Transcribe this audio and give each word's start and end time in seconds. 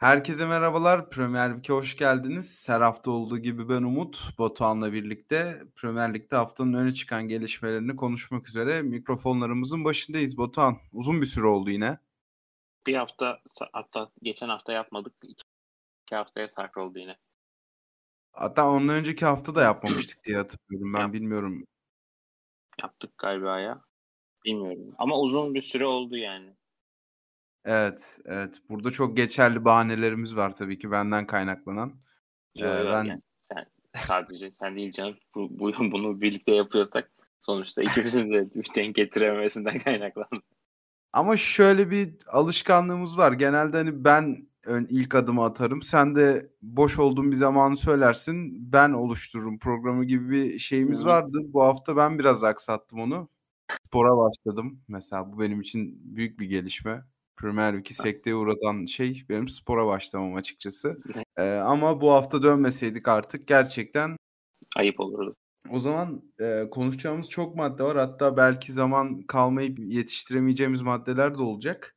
Herkese 0.00 0.46
merhabalar. 0.46 1.10
Premier 1.10 1.56
Lig'e 1.56 1.72
hoş 1.72 1.96
geldiniz. 1.96 2.68
Her 2.68 2.80
hafta 2.80 3.10
olduğu 3.10 3.38
gibi 3.38 3.68
ben 3.68 3.82
Umut, 3.82 4.38
Batuhan'la 4.38 4.92
birlikte 4.92 5.62
Premier 5.76 6.14
Lig'de 6.14 6.36
haftanın 6.36 6.72
öne 6.72 6.92
çıkan 6.92 7.28
gelişmelerini 7.28 7.96
konuşmak 7.96 8.48
üzere 8.48 8.82
mikrofonlarımızın 8.82 9.84
başındayız. 9.84 10.38
Batuhan, 10.38 10.76
uzun 10.92 11.20
bir 11.20 11.26
süre 11.26 11.46
oldu 11.46 11.70
yine. 11.70 11.98
Bir 12.86 12.94
hafta, 12.94 13.40
hatta 13.72 14.10
geçen 14.22 14.48
hafta 14.48 14.72
yapmadık. 14.72 15.14
İki 15.22 16.14
haftaya 16.14 16.48
sarf 16.48 16.76
oldu 16.76 16.98
yine. 16.98 17.16
Hatta 18.32 18.70
ondan 18.70 18.96
önceki 18.96 19.26
hafta 19.26 19.54
da 19.54 19.62
yapmamıştık 19.62 20.24
diye 20.24 20.36
hatırlıyorum. 20.36 20.94
Ben 20.94 21.00
Yap. 21.00 21.12
bilmiyorum. 21.12 21.66
Yaptık 22.82 23.18
galiba 23.18 23.60
ya. 23.60 23.80
Bilmiyorum. 24.44 24.94
Ama 24.98 25.18
uzun 25.18 25.54
bir 25.54 25.62
süre 25.62 25.86
oldu 25.86 26.16
yani. 26.16 26.59
Evet, 27.64 28.18
evet. 28.24 28.54
Burada 28.68 28.90
çok 28.90 29.16
geçerli 29.16 29.64
bahanelerimiz 29.64 30.36
var 30.36 30.54
tabii 30.54 30.78
ki 30.78 30.90
benden 30.90 31.26
kaynaklanan. 31.26 31.92
Yo, 32.54 32.68
ee, 32.68 32.84
ben 32.84 33.04
yani 33.04 33.20
sen 33.36 33.64
sadece 34.06 34.50
sen 34.50 34.76
değil 34.76 34.92
canım. 34.92 35.16
Bu, 35.34 35.58
bu 35.58 35.72
bunu 35.92 36.20
birlikte 36.20 36.54
yapıyorsak 36.54 37.10
sonuçta 37.38 37.82
ikimizin 37.82 38.32
de 38.32 38.48
denk 38.76 38.94
getirememesinden 38.94 39.78
kaynaklandı. 39.78 40.40
Ama 41.12 41.36
şöyle 41.36 41.90
bir 41.90 42.14
alışkanlığımız 42.26 43.18
var. 43.18 43.32
Genelde 43.32 43.76
hani 43.76 44.04
ben 44.04 44.48
ön 44.64 44.86
ilk 44.90 45.14
adımı 45.14 45.44
atarım. 45.44 45.82
Sen 45.82 46.14
de 46.14 46.50
boş 46.62 46.98
olduğun 46.98 47.30
bir 47.30 47.36
zamanı 47.36 47.76
söylersin. 47.76 48.72
Ben 48.72 48.90
oluştururum 48.92 49.58
programı 49.58 50.04
gibi 50.04 50.30
bir 50.30 50.58
şeyimiz 50.58 51.04
vardı. 51.04 51.38
Bu 51.44 51.62
hafta 51.62 51.96
ben 51.96 52.18
biraz 52.18 52.44
aksattım 52.44 53.00
onu. 53.00 53.28
Spora 53.86 54.16
başladım. 54.16 54.80
Mesela 54.88 55.32
bu 55.32 55.40
benim 55.40 55.60
için 55.60 56.00
büyük 56.16 56.40
bir 56.40 56.46
gelişme. 56.46 57.04
Premier 57.40 57.78
Lig'i 57.78 57.94
sekteye 57.94 58.36
uğratan 58.36 58.84
şey 58.86 59.24
benim 59.28 59.48
spora 59.48 59.86
başlamam 59.86 60.34
açıkçası. 60.34 60.98
Ee, 61.36 61.42
ama 61.42 62.00
bu 62.00 62.12
hafta 62.12 62.42
dönmeseydik 62.42 63.08
artık 63.08 63.48
gerçekten 63.48 64.16
ayıp 64.76 65.00
olurdu. 65.00 65.36
O 65.70 65.80
zaman 65.80 66.22
e, 66.40 66.70
konuşacağımız 66.70 67.28
çok 67.28 67.56
madde 67.56 67.82
var. 67.82 67.96
Hatta 67.96 68.36
belki 68.36 68.72
zaman 68.72 69.22
kalmayıp 69.22 69.78
yetiştiremeyeceğimiz 69.78 70.82
maddeler 70.82 71.38
de 71.38 71.42
olacak. 71.42 71.96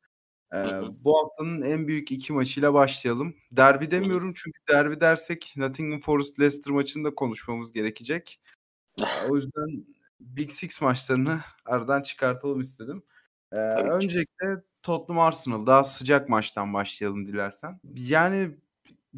E, 0.54 0.56
bu 1.00 1.18
haftanın 1.18 1.62
en 1.62 1.88
büyük 1.88 2.12
iki 2.12 2.32
maçıyla 2.32 2.74
başlayalım. 2.74 3.34
Derbi 3.52 3.90
demiyorum 3.90 4.32
çünkü 4.36 4.60
derbi 4.68 5.00
dersek 5.00 5.54
Nottingham 5.56 6.00
Forest 6.00 6.40
Leicester 6.40 6.74
maçını 6.74 7.04
da 7.04 7.14
konuşmamız 7.14 7.72
gerekecek. 7.72 8.40
O 9.30 9.36
yüzden 9.36 9.86
Big 10.20 10.50
Six 10.50 10.80
maçlarını 10.80 11.40
aradan 11.64 12.02
çıkartalım 12.02 12.60
istedim. 12.60 13.02
E, 13.52 13.56
öncelikle 13.56 14.62
Tottenham 14.84 15.20
Arsenal 15.20 15.66
daha 15.66 15.84
sıcak 15.84 16.28
maçtan 16.28 16.74
başlayalım 16.74 17.26
dilersen. 17.26 17.80
Yani 17.94 18.50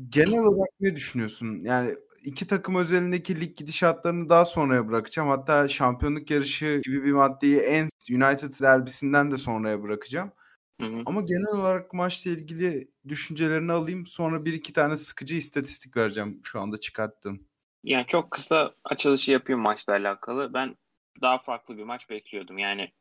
genel 0.08 0.38
olarak 0.38 0.70
ne 0.80 0.96
düşünüyorsun? 0.96 1.60
Yani 1.62 1.96
iki 2.24 2.46
takım 2.46 2.74
özelindeki 2.74 3.40
lig 3.40 3.56
gidişatlarını 3.56 4.28
daha 4.28 4.44
sonraya 4.44 4.88
bırakacağım. 4.88 5.28
Hatta 5.28 5.68
şampiyonluk 5.68 6.30
yarışı 6.30 6.80
gibi 6.84 7.04
bir 7.04 7.12
maddeyi 7.12 7.58
en 7.58 7.88
United 8.10 8.62
derbisinden 8.62 9.30
de 9.30 9.36
sonraya 9.36 9.82
bırakacağım. 9.82 10.32
Hı 10.80 10.86
hı. 10.86 11.02
Ama 11.06 11.20
genel 11.20 11.60
olarak 11.60 11.92
maçla 11.92 12.30
ilgili 12.30 12.84
düşüncelerini 13.08 13.72
alayım. 13.72 14.06
Sonra 14.06 14.44
bir 14.44 14.52
iki 14.52 14.72
tane 14.72 14.96
sıkıcı 14.96 15.34
istatistik 15.34 15.96
vereceğim 15.96 16.40
şu 16.44 16.60
anda 16.60 16.78
çıkarttığım. 16.78 17.46
Yani 17.84 18.06
çok 18.06 18.30
kısa 18.30 18.74
açılışı 18.84 19.32
yapayım 19.32 19.60
maçla 19.60 19.92
alakalı. 19.92 20.54
Ben 20.54 20.76
daha 21.22 21.38
farklı 21.38 21.76
bir 21.76 21.84
maç 21.84 22.10
bekliyordum. 22.10 22.58
Yani 22.58 22.92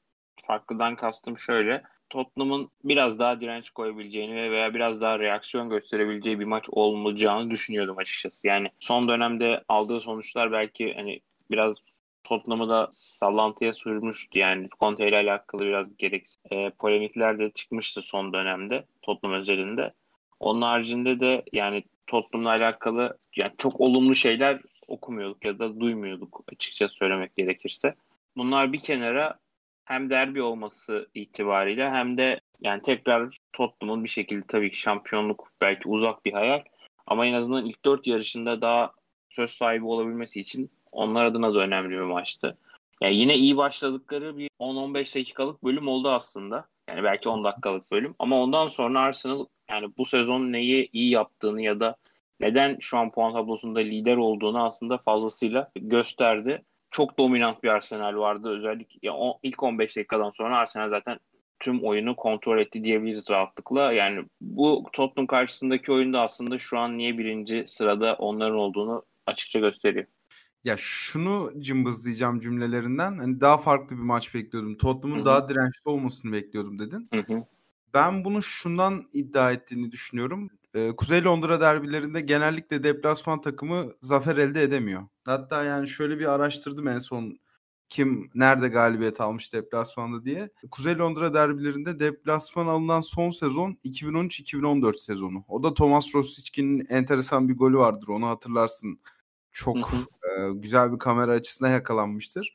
farklıdan 0.48 0.96
kastım 0.96 1.38
şöyle. 1.38 1.84
Tottenham'ın 2.16 2.70
biraz 2.84 3.20
daha 3.20 3.42
direnç 3.42 3.70
koyabileceğini 3.70 4.52
veya 4.52 4.74
biraz 4.74 5.02
daha 5.02 5.20
reaksiyon 5.20 5.70
gösterebileceği 5.70 6.40
bir 6.40 6.46
maç 6.46 6.66
olmayacağını 6.72 7.52
düşünüyordum 7.52 7.98
açıkçası. 7.98 8.48
Yani 8.48 8.70
son 8.80 9.08
dönemde 9.08 9.64
aldığı 9.70 10.00
sonuçlar 10.00 10.52
belki 10.52 10.94
hani 10.94 11.20
biraz 11.52 11.78
Tottenham'ı 12.24 12.70
da 12.70 12.90
sallantıya 12.92 13.74
sürmüştü. 13.74 14.40
Yani 14.40 14.70
Conte 14.80 15.08
ile 15.08 15.18
alakalı 15.18 15.66
biraz 15.66 15.98
gereksiz 15.98 16.38
e, 16.52 16.70
polemikler 16.70 17.40
de 17.40 17.50
çıkmıştı 17.50 18.02
son 18.02 18.34
dönemde 18.34 18.86
Tottenham 19.02 19.40
özelinde. 19.40 19.94
Onun 20.40 20.62
haricinde 20.62 21.20
de 21.20 21.44
yani 21.54 21.84
Tottenham'la 22.08 22.50
alakalı 22.50 23.18
yani 23.36 23.52
çok 23.58 23.82
olumlu 23.82 24.16
şeyler 24.16 24.62
okumuyorduk 24.88 25.46
ya 25.46 25.60
da 25.60 25.80
duymuyorduk 25.80 26.44
açıkça 26.52 26.90
söylemek 26.90 27.36
gerekirse. 27.36 27.96
Bunlar 28.38 28.74
bir 28.74 28.80
kenara 28.80 29.40
hem 29.86 30.10
derbi 30.10 30.42
olması 30.42 31.10
itibariyle 31.14 31.90
hem 31.90 32.18
de 32.18 32.40
yani 32.62 32.82
tekrar 32.82 33.38
Tottenham'ın 33.54 34.04
bir 34.04 34.10
şekilde 34.10 34.48
tabii 34.48 34.72
ki 34.72 34.80
şampiyonluk 34.80 35.52
belki 35.62 35.90
uzak 35.90 36.26
bir 36.26 36.34
hayal 36.34 36.64
ama 37.08 37.26
en 37.26 37.34
azından 37.34 37.66
ilk 37.66 37.86
dört 37.86 38.08
yarışında 38.08 38.62
daha 38.62 38.92
söz 39.30 39.52
sahibi 39.52 39.86
olabilmesi 39.86 40.40
için 40.40 40.72
onlar 40.92 41.26
adına 41.26 41.54
da 41.54 41.60
önemli 41.60 41.90
bir 41.90 42.00
maçtı. 42.00 42.58
Yani 43.02 43.16
yine 43.16 43.36
iyi 43.36 43.58
başladıkları 43.58 44.38
bir 44.38 44.50
10-15 44.60 45.16
dakikalık 45.16 45.64
bölüm 45.64 45.88
oldu 45.88 46.10
aslında. 46.10 46.66
Yani 46.90 47.04
belki 47.04 47.30
10 47.30 47.44
dakikalık 47.44 47.92
bölüm. 47.92 48.16
Ama 48.20 48.42
ondan 48.42 48.68
sonra 48.68 49.00
Arsenal 49.00 49.46
yani 49.70 49.92
bu 49.98 50.06
sezon 50.06 50.52
neyi 50.52 50.90
iyi 50.94 51.12
yaptığını 51.12 51.62
ya 51.62 51.80
da 51.80 51.96
neden 52.40 52.78
şu 52.80 52.98
an 52.98 53.12
puan 53.12 53.34
tablosunda 53.34 53.80
lider 53.80 54.18
olduğunu 54.18 54.64
aslında 54.66 54.98
fazlasıyla 54.98 55.72
gösterdi 55.76 56.64
çok 56.96 57.18
dominant 57.18 57.64
bir 57.64 57.70
Arsenal 57.70 58.16
vardı. 58.16 58.50
Özellikle 58.50 59.00
ya, 59.02 59.14
o, 59.14 59.40
ilk 59.44 59.64
15 59.64 59.98
dakikadan 59.98 60.30
sonra 60.30 60.58
Arsenal 60.58 60.90
zaten 60.90 61.20
tüm 61.60 61.84
oyunu 61.84 62.16
kontrol 62.16 62.60
etti 62.60 62.84
diyebiliriz 62.84 63.30
rahatlıkla. 63.30 63.94
Yani 63.94 64.26
bu 64.42 64.84
Tottenham 64.94 65.28
karşısındaki 65.28 65.92
oyunda 65.92 66.22
aslında 66.22 66.60
şu 66.60 66.80
an 66.80 66.98
niye 66.98 67.18
birinci 67.18 67.64
sırada 67.68 68.16
onların 68.16 68.58
olduğunu 68.58 69.04
açıkça 69.26 69.60
gösteriyor. 69.60 70.06
Ya 70.64 70.76
şunu 70.78 71.52
cımbızlayacağım 71.60 72.40
cümlelerinden. 72.40 73.18
Hani 73.18 73.42
daha 73.42 73.58
farklı 73.58 73.96
bir 73.96 74.02
maç 74.02 74.34
bekliyordum. 74.34 74.78
Tottenham'ın 74.78 75.26
daha 75.26 75.50
dirençli 75.50 75.90
olmasını 75.90 76.32
bekliyordum 76.32 76.80
dedin. 76.80 77.10
Hı-hı. 77.14 77.44
Ben 77.94 78.26
bunu 78.26 78.42
şundan 78.42 79.10
iddia 79.14 79.52
ettiğini 79.52 79.92
düşünüyorum. 79.92 80.50
Kuzey 80.98 81.24
Londra 81.24 81.62
derbilerinde 81.62 82.22
genellikle 82.22 82.84
deplasman 82.84 83.42
takımı 83.42 83.94
zafer 84.02 84.38
elde 84.38 84.64
edemiyor. 84.64 85.08
Hatta 85.26 85.64
yani 85.64 85.88
şöyle 85.88 86.20
bir 86.20 86.26
araştırdım 86.26 86.88
en 86.88 87.00
son 87.00 87.40
kim 87.90 88.30
nerede 88.36 88.68
galibiyet 88.68 89.22
almış 89.22 89.54
deplasmanda 89.54 90.26
diye. 90.26 90.50
Kuzey 90.72 90.98
Londra 90.98 91.34
derbilerinde 91.34 92.00
deplasman 92.00 92.68
alınan 92.68 93.02
son 93.02 93.30
sezon 93.30 93.78
2013-2014 93.86 94.98
sezonu. 94.98 95.46
O 95.48 95.64
da 95.64 95.74
Thomas 95.74 96.16
Rosicki'nin 96.16 96.86
enteresan 96.90 97.50
bir 97.50 97.58
golü 97.58 97.78
vardır 97.78 98.08
onu 98.08 98.28
hatırlarsın. 98.28 99.00
Çok 99.52 99.78
e, 99.78 100.50
güzel 100.54 100.94
bir 100.94 101.00
kamera 101.00 101.32
açısına 101.32 101.70
yakalanmıştır. 101.70 102.54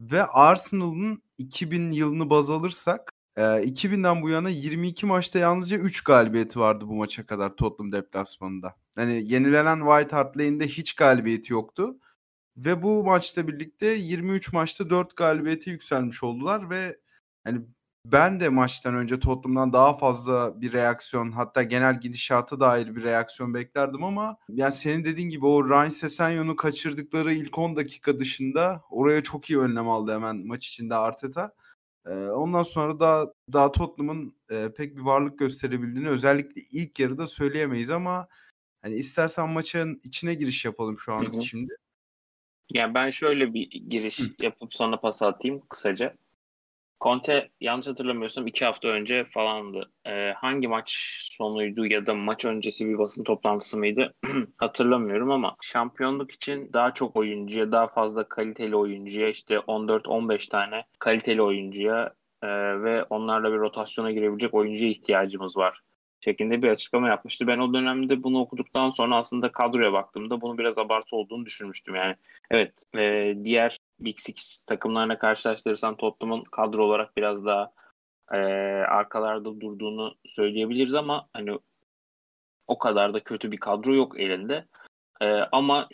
Ve 0.00 0.26
Arsenal'ın 0.26 1.22
2000 1.38 1.90
yılını 1.90 2.30
baz 2.30 2.50
alırsak 2.50 3.13
2000'den 3.36 4.22
bu 4.22 4.28
yana 4.28 4.48
22 4.48 5.06
maçta 5.06 5.38
yalnızca 5.38 5.76
3 5.76 6.04
galibiyeti 6.04 6.60
vardı 6.60 6.88
bu 6.88 6.94
maça 6.94 7.26
kadar 7.26 7.56
Tottenham 7.56 7.92
deplasmanında. 7.92 8.76
Hani 8.96 9.32
yenilenen 9.32 9.80
White 9.80 10.16
Hart 10.16 10.36
Lane'de 10.36 10.68
hiç 10.68 10.94
galibiyeti 10.94 11.52
yoktu. 11.52 11.96
Ve 12.56 12.82
bu 12.82 13.04
maçta 13.04 13.48
birlikte 13.48 13.86
23 13.86 14.52
maçta 14.52 14.90
4 14.90 15.16
galibiyeti 15.16 15.70
yükselmiş 15.70 16.22
oldular 16.22 16.70
ve 16.70 16.98
hani 17.44 17.60
ben 18.06 18.40
de 18.40 18.48
maçtan 18.48 18.94
önce 18.94 19.20
Tottenham'dan 19.20 19.72
daha 19.72 19.94
fazla 19.94 20.60
bir 20.60 20.72
reaksiyon 20.72 21.32
hatta 21.32 21.62
genel 21.62 22.00
gidişata 22.00 22.60
dair 22.60 22.96
bir 22.96 23.02
reaksiyon 23.02 23.54
beklerdim 23.54 24.04
ama 24.04 24.36
yani 24.48 24.74
senin 24.74 25.04
dediğin 25.04 25.28
gibi 25.28 25.46
o 25.46 25.68
Ryan 25.68 25.88
Sessegno'nu 25.88 26.56
kaçırdıkları 26.56 27.34
ilk 27.34 27.58
10 27.58 27.76
dakika 27.76 28.18
dışında 28.18 28.82
oraya 28.90 29.22
çok 29.22 29.50
iyi 29.50 29.58
önlem 29.58 29.88
aldı 29.88 30.12
hemen 30.14 30.46
maç 30.46 30.66
içinde 30.66 30.94
Arteta 30.94 31.54
ondan 32.10 32.62
sonra 32.62 33.00
da 33.00 33.34
daha 33.52 33.72
Tottenham'ın 33.72 34.36
e, 34.50 34.68
pek 34.76 34.96
bir 34.96 35.02
varlık 35.02 35.38
gösterebildiğini 35.38 36.08
özellikle 36.08 36.62
ilk 36.72 37.00
yarıda 37.00 37.26
söyleyemeyiz 37.26 37.90
ama 37.90 38.28
hani 38.82 38.94
istersen 38.94 39.48
maçın 39.48 40.00
içine 40.04 40.34
giriş 40.34 40.64
yapalım 40.64 40.98
şu 40.98 41.12
an 41.12 41.24
hı 41.24 41.36
hı. 41.36 41.42
şimdi. 41.42 41.76
Yani 42.70 42.94
ben 42.94 43.10
şöyle 43.10 43.54
bir 43.54 43.70
giriş 43.70 44.20
hı. 44.20 44.24
yapıp 44.42 44.74
sonra 44.74 45.00
pas 45.00 45.22
atayım 45.22 45.62
kısaca. 45.68 46.14
Conte 47.04 47.50
yanlış 47.60 47.86
hatırlamıyorsam 47.86 48.46
iki 48.46 48.64
hafta 48.64 48.88
önce 48.88 49.24
falandı. 49.24 49.92
Ee, 50.06 50.32
hangi 50.36 50.68
maç 50.68 50.90
sonuydu 51.32 51.86
ya 51.86 52.06
da 52.06 52.14
maç 52.14 52.44
öncesi 52.44 52.88
bir 52.88 52.98
basın 52.98 53.24
toplantısı 53.24 53.78
mıydı 53.78 54.14
hatırlamıyorum 54.56 55.30
ama 55.30 55.56
şampiyonluk 55.62 56.30
için 56.30 56.70
daha 56.72 56.92
çok 56.92 57.16
oyuncuya, 57.16 57.72
daha 57.72 57.88
fazla 57.88 58.28
kaliteli 58.28 58.76
oyuncuya 58.76 59.28
işte 59.28 59.56
14-15 59.56 60.48
tane 60.48 60.84
kaliteli 60.98 61.42
oyuncuya 61.42 62.14
e, 62.42 62.48
ve 62.82 63.02
onlarla 63.02 63.52
bir 63.52 63.58
rotasyona 63.58 64.10
girebilecek 64.10 64.54
oyuncuya 64.54 64.90
ihtiyacımız 64.90 65.56
var 65.56 65.80
şeklinde 66.24 66.62
bir 66.62 66.68
açıklama 66.68 67.08
yapmıştı. 67.08 67.46
Ben 67.46 67.58
o 67.58 67.74
dönemde 67.74 68.22
bunu 68.22 68.40
okuduktan 68.40 68.90
sonra 68.90 69.16
aslında 69.16 69.52
kadroya 69.52 69.92
baktığımda 69.92 70.40
bunu 70.40 70.58
biraz 70.58 70.78
abartı 70.78 71.16
olduğunu 71.16 71.46
düşünmüştüm. 71.46 71.94
Yani 71.94 72.16
evet 72.50 72.82
e, 72.96 73.34
diğer 73.44 73.78
Big 74.00 74.18
Six 74.18 74.64
takımlarına 74.64 75.18
karşılaştırırsan 75.18 75.96
Tottenham'ın 75.96 76.44
kadro 76.44 76.84
olarak 76.84 77.16
biraz 77.16 77.44
daha 77.44 77.72
e, 78.32 78.36
arkalarda 78.88 79.60
durduğunu 79.60 80.14
söyleyebiliriz 80.26 80.94
ama 80.94 81.28
hani 81.32 81.58
o 82.66 82.78
kadar 82.78 83.14
da 83.14 83.24
kötü 83.24 83.52
bir 83.52 83.56
kadro 83.56 83.94
yok 83.94 84.20
elinde. 84.20 84.66
E, 85.20 85.26
ama 85.52 85.88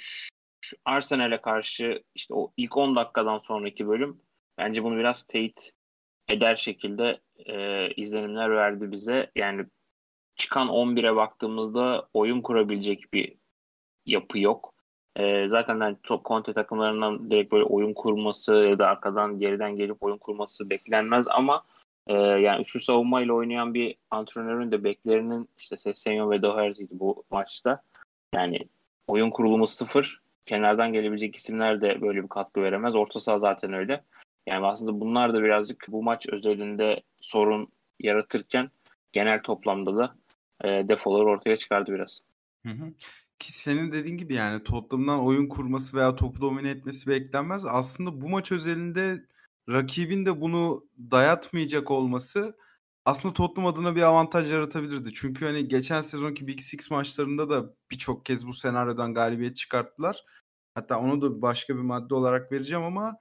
Arsenal'e 0.84 1.40
karşı 1.40 2.02
işte 2.14 2.34
o 2.34 2.52
ilk 2.56 2.76
10 2.76 2.96
dakikadan 2.96 3.38
sonraki 3.38 3.88
bölüm 3.88 4.20
bence 4.58 4.84
bunu 4.84 4.96
biraz 4.96 5.26
teyit 5.26 5.72
eder 6.28 6.56
şekilde 6.56 7.20
e, 7.46 7.88
izlenimler 7.94 8.50
verdi 8.50 8.92
bize. 8.92 9.30
Yani 9.36 9.66
çıkan 10.36 10.68
11'e 10.68 11.16
baktığımızda 11.16 12.08
oyun 12.14 12.42
kurabilecek 12.42 13.14
bir 13.14 13.36
yapı 14.06 14.38
yok. 14.38 14.69
E, 15.16 15.48
zaten 15.48 15.80
yani 15.80 15.96
top 16.02 16.24
Conte 16.24 16.52
takımlarından 16.52 17.30
direkt 17.30 17.52
böyle 17.52 17.64
oyun 17.64 17.94
kurması 17.94 18.54
ya 18.54 18.78
da 18.78 18.88
arkadan 18.88 19.38
geriden 19.38 19.76
gelip 19.76 20.02
oyun 20.02 20.18
kurması 20.18 20.70
beklenmez 20.70 21.28
ama 21.28 21.64
e, 22.06 22.14
yani 22.14 22.62
üçlü 22.62 22.80
savunmayla 22.80 23.34
oynayan 23.34 23.74
bir 23.74 23.96
antrenörün 24.10 24.72
de 24.72 24.84
beklerinin 24.84 25.48
işte 25.58 25.76
Sessenyo 25.76 26.30
ve 26.30 26.42
Doherty'ydi 26.42 26.90
bu 26.98 27.24
maçta. 27.30 27.82
Yani 28.34 28.58
oyun 29.06 29.30
kurulumu 29.30 29.66
sıfır. 29.66 30.20
Kenardan 30.46 30.92
gelebilecek 30.92 31.36
isimler 31.36 31.80
de 31.80 32.00
böyle 32.00 32.22
bir 32.22 32.28
katkı 32.28 32.62
veremez. 32.62 32.94
Orta 32.94 33.20
saha 33.20 33.38
zaten 33.38 33.72
öyle. 33.72 34.04
Yani 34.46 34.66
aslında 34.66 35.00
bunlar 35.00 35.34
da 35.34 35.42
birazcık 35.42 35.84
bu 35.88 36.02
maç 36.02 36.26
özelinde 36.28 37.02
sorun 37.20 37.68
yaratırken 38.00 38.70
genel 39.12 39.38
toplamda 39.38 39.96
da 39.96 40.14
e, 40.64 40.88
defoları 40.88 41.24
ortaya 41.24 41.56
çıkardı 41.56 41.92
biraz. 41.92 42.20
Hı 42.66 42.72
hı. 42.72 42.92
Ki 43.40 43.52
senin 43.52 43.92
dediğin 43.92 44.16
gibi 44.16 44.34
yani 44.34 44.64
Tottenham'dan 44.64 45.24
oyun 45.26 45.48
kurması 45.48 45.96
veya 45.96 46.16
topu 46.16 46.40
domine 46.40 46.70
etmesi 46.70 47.06
beklenmez. 47.06 47.66
Aslında 47.66 48.20
bu 48.20 48.28
maç 48.28 48.52
özelinde 48.52 49.26
rakibin 49.68 50.26
de 50.26 50.40
bunu 50.40 50.88
dayatmayacak 51.10 51.90
olması 51.90 52.56
aslında 53.04 53.34
Tottenham 53.34 53.72
adına 53.74 53.96
bir 53.96 54.02
avantaj 54.02 54.50
yaratabilirdi. 54.52 55.12
Çünkü 55.14 55.46
hani 55.46 55.68
geçen 55.68 56.00
sezonki 56.00 56.46
Big 56.46 56.60
Six 56.60 56.90
maçlarında 56.90 57.50
da 57.50 57.74
birçok 57.90 58.26
kez 58.26 58.46
bu 58.46 58.52
senaryodan 58.52 59.14
galibiyet 59.14 59.56
çıkarttılar. 59.56 60.24
Hatta 60.74 61.00
onu 61.00 61.22
da 61.22 61.42
başka 61.42 61.76
bir 61.76 61.82
madde 61.82 62.14
olarak 62.14 62.52
vereceğim 62.52 62.84
ama 62.84 63.16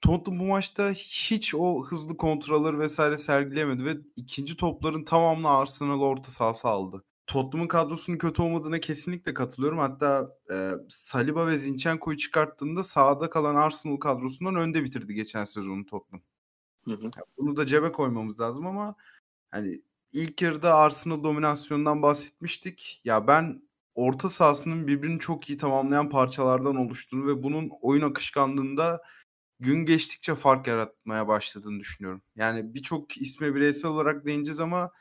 Tottenham 0.00 0.40
bu 0.40 0.44
maçta 0.44 0.90
hiç 0.92 1.54
o 1.54 1.86
hızlı 1.86 2.16
kontrolleri 2.16 2.78
vesaire 2.78 3.18
sergileyemedi 3.18 3.84
ve 3.84 3.96
ikinci 4.16 4.56
topların 4.56 5.04
tamamını 5.04 5.50
Arsenal 5.50 6.00
orta 6.00 6.30
sahası 6.30 6.68
aldı. 6.68 7.04
Tottenham'ın 7.26 7.68
kadrosunun 7.68 8.18
kötü 8.18 8.42
olmadığına 8.42 8.80
kesinlikle 8.80 9.34
katılıyorum. 9.34 9.78
Hatta 9.78 10.36
e, 10.50 10.70
Saliba 10.88 11.46
ve 11.46 11.58
Zinchenko'yu 11.58 12.16
çıkarttığında 12.16 12.84
sahada 12.84 13.30
kalan 13.30 13.56
Arsenal 13.56 13.96
kadrosundan 13.96 14.56
önde 14.56 14.84
bitirdi 14.84 15.14
geçen 15.14 15.44
sezonu 15.44 15.86
Tottenham. 15.86 16.22
Hı 16.84 16.92
hı. 16.94 17.10
Bunu 17.38 17.56
da 17.56 17.66
cebe 17.66 17.92
koymamız 17.92 18.40
lazım 18.40 18.66
ama 18.66 18.94
hani 19.50 19.82
ilk 20.12 20.42
yarıda 20.42 20.74
Arsenal 20.74 21.22
dominasyonundan 21.22 22.02
bahsetmiştik. 22.02 23.00
Ya 23.04 23.26
ben 23.26 23.62
orta 23.94 24.30
sahasının 24.30 24.86
birbirini 24.86 25.20
çok 25.20 25.50
iyi 25.50 25.58
tamamlayan 25.58 26.08
parçalardan 26.08 26.76
oluştuğunu 26.76 27.26
ve 27.26 27.42
bunun 27.42 27.70
oyun 27.80 28.02
akışkanlığında 28.02 29.02
gün 29.60 29.84
geçtikçe 29.86 30.34
fark 30.34 30.66
yaratmaya 30.66 31.28
başladığını 31.28 31.80
düşünüyorum. 31.80 32.22
Yani 32.36 32.74
birçok 32.74 33.18
isme 33.18 33.54
bireysel 33.54 33.90
olarak 33.90 34.26
değineceğiz 34.26 34.60
ama 34.60 34.92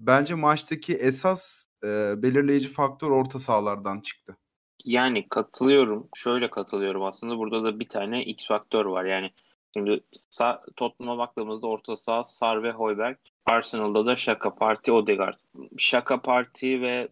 bence 0.00 0.34
maçtaki 0.34 0.94
esas 0.94 1.66
e, 1.84 2.14
belirleyici 2.22 2.68
faktör 2.68 3.10
orta 3.10 3.38
sahalardan 3.38 4.00
çıktı. 4.00 4.36
Yani 4.84 5.28
katılıyorum. 5.28 6.08
Şöyle 6.16 6.50
katılıyorum 6.50 7.02
aslında. 7.02 7.38
Burada 7.38 7.64
da 7.64 7.80
bir 7.80 7.88
tane 7.88 8.24
X 8.24 8.46
faktör 8.46 8.84
var. 8.84 9.04
Yani 9.04 9.30
şimdi 9.76 10.00
sağ, 10.12 10.62
Tottenham'a 10.76 11.18
baktığımızda 11.18 11.66
orta 11.66 11.96
saha 11.96 12.24
Sar 12.24 12.62
ve 12.62 12.72
Hoiberg. 12.72 13.16
Arsenal'da 13.46 14.06
da 14.06 14.16
Şaka 14.16 14.54
Parti, 14.54 14.92
Odegaard. 14.92 15.38
Şaka 15.78 16.22
Parti 16.22 16.82
ve 16.82 17.08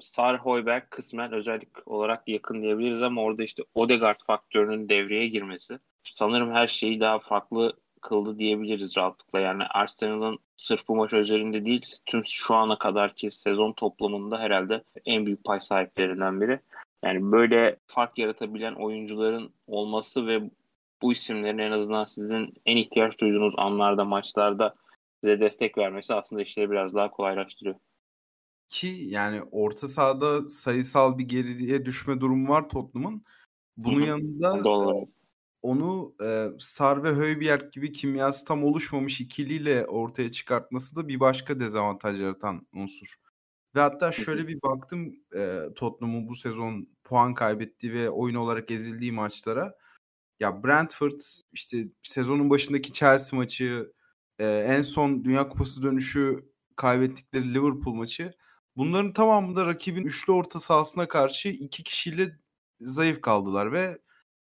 Sar 0.00 0.38
Hoiberg 0.38 0.82
kısmen 0.90 1.32
özellik 1.32 1.88
olarak 1.88 2.28
yakın 2.28 2.62
diyebiliriz 2.62 3.02
ama 3.02 3.22
orada 3.22 3.42
işte 3.42 3.62
Odegaard 3.74 4.20
faktörünün 4.26 4.88
devreye 4.88 5.28
girmesi 5.28 5.78
sanırım 6.12 6.52
her 6.52 6.66
şeyi 6.66 7.00
daha 7.00 7.18
farklı 7.18 7.72
kıldı 8.08 8.38
diyebiliriz 8.38 8.96
rahatlıkla. 8.96 9.40
Yani 9.40 9.64
Arsenal'ın 9.64 10.38
sırf 10.56 10.88
bu 10.88 10.96
maç 10.96 11.12
özelinde 11.12 11.64
değil 11.64 11.86
tüm 12.06 12.24
şu 12.24 12.54
ana 12.54 12.78
kadarki 12.78 13.30
sezon 13.30 13.72
toplamında 13.72 14.38
herhalde 14.38 14.84
en 15.04 15.26
büyük 15.26 15.44
pay 15.44 15.60
sahiplerinden 15.60 16.40
biri. 16.40 16.60
Yani 17.04 17.32
böyle 17.32 17.76
fark 17.86 18.18
yaratabilen 18.18 18.74
oyuncuların 18.74 19.50
olması 19.66 20.26
ve 20.26 20.50
bu 21.02 21.12
isimlerin 21.12 21.58
en 21.58 21.70
azından 21.70 22.04
sizin 22.04 22.54
en 22.66 22.76
ihtiyaç 22.76 23.20
duyduğunuz 23.20 23.54
anlarda, 23.56 24.04
maçlarda 24.04 24.74
size 25.20 25.40
destek 25.40 25.78
vermesi 25.78 26.14
aslında 26.14 26.42
işleri 26.42 26.70
biraz 26.70 26.94
daha 26.94 27.10
kolaylaştırıyor. 27.10 27.76
Ki 28.68 28.86
yani 29.00 29.42
orta 29.50 29.88
sahada 29.88 30.48
sayısal 30.48 31.18
bir 31.18 31.24
geriye 31.24 31.84
düşme 31.84 32.20
durumu 32.20 32.48
var 32.48 32.68
Tottenham'ın. 32.68 33.22
Bunun 33.76 34.00
yanında 34.00 34.64
Doğru 34.64 35.06
onu, 35.62 36.14
eee, 36.20 36.50
Sar 36.60 37.04
ve 37.04 37.08
Højbjerg 37.10 37.72
gibi 37.72 37.92
kimyası 37.92 38.44
tam 38.44 38.64
oluşmamış 38.64 39.20
ikiliyle 39.20 39.86
ortaya 39.86 40.30
çıkartması 40.30 40.96
da 40.96 41.08
bir 41.08 41.20
başka 41.20 41.60
dezavantaj 41.60 42.20
yaratan 42.20 42.66
unsur. 42.72 43.14
Ve 43.76 43.80
hatta 43.80 44.12
şöyle 44.12 44.48
bir 44.48 44.62
baktım, 44.62 45.14
eee, 45.34 45.74
Tottenham'ın 45.76 46.28
bu 46.28 46.34
sezon 46.36 46.88
puan 47.04 47.34
kaybettiği 47.34 47.92
ve 47.92 48.10
oyun 48.10 48.34
olarak 48.34 48.70
ezildiği 48.70 49.12
maçlara. 49.12 49.74
Ya 50.40 50.64
Brentford, 50.64 51.20
işte 51.52 51.86
sezonun 52.02 52.50
başındaki 52.50 52.92
Chelsea 52.92 53.36
maçı, 53.38 53.92
eee, 54.40 54.64
en 54.68 54.82
son 54.82 55.24
Dünya 55.24 55.48
Kupası 55.48 55.82
dönüşü 55.82 56.46
kaybettikleri 56.76 57.54
Liverpool 57.54 57.94
maçı. 57.94 58.32
Bunların 58.76 59.12
tamamında 59.12 59.66
rakibin 59.66 60.04
üçlü 60.04 60.32
orta 60.32 60.60
sahasına 60.60 61.08
karşı 61.08 61.48
iki 61.48 61.82
kişiyle 61.84 62.38
zayıf 62.80 63.20
kaldılar 63.22 63.72
ve 63.72 63.98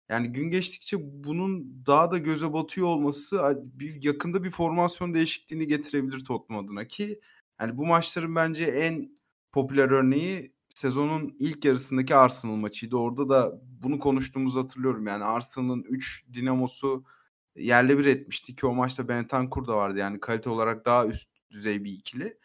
yani 0.08 0.32
gün 0.32 0.50
geçtikçe 0.50 0.96
bunun 1.00 1.82
daha 1.86 2.10
da 2.10 2.18
göze 2.18 2.52
batıyor 2.52 2.86
olması 2.86 3.62
bir 3.74 4.02
yakında 4.02 4.44
bir 4.44 4.50
formasyon 4.50 5.14
değişikliğini 5.14 5.66
getirebilir 5.66 6.24
Tottenham 6.24 6.64
adına 6.64 6.88
ki 6.88 7.20
yani 7.60 7.76
bu 7.76 7.86
maçların 7.86 8.36
bence 8.36 8.64
en 8.64 9.10
popüler 9.52 9.90
örneği 9.90 10.52
sezonun 10.74 11.36
ilk 11.38 11.64
yarısındaki 11.64 12.14
Arsenal 12.14 12.56
maçıydı. 12.56 12.96
Orada 12.96 13.28
da 13.28 13.60
bunu 13.82 13.98
konuştuğumuzu 13.98 14.60
hatırlıyorum. 14.60 15.06
Yani 15.06 15.24
Arsenal'ın 15.24 15.82
3 15.82 16.24
dinamosu 16.34 17.04
yerle 17.56 17.98
bir 17.98 18.04
etmişti 18.04 18.56
ki 18.56 18.66
o 18.66 18.74
maçta 18.74 19.08
Bentancur 19.08 19.66
da 19.66 19.76
vardı. 19.76 19.98
Yani 19.98 20.20
kalite 20.20 20.50
olarak 20.50 20.84
daha 20.84 21.06
üst 21.06 21.28
düzey 21.50 21.84
bir 21.84 21.92
ikili. 21.92 22.38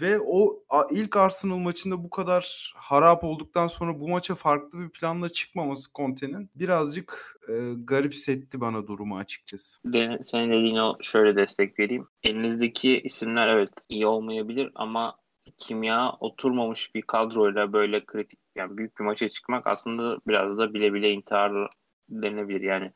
Ve 0.00 0.20
o 0.20 0.62
ilk 0.90 1.16
Arsenal 1.16 1.58
maçında 1.58 2.04
bu 2.04 2.10
kadar 2.10 2.72
harap 2.76 3.24
olduktan 3.24 3.66
sonra 3.66 4.00
bu 4.00 4.08
maça 4.08 4.34
farklı 4.34 4.78
bir 4.78 4.90
planla 4.90 5.28
çıkmaması 5.28 5.90
Conte'nin 5.94 6.50
birazcık 6.54 7.38
e, 7.48 7.52
garip 7.84 8.14
setti 8.14 8.60
bana 8.60 8.86
durumu 8.86 9.16
açıkçası. 9.16 9.80
De, 9.92 10.18
senin 10.22 10.52
dediğine 10.52 10.92
şöyle 11.00 11.36
destek 11.36 11.78
vereyim. 11.78 12.08
Elinizdeki 12.22 13.00
isimler 13.00 13.48
evet 13.48 13.70
iyi 13.88 14.06
olmayabilir 14.06 14.70
ama 14.74 15.16
kimya 15.58 16.12
oturmamış 16.20 16.94
bir 16.94 17.02
kadroyla 17.02 17.72
böyle 17.72 18.04
kritik 18.04 18.40
yani 18.54 18.76
büyük 18.76 18.98
bir 18.98 19.04
maça 19.04 19.28
çıkmak 19.28 19.66
aslında 19.66 20.18
biraz 20.26 20.58
da 20.58 20.74
bile 20.74 20.94
bile 20.94 21.10
intihar 21.10 21.70
denilebilir. 22.08 22.60
Yani 22.60 22.92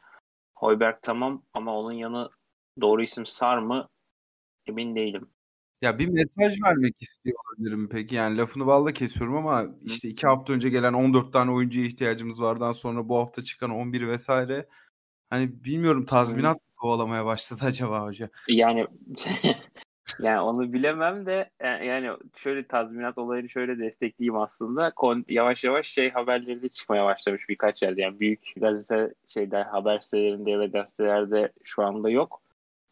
Hoiberg 0.54 0.96
tamam 1.02 1.42
ama 1.54 1.78
onun 1.78 1.92
yanı 1.92 2.30
doğru 2.80 3.02
isim 3.02 3.26
Sar 3.26 3.58
mı 3.58 3.88
emin 4.66 4.96
değilim. 4.96 5.30
Ya, 5.82 5.98
bir 5.98 6.08
mesaj 6.08 6.62
vermek 6.64 7.02
istiyor 7.02 7.36
olabilirim 7.48 7.88
peki. 7.88 8.14
Yani 8.14 8.38
lafını 8.38 8.66
balla 8.66 8.92
kesiyorum 8.92 9.36
ama, 9.36 9.66
işte, 9.84 10.08
iki 10.08 10.26
hafta 10.26 10.52
önce 10.52 10.68
gelen 10.68 10.92
14 10.92 11.32
tane 11.32 11.50
oyuncuya 11.50 11.86
ihtiyacımız 11.86 12.42
vardan 12.42 12.72
sonra 12.72 13.08
bu 13.08 13.16
hafta 13.18 13.42
çıkan 13.42 13.70
11 13.70 14.06
vesaire 14.06 14.66
Hani, 15.30 15.64
bilmiyorum 15.64 16.06
tazminat 16.06 16.56
mı 16.56 16.74
kovalamaya 16.76 17.24
başladı 17.26 17.60
acaba 17.64 18.02
hoca? 18.02 18.28
Yani 18.48 18.86
yani 20.20 20.40
onu 20.40 20.72
bilemem 20.72 21.26
de 21.26 21.50
e, 21.60 21.68
yani 21.68 22.10
şöyle 22.36 22.66
tazminat 22.66 23.18
olayını 23.18 23.48
şöyle 23.48 23.78
destekleyeyim 23.78 24.36
aslında. 24.36 24.90
Kon 24.90 25.24
yavaş 25.28 25.64
yavaş 25.64 25.86
şey 25.86 26.10
haberleri 26.10 26.62
de 26.62 26.68
çıkmaya 26.68 27.04
başlamış 27.04 27.48
birkaç 27.48 27.82
yerde. 27.82 28.00
Yani 28.00 28.20
büyük 28.20 28.52
gazete 28.56 29.14
şeyde 29.26 29.62
haber 29.62 29.98
sitelerinde 29.98 30.50
ya 30.50 30.58
da 30.58 30.66
gazetelerde 30.66 31.52
şu 31.64 31.82
anda 31.82 32.10
yok. 32.10 32.42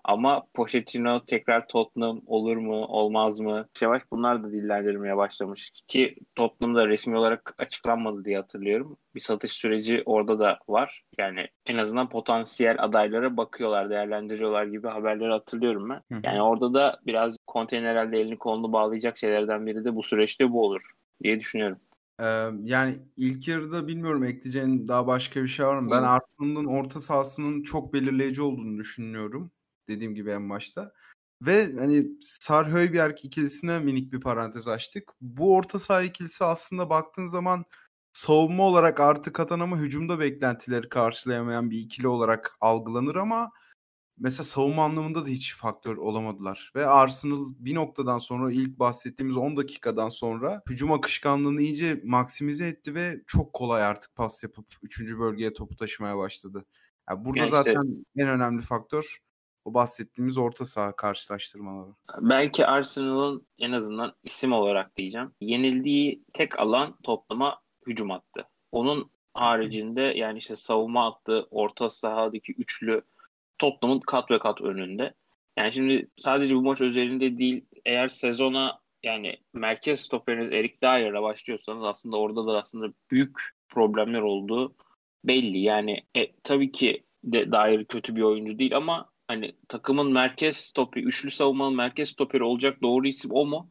Ama 0.05 0.43
Pochettino 0.55 1.25
tekrar 1.25 1.69
Tottenham 1.69 2.21
olur 2.27 2.57
mu 2.57 2.85
olmaz 2.87 3.41
mı? 3.41 3.69
Yavaş 3.81 4.03
bunlar 4.13 4.43
da 4.43 4.53
dillendirmeye 4.53 5.17
başlamış. 5.17 5.73
Ki 5.87 6.17
Tottenham'da 6.35 6.89
resmi 6.89 7.19
olarak 7.19 7.55
açıklanmadı 7.59 8.25
diye 8.25 8.37
hatırlıyorum. 8.37 8.97
Bir 9.15 9.21
satış 9.21 9.53
süreci 9.53 10.03
orada 10.07 10.39
da 10.39 10.59
var. 10.69 11.03
Yani 11.19 11.47
en 11.67 11.79
azından 11.79 12.09
potansiyel 12.09 12.77
adaylara 12.79 13.37
bakıyorlar, 13.37 13.91
değerlendiriyorlar 13.91 14.67
gibi 14.67 14.89
haberleri 14.89 15.31
hatırlıyorum 15.31 15.89
ben. 15.89 16.03
Hı 16.13 16.15
hı. 16.15 16.21
Yani 16.25 16.43
orada 16.43 16.75
da 16.75 17.01
biraz 17.07 17.37
konteyner 17.47 17.91
herhalde 17.91 18.21
elini 18.21 18.39
kolunu 18.39 18.73
bağlayacak 18.73 19.19
şeylerden 19.19 19.67
biri 19.67 19.85
de 19.85 19.95
bu 19.95 20.03
süreçte 20.03 20.53
bu 20.53 20.65
olur 20.65 20.83
diye 21.23 21.41
düşünüyorum. 21.41 21.79
Ee, 22.21 22.25
yani 22.65 22.95
ilk 23.17 23.49
yarıda 23.49 23.89
bilmiyorum 23.89 24.25
ekleyeceğin 24.25 24.89
daha 24.89 25.07
başka 25.07 25.43
bir 25.43 25.49
şey 25.49 25.67
var 25.67 25.79
mı? 25.79 25.91
Ben 25.91 26.03
Arsenal'ın 26.03 26.67
orta 26.67 27.01
sahasının 27.01 27.63
çok 27.63 27.93
belirleyici 27.95 28.43
olduğunu 28.43 28.79
düşünüyorum 28.79 29.51
dediğim 29.89 30.15
gibi 30.15 30.31
en 30.31 30.51
başta. 30.51 30.93
Ve 31.43 31.75
hani 31.79 32.07
Sar 32.21 32.73
Højbjerg 32.73 33.25
ikilisine 33.25 33.81
minik 33.81 34.13
bir 34.13 34.21
parantez 34.21 34.69
açtık. 34.69 35.13
Bu 35.21 35.55
orta 35.57 35.79
saha 35.79 36.03
ikilisi 36.03 36.45
aslında 36.45 36.91
baktığın 36.91 37.27
zaman 37.27 37.65
savunma 38.13 38.63
olarak 38.63 39.01
artı 39.01 39.33
katan 39.33 39.61
ama 39.61 39.79
hücumda 39.79 40.21
beklentileri 40.21 40.89
karşılayamayan 40.89 41.71
bir 41.71 41.79
ikili 41.79 42.09
olarak 42.09 42.57
algılanır 42.61 43.15
ama 43.17 43.53
mesela 44.19 44.45
savunma 44.45 44.85
anlamında 44.85 45.25
da 45.25 45.29
hiç 45.29 45.57
faktör 45.57 45.97
olamadılar. 45.97 46.73
Ve 46.77 46.87
Arsenal 46.87 47.45
bir 47.59 47.75
noktadan 47.75 48.19
sonra 48.19 48.53
ilk 48.53 48.79
bahsettiğimiz 48.79 49.37
10 49.37 49.57
dakikadan 49.57 50.09
sonra 50.09 50.63
hücum 50.71 50.93
akışkanlığını 50.93 51.63
iyice 51.63 52.01
maksimize 52.05 52.67
etti 52.67 52.95
ve 52.95 53.21
çok 53.27 53.53
kolay 53.53 53.83
artık 53.83 54.17
pas 54.17 54.43
yapıp 54.43 54.67
3. 54.83 55.19
bölgeye 55.19 55.53
topu 55.53 55.77
taşımaya 55.77 56.19
başladı. 56.19 56.65
Yani 57.11 57.25
burada 57.25 57.41
yani 57.41 57.51
zaten 57.51 57.73
işte, 57.73 58.23
en 58.23 58.29
önemli 58.29 58.63
faktör 58.63 59.19
o 59.69 59.75
bahsettiğimiz 59.75 60.39
orta 60.39 60.67
saha 60.67 60.97
karşılaştırmaları. 60.97 61.91
Belki 62.21 62.67
Arsenal'ın 62.67 63.47
en 63.59 63.73
azından 63.73 64.13
isim 64.23 64.53
olarak 64.53 64.97
diyeceğim. 64.97 65.33
Yenildiği 65.41 66.25
tek 66.33 66.59
alan 66.59 66.97
toplama 67.03 67.61
hücum 67.87 68.11
attı. 68.11 68.49
Onun 68.73 69.11
haricinde 69.35 70.01
yani 70.01 70.39
işte 70.39 70.57
savunma 70.57 71.07
attı, 71.09 71.47
orta 71.51 71.89
sahadaki 71.89 72.53
üçlü 72.53 73.03
Tottenham'ın 73.59 74.01
kat 74.01 74.31
ve 74.31 74.39
kat 74.39 74.61
önünde. 74.61 75.15
Yani 75.59 75.73
şimdi 75.73 76.09
sadece 76.19 76.57
bu 76.57 76.63
maç 76.63 76.81
özelinde 76.81 77.39
değil 77.39 77.65
eğer 77.85 78.09
sezona 78.09 78.81
yani 79.03 79.37
merkez 79.53 80.01
stoperiniz 80.01 80.53
Erik 80.53 80.83
Dyer'la 80.83 81.23
başlıyorsanız 81.23 81.85
aslında 81.85 82.17
orada 82.17 82.47
da 82.47 82.59
aslında 82.59 82.93
büyük 83.11 83.39
problemler 83.69 84.21
olduğu 84.21 84.75
belli. 85.25 85.59
Yani 85.59 86.03
e, 86.17 86.33
tabii 86.43 86.73
ki 86.73 87.05
de 87.25 87.53
Dyer 87.53 87.85
kötü 87.85 88.17
bir 88.17 88.23
oyuncu 88.23 88.59
değil 88.59 88.77
ama 88.77 89.11
hani 89.29 89.53
takımın 89.69 90.13
merkez 90.13 90.57
stoperi, 90.57 91.05
üçlü 91.05 91.31
savunmanın 91.31 91.77
merkez 91.77 92.09
stoperi 92.09 92.43
olacak 92.43 92.83
doğru 92.83 93.07
isim 93.07 93.31
o 93.35 93.47
mu? 93.47 93.71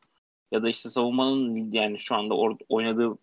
Ya 0.51 0.63
da 0.63 0.69
işte 0.69 0.89
savunmanın 0.89 1.71
yani 1.71 1.99
şu 1.99 2.15
anda 2.15 2.33
or- 2.33 2.65
oynadığı 2.69 3.17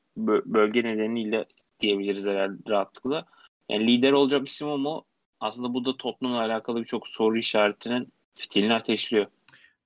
bölge 0.47 0.85
nedeniyle 0.85 1.47
diyebiliriz 1.81 2.27
herhalde 2.27 2.57
rahatlıkla. 2.69 3.27
Yani 3.69 3.87
lider 3.87 4.13
olacak 4.13 4.49
isim 4.49 4.69
o 4.69 4.79
mu? 4.79 5.05
Aslında 5.41 5.75
bu 5.75 5.85
da 5.85 5.97
Tottenham'la 5.97 6.41
alakalı 6.41 6.81
birçok 6.81 7.09
soru 7.09 7.39
işaretinin 7.39 8.13
fitilini 8.35 8.75
ateşliyor. 8.75 9.27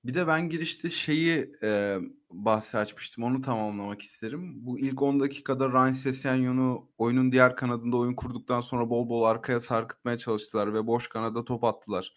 Bir 0.05 0.13
de 0.13 0.27
ben 0.27 0.49
girişte 0.49 0.89
şeyi 0.89 1.51
e, 1.63 1.97
bahsi 2.31 2.77
açmıştım. 2.77 3.23
Onu 3.23 3.41
tamamlamak 3.41 4.01
isterim. 4.01 4.65
Bu 4.65 4.79
ilk 4.79 5.01
10 5.01 5.19
dakikada 5.19 5.69
Ryan 5.69 5.91
Sessegnon 5.91 6.89
oyunun 6.97 7.31
diğer 7.31 7.55
kanadında 7.55 7.97
oyun 7.97 8.13
kurduktan 8.13 8.61
sonra 8.61 8.89
bol 8.89 9.09
bol 9.09 9.23
arkaya 9.23 9.59
sarkıtmaya 9.59 10.17
çalıştılar 10.17 10.73
ve 10.73 10.87
boş 10.87 11.07
kanada 11.07 11.45
top 11.45 11.63
attılar. 11.63 12.13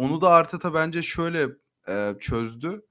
Onu 0.00 0.20
da 0.20 0.30
Arteta 0.30 0.74
bence 0.74 1.02
şöyle 1.02 1.48
e, 1.88 2.14
çözdü. 2.20 2.82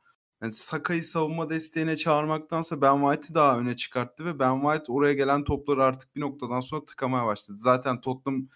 Yani 0.41 0.51
Saka'yı 0.51 1.03
savunma 1.03 1.49
desteğine 1.49 1.97
çağırmaktansa 1.97 2.81
Ben 2.81 2.99
White'ı 3.01 3.35
daha 3.35 3.59
öne 3.59 3.77
çıkarttı 3.77 4.25
ve 4.25 4.39
Ben 4.39 4.61
White 4.61 4.91
oraya 4.91 5.13
gelen 5.13 5.43
topları 5.43 5.83
artık 5.83 6.15
bir 6.15 6.21
noktadan 6.21 6.61
sonra 6.61 6.85
tıkamaya 6.85 7.25
başladı. 7.25 7.57
Zaten 7.57 8.01
Tottenham 8.01 8.47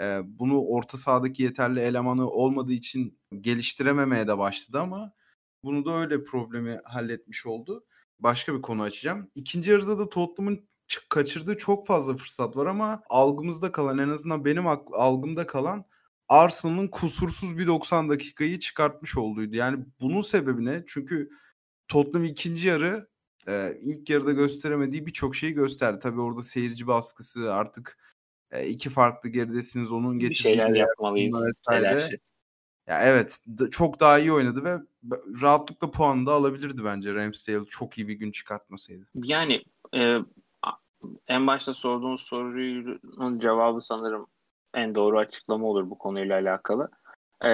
e, 0.00 0.20
bunu 0.24 0.60
orta 0.62 0.98
sahadaki 0.98 1.42
yeterli 1.42 1.80
elemanı 1.80 2.28
olmadığı 2.28 2.72
için 2.72 3.18
geliştirememeye 3.40 4.28
de 4.28 4.38
başladı 4.38 4.80
ama 4.80 5.12
bunu 5.64 5.84
da 5.84 5.96
öyle 5.96 6.24
problemi 6.24 6.80
halletmiş 6.84 7.46
oldu. 7.46 7.84
Başka 8.20 8.54
bir 8.54 8.62
konu 8.62 8.82
açacağım. 8.82 9.30
İkinci 9.34 9.70
yarıda 9.70 9.98
da 9.98 10.08
Tottenham'ın 10.08 10.68
kaçırdığı 11.08 11.56
çok 11.56 11.86
fazla 11.86 12.16
fırsat 12.16 12.56
var 12.56 12.66
ama 12.66 13.02
algımızda 13.08 13.72
kalan 13.72 13.98
en 13.98 14.08
azından 14.08 14.44
benim 14.44 14.66
algımda 14.92 15.46
kalan 15.46 15.84
Arsenal'ın 16.28 16.88
kusursuz 16.88 17.58
bir 17.58 17.66
90 17.66 18.08
dakikayı 18.08 18.58
çıkartmış 18.58 19.16
olduğuydu. 19.16 19.56
Yani 19.56 19.84
bunun 20.00 20.20
sebebi 20.20 20.64
ne? 20.64 20.84
Çünkü 20.86 21.30
Tottenham 21.88 22.24
ikinci 22.24 22.68
yarı 22.68 23.08
e, 23.48 23.78
ilk 23.82 24.10
yarıda 24.10 24.32
gösteremediği 24.32 25.06
birçok 25.06 25.36
şeyi 25.36 25.52
gösterdi. 25.52 25.98
Tabii 26.02 26.20
orada 26.20 26.42
seyirci 26.42 26.86
baskısı 26.86 27.54
artık 27.54 27.98
e, 28.50 28.68
iki 28.68 28.90
farklı 28.90 29.28
geridesiniz 29.28 29.92
onun 29.92 30.18
getirdiği 30.18 30.38
bir 30.38 30.56
şeyler 30.56 30.74
yapmalıyız. 30.74 31.60
Telaşı. 31.68 32.18
Ya 32.86 33.02
evet 33.02 33.38
çok 33.70 34.00
daha 34.00 34.18
iyi 34.18 34.32
oynadı 34.32 34.64
ve 34.64 34.78
rahatlıkla 35.42 35.90
puanı 35.90 36.26
da 36.26 36.32
alabilirdi 36.32 36.84
bence 36.84 37.14
Ramsdale 37.14 37.66
çok 37.68 37.98
iyi 37.98 38.08
bir 38.08 38.14
gün 38.14 38.30
çıkartmasaydı. 38.30 39.08
Yani 39.14 39.64
e, 39.94 40.18
en 41.28 41.46
başta 41.46 41.74
sorduğunuz 41.74 42.20
sorunun 42.20 43.38
cevabı 43.38 43.80
sanırım 43.80 44.26
en 44.74 44.94
doğru 44.94 45.18
açıklama 45.18 45.66
olur 45.66 45.90
bu 45.90 45.98
konuyla 45.98 46.38
alakalı. 46.38 46.90
Ee, 47.42 47.48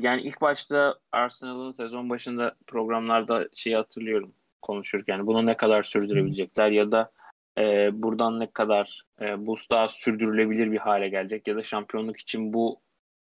yani 0.00 0.22
ilk 0.22 0.40
başta 0.40 0.94
Arsenal'ın 1.12 1.72
sezon 1.72 2.10
başında 2.10 2.54
programlarda 2.66 3.48
şeyi 3.54 3.76
hatırlıyorum 3.76 4.34
konuşurken 4.62 5.26
bunu 5.26 5.46
ne 5.46 5.56
kadar 5.56 5.82
sürdürebilecekler 5.82 6.70
ya 6.70 6.92
da 6.92 7.12
e, 7.58 7.90
buradan 8.02 8.40
ne 8.40 8.50
kadar 8.50 9.02
e, 9.20 9.46
bu 9.46 9.56
daha 9.70 9.88
sürdürülebilir 9.88 10.72
bir 10.72 10.78
hale 10.78 11.08
gelecek 11.08 11.48
ya 11.48 11.56
da 11.56 11.62
şampiyonluk 11.62 12.16
için 12.16 12.52
bu 12.52 12.80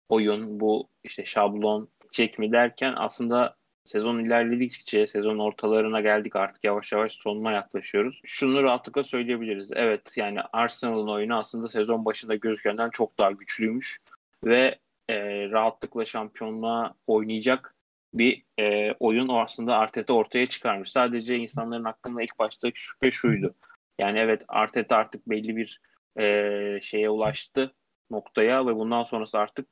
oyun, 0.10 0.60
bu 0.60 0.90
işte 1.04 1.26
şablon 1.26 1.90
çek 2.12 2.40
mi 2.40 2.52
derken 2.52 2.94
aslında 2.98 3.56
sezon 3.88 4.20
ilerledikçe 4.20 5.08
sezon 5.08 5.40
ortalarına 5.40 6.02
geldik 6.02 6.36
artık 6.36 6.64
yavaş 6.64 6.92
yavaş 6.92 7.14
sonuna 7.14 7.52
yaklaşıyoruz. 7.52 8.22
Şunu 8.26 8.64
rahatlıkla 8.64 9.04
söyleyebiliriz. 9.04 9.72
Evet 9.76 10.14
yani 10.18 10.40
Arsenal'ın 10.54 11.08
oyunu 11.08 11.38
aslında 11.38 11.70
sezon 11.70 12.06
başında 12.06 12.36
gözükenden 12.36 12.90
çok 12.90 13.18
daha 13.18 13.32
güçlüymüş 13.32 14.00
ve 14.46 14.80
e, 15.10 15.16
rahatlıkla 15.50 16.06
şampiyonluğa 16.06 16.94
oynayacak 17.08 17.76
bir 18.14 18.44
e, 18.60 18.94
oyun 19.00 19.28
aslında 19.28 19.78
Arteta 19.78 20.14
ortaya 20.14 20.48
çıkarmış. 20.48 20.92
Sadece 20.92 21.38
insanların 21.38 21.84
hakkında 21.84 22.22
ilk 22.22 22.40
baştaki 22.40 22.82
şüphe 22.82 23.12
şuydu. 23.12 23.56
Yani 24.00 24.20
evet 24.20 24.46
Arteta 24.48 24.98
artık 24.98 25.30
belli 25.30 25.58
bir 25.58 25.82
e, 26.20 26.80
şeye 26.82 27.10
ulaştı 27.10 27.74
noktaya 28.12 28.68
ve 28.68 28.76
bundan 28.76 29.04
sonrası 29.04 29.40
artık 29.40 29.68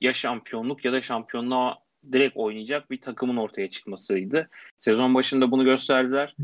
ya 0.00 0.12
şampiyonluk 0.12 0.84
ya 0.84 0.92
da 0.92 1.02
şampiyonluğa 1.02 1.87
direkt 2.12 2.36
oynayacak 2.36 2.90
bir 2.90 3.00
takımın 3.00 3.36
ortaya 3.36 3.70
çıkmasıydı. 3.70 4.48
Sezon 4.80 5.14
başında 5.14 5.50
bunu 5.50 5.64
gösterdiler. 5.64 6.34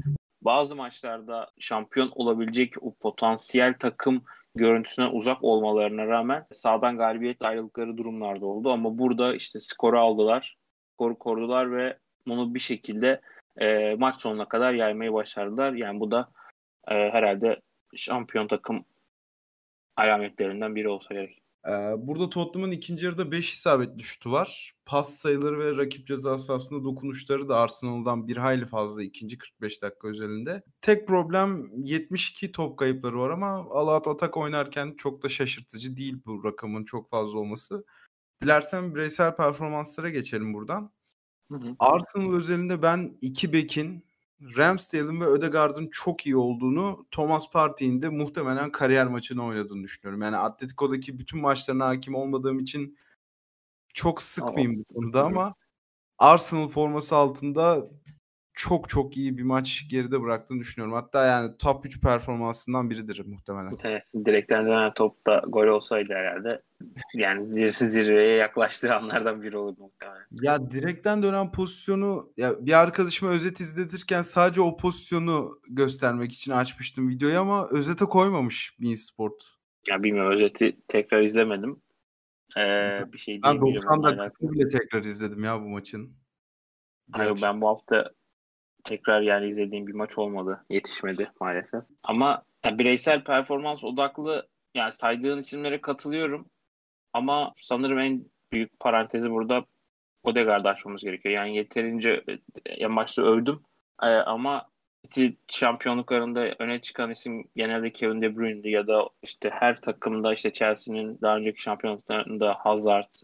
Bazı 0.43 0.77
maçlarda 0.77 1.51
şampiyon 1.59 2.13
olabilecek 2.15 2.75
o 2.81 2.95
potansiyel 2.95 3.75
takım 3.79 4.25
görüntüsüne 4.55 5.07
uzak 5.07 5.45
olmalarına 5.45 6.07
rağmen 6.07 6.47
sağdan 6.53 6.97
galibiyet 6.97 7.45
ayrılıkları 7.45 7.97
durumlarda 7.97 8.47
oldu. 8.47 8.73
Ama 8.73 8.99
burada 8.99 9.35
işte 9.35 9.61
skoru 9.61 10.01
aldılar, 10.01 10.57
skoru 10.95 11.19
korudular 11.19 11.77
ve 11.77 11.99
bunu 12.27 12.55
bir 12.55 12.61
şekilde 12.61 13.21
e, 13.61 13.95
maç 13.95 14.17
sonuna 14.17 14.49
kadar 14.49 14.73
yaymayı 14.73 15.13
başardılar. 15.13 15.73
Yani 15.73 16.01
bu 16.01 16.11
da 16.11 16.29
e, 16.89 16.95
herhalde 16.95 17.61
şampiyon 17.97 18.49
takım 18.49 18.85
alametlerinden 19.97 20.77
biri 20.77 20.89
olsa 20.89 21.15
gerek. 21.15 21.44
Burada 21.99 22.30
Tottenham'ın 22.30 22.73
ikinci 22.73 23.04
yarıda 23.04 23.33
5 23.33 23.52
isabetli 23.52 24.02
şutu 24.02 24.33
var. 24.33 24.75
Pas 24.87 25.14
sayıları 25.14 25.59
ve 25.59 25.76
rakip 25.76 26.06
ceza 26.06 26.38
sahasında 26.38 26.85
dokunuşları 26.85 27.49
da 27.49 27.56
Arsenal'dan 27.56 28.28
bir 28.28 28.37
hayli 28.37 28.66
fazla 28.66 29.02
ikinci 29.02 29.38
45 29.38 29.83
dakika 29.83 30.09
özelinde. 30.09 30.62
Tek 30.80 31.06
problem 31.06 31.71
72 31.76 32.52
top 32.52 32.78
kayıpları 32.78 33.21
var 33.21 33.30
ama 33.30 33.49
Alat 33.71 34.09
atak 34.09 34.37
oynarken 34.37 34.94
çok 34.97 35.23
da 35.23 35.28
şaşırtıcı 35.28 35.97
değil 35.97 36.16
bu 36.26 36.44
rakamın 36.44 36.85
çok 36.85 37.11
fazla 37.11 37.38
olması. 37.38 37.85
Dilersen 38.42 38.94
bireysel 38.94 39.37
performanslara 39.37 40.11
geçelim 40.11 40.54
buradan. 40.54 40.92
Hı 41.50 41.59
hı. 41.59 41.76
Arsenal 41.78 42.35
özelinde 42.35 42.83
ben 42.83 43.18
iki 43.21 43.52
bekin 43.52 44.04
Ramsdale'ın 44.57 45.21
ve 45.21 45.25
Ödegaard'ın 45.25 45.89
çok 45.93 46.27
iyi 46.27 46.37
olduğunu 46.37 47.07
Thomas 47.11 47.51
Partey'in 47.51 48.03
de 48.03 48.09
muhtemelen 48.09 48.73
kariyer 48.73 49.07
maçını 49.07 49.45
oynadığını 49.45 49.83
düşünüyorum. 49.83 50.23
Yani 50.23 50.37
Atletico'daki 50.37 51.19
bütün 51.19 51.41
maçlarına 51.41 51.87
hakim 51.87 52.15
olmadığım 52.15 52.59
için 52.59 52.99
çok 53.95 54.23
sıkmayayım 54.23 54.79
bu 54.79 54.95
konuda 54.95 55.25
ama 55.25 55.55
Arsenal 56.19 56.69
forması 56.69 57.17
altında 57.17 57.91
çok 58.55 58.89
çok 58.89 59.17
iyi 59.17 59.39
bir 59.39 59.43
maç 59.43 59.87
geride 59.91 60.23
bıraktığını 60.23 60.61
düşünüyorum. 60.61 60.95
Hatta 60.95 61.27
yani 61.27 61.57
top 61.59 61.87
3 61.87 62.01
performansından 62.01 62.91
biridir 62.91 63.27
muhtemelen. 63.27 63.73
Evet, 63.85 64.03
direkten 64.25 64.67
dönen 64.67 64.95
top 64.95 65.27
da 65.27 65.43
gol 65.49 65.67
olsaydı 65.67 66.15
herhalde 66.15 66.63
yani 67.15 67.45
zir 67.45 67.69
zirveye 67.69 68.37
yaklaştığı 68.37 68.95
anlardan 68.95 69.43
biri 69.43 69.57
olurdu 69.57 69.81
muhtemelen. 69.81 70.27
Ya 70.31 70.71
direkten 70.71 71.23
dönen 71.23 71.53
pozisyonu 71.53 72.33
ya 72.37 72.67
bir 72.67 72.73
arkadaşıma 72.73 73.31
özet 73.31 73.61
izletirken 73.61 74.23
sadece 74.23 74.61
o 74.61 74.77
pozisyonu 74.77 75.61
göstermek 75.69 76.33
için 76.33 76.53
açmıştım 76.53 77.09
videoyu 77.09 77.41
ama 77.41 77.69
özete 77.69 78.05
koymamış 78.05 78.77
Bein 78.81 78.95
Sport. 78.95 79.45
Ya 79.89 80.03
bilmiyorum 80.03 80.33
özeti 80.33 80.77
tekrar 80.89 81.23
izlemedim. 81.23 81.83
Ee, 82.57 83.01
bir 83.13 83.19
şey 83.19 83.43
ben 83.43 83.61
90 83.61 84.03
dakikasını 84.03 84.53
bile 84.53 84.69
tekrar 84.69 85.01
izledim 85.01 85.45
ya 85.45 85.61
bu 85.61 85.69
maçın. 85.69 86.17
Hayır 87.13 87.39
ben 87.43 87.61
bu 87.61 87.69
hafta 87.69 88.11
tekrar 88.85 89.21
yani 89.21 89.49
izlediğim 89.49 89.87
bir 89.87 89.95
maç 89.95 90.19
olmadı. 90.19 90.64
Yetişmedi 90.71 91.31
maalesef. 91.41 91.85
Ama 92.03 92.43
yani 92.64 92.79
bireysel 92.79 93.25
performans 93.25 93.85
odaklı 93.85 94.49
yani 94.75 94.93
saydığın 94.93 95.38
isimlere 95.38 95.81
katılıyorum. 95.81 96.47
Ama 97.12 97.55
sanırım 97.61 97.99
en 97.99 98.25
büyük 98.53 98.81
parantezi 98.81 99.31
burada 99.31 99.64
Odegaard'ı 100.23 100.69
açmamız 100.69 101.03
gerekiyor. 101.03 101.35
Yani 101.35 101.57
yeterince 101.57 102.25
en 102.67 102.97
başta 102.97 103.23
övdüm 103.23 103.62
e, 104.03 104.07
ama 104.07 104.69
City 105.11 105.26
şampiyonluklarında 105.49 106.55
öne 106.59 106.81
çıkan 106.81 107.11
isim 107.11 107.45
genelde 107.57 107.93
Kevin 107.93 108.23
De 108.23 108.37
Bruyne'di 108.37 108.71
ya 108.71 108.87
da 108.87 109.09
işte 109.23 109.50
her 109.50 109.81
takımda 109.81 110.33
işte 110.33 110.53
Chelsea'nin 110.53 111.19
daha 111.23 111.37
önceki 111.37 111.62
şampiyonluklarında 111.62 112.55
Hazard 112.55 113.14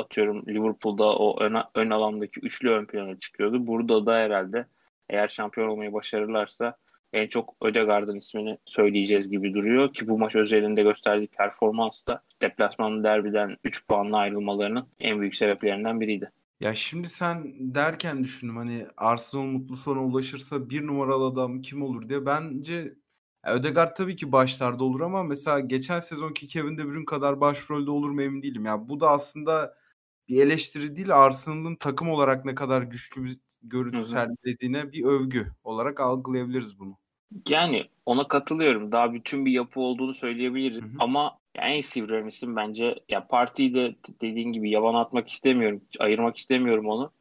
atıyorum 0.00 0.46
Liverpool'da 0.46 1.04
o 1.04 1.40
ön, 1.42 1.56
ön 1.74 1.90
alandaki 1.90 2.40
üçlü 2.40 2.70
ön 2.70 2.86
plana 2.86 3.18
çıkıyordu. 3.18 3.66
Burada 3.66 4.06
da 4.06 4.14
herhalde 4.16 4.66
eğer 5.08 5.28
şampiyon 5.28 5.68
olmayı 5.68 5.92
başarırlarsa 5.92 6.76
en 7.12 7.26
çok 7.26 7.56
Ödegaard'ın 7.62 8.16
ismini 8.16 8.58
söyleyeceğiz 8.64 9.30
gibi 9.30 9.54
duruyor 9.54 9.92
ki 9.92 10.08
bu 10.08 10.18
maç 10.18 10.36
özelinde 10.36 10.82
gösterdiği 10.82 11.26
performans 11.26 12.06
da 12.06 12.22
deplasman 12.42 13.04
derbiden 13.04 13.56
3 13.64 13.86
puanla 13.86 14.16
ayrılmalarının 14.16 14.86
en 15.00 15.20
büyük 15.20 15.36
sebeplerinden 15.36 16.00
biriydi. 16.00 16.30
Ya 16.60 16.74
şimdi 16.74 17.08
sen 17.08 17.54
derken 17.74 18.24
düşündüm 18.24 18.56
hani 18.56 18.86
Arsenal 18.96 19.42
mutlu 19.42 19.76
sona 19.76 20.04
ulaşırsa 20.04 20.70
bir 20.70 20.86
numaralı 20.86 21.26
adam 21.26 21.60
kim 21.60 21.82
olur 21.82 22.08
diye. 22.08 22.26
Bence 22.26 22.94
Ödegaard 23.46 23.96
tabii 23.96 24.16
ki 24.16 24.32
başlarda 24.32 24.84
olur 24.84 25.00
ama 25.00 25.22
mesela 25.22 25.60
geçen 25.60 26.00
sezonki 26.00 26.46
Kevin 26.46 26.78
De 26.78 26.86
Bruyne 26.86 27.04
kadar 27.04 27.40
başrolde 27.40 27.90
olur 27.90 28.10
mu 28.10 28.22
emin 28.22 28.42
değilim. 28.42 28.64
Ya 28.64 28.88
bu 28.88 29.00
da 29.00 29.10
aslında 29.10 29.74
bir 30.28 30.42
eleştiri 30.42 30.96
değil 30.96 31.16
Arsenal'ın 31.16 31.76
takım 31.76 32.10
olarak 32.10 32.44
ne 32.44 32.54
kadar 32.54 32.82
güçlü 32.82 33.24
bir 33.24 33.36
görüntü 33.62 34.04
sergilediğine 34.04 34.92
bir 34.92 35.04
övgü 35.04 35.46
olarak 35.64 36.00
algılayabiliriz 36.00 36.78
bunu. 36.78 36.96
Yani 37.48 37.88
ona 38.06 38.28
katılıyorum. 38.28 38.92
Daha 38.92 39.12
bütün 39.12 39.46
bir 39.46 39.52
yapı 39.52 39.80
olduğunu 39.80 40.14
söyleyebiliriz. 40.14 40.80
Hı 40.82 40.84
hı. 40.84 40.90
Ama 40.98 41.38
en 41.54 41.80
sivrilen 41.80 42.26
isim 42.26 42.56
bence 42.56 42.94
ya 43.08 43.26
partiyi 43.26 43.74
de 43.74 43.96
dediğin 44.20 44.52
gibi 44.52 44.70
yavan 44.70 44.94
atmak 44.94 45.28
istemiyorum. 45.28 45.80
Ayırmak 45.98 46.36
istemiyorum 46.36 46.86
onu. 46.86 47.12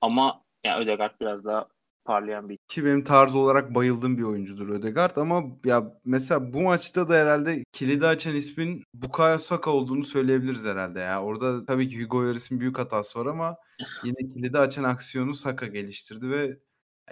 Ama 0.00 0.42
ya 0.64 0.82
yani 0.82 1.10
biraz 1.20 1.44
daha 1.44 1.68
parlayan 2.04 2.48
bir. 2.48 2.58
Ki 2.68 2.84
benim 2.84 3.04
tarz 3.04 3.36
olarak 3.36 3.74
bayıldığım 3.74 4.18
bir 4.18 4.22
oyuncudur 4.22 4.68
Ödegaard 4.68 5.16
ama 5.16 5.44
ya 5.64 5.92
mesela 6.04 6.52
bu 6.52 6.62
maçta 6.62 7.08
da 7.08 7.14
herhalde 7.14 7.64
kilidi 7.72 8.06
açan 8.06 8.34
ismin 8.34 8.84
Bukayo 8.94 9.38
Saka 9.38 9.70
olduğunu 9.70 10.04
söyleyebiliriz 10.04 10.64
herhalde 10.64 11.00
ya. 11.00 11.22
Orada 11.22 11.66
tabii 11.66 11.88
ki 11.88 12.02
Hugo 12.02 12.18
Lloris'in 12.18 12.60
büyük 12.60 12.78
hatası 12.78 13.18
var 13.18 13.26
ama 13.26 13.56
yine 14.04 14.32
kilidi 14.34 14.58
açan 14.58 14.84
aksiyonu 14.84 15.34
Saka 15.34 15.66
geliştirdi 15.66 16.30
ve 16.30 16.58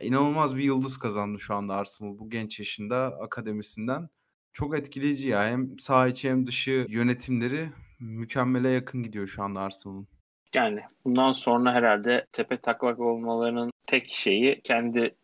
inanılmaz 0.01 0.57
bir 0.57 0.63
yıldız 0.63 0.99
kazandı 0.99 1.39
şu 1.39 1.55
anda 1.55 1.75
Arsenal 1.75 2.19
bu 2.19 2.31
genç 2.31 2.59
yaşında 2.59 3.19
akademisinden. 3.21 4.09
Çok 4.53 4.79
etkileyici 4.79 5.29
ya. 5.29 5.47
Hem 5.47 5.79
sağ 5.79 6.09
içi 6.09 6.31
hem 6.31 6.47
dışı 6.47 6.87
yönetimleri 6.89 7.69
mükemmele 8.01 8.69
yakın 8.71 9.03
gidiyor 9.03 9.27
şu 9.27 9.43
anda 9.43 9.61
Arsenal'ın. 9.61 10.09
Yani 10.55 10.81
bundan 11.05 11.33
sonra 11.33 11.73
herhalde 11.73 12.27
tepe 12.33 12.61
taklak 12.61 13.01
olmalarının 13.01 13.72
tek 13.87 14.11
şeyi 14.11 14.61
kendi 14.61 15.15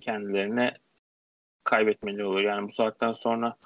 kendilerine 0.00 0.74
kaybetmeli 1.64 2.24
olur. 2.24 2.40
Yani 2.40 2.68
bu 2.68 2.72
saatten 2.72 3.12
sonra 3.12 3.56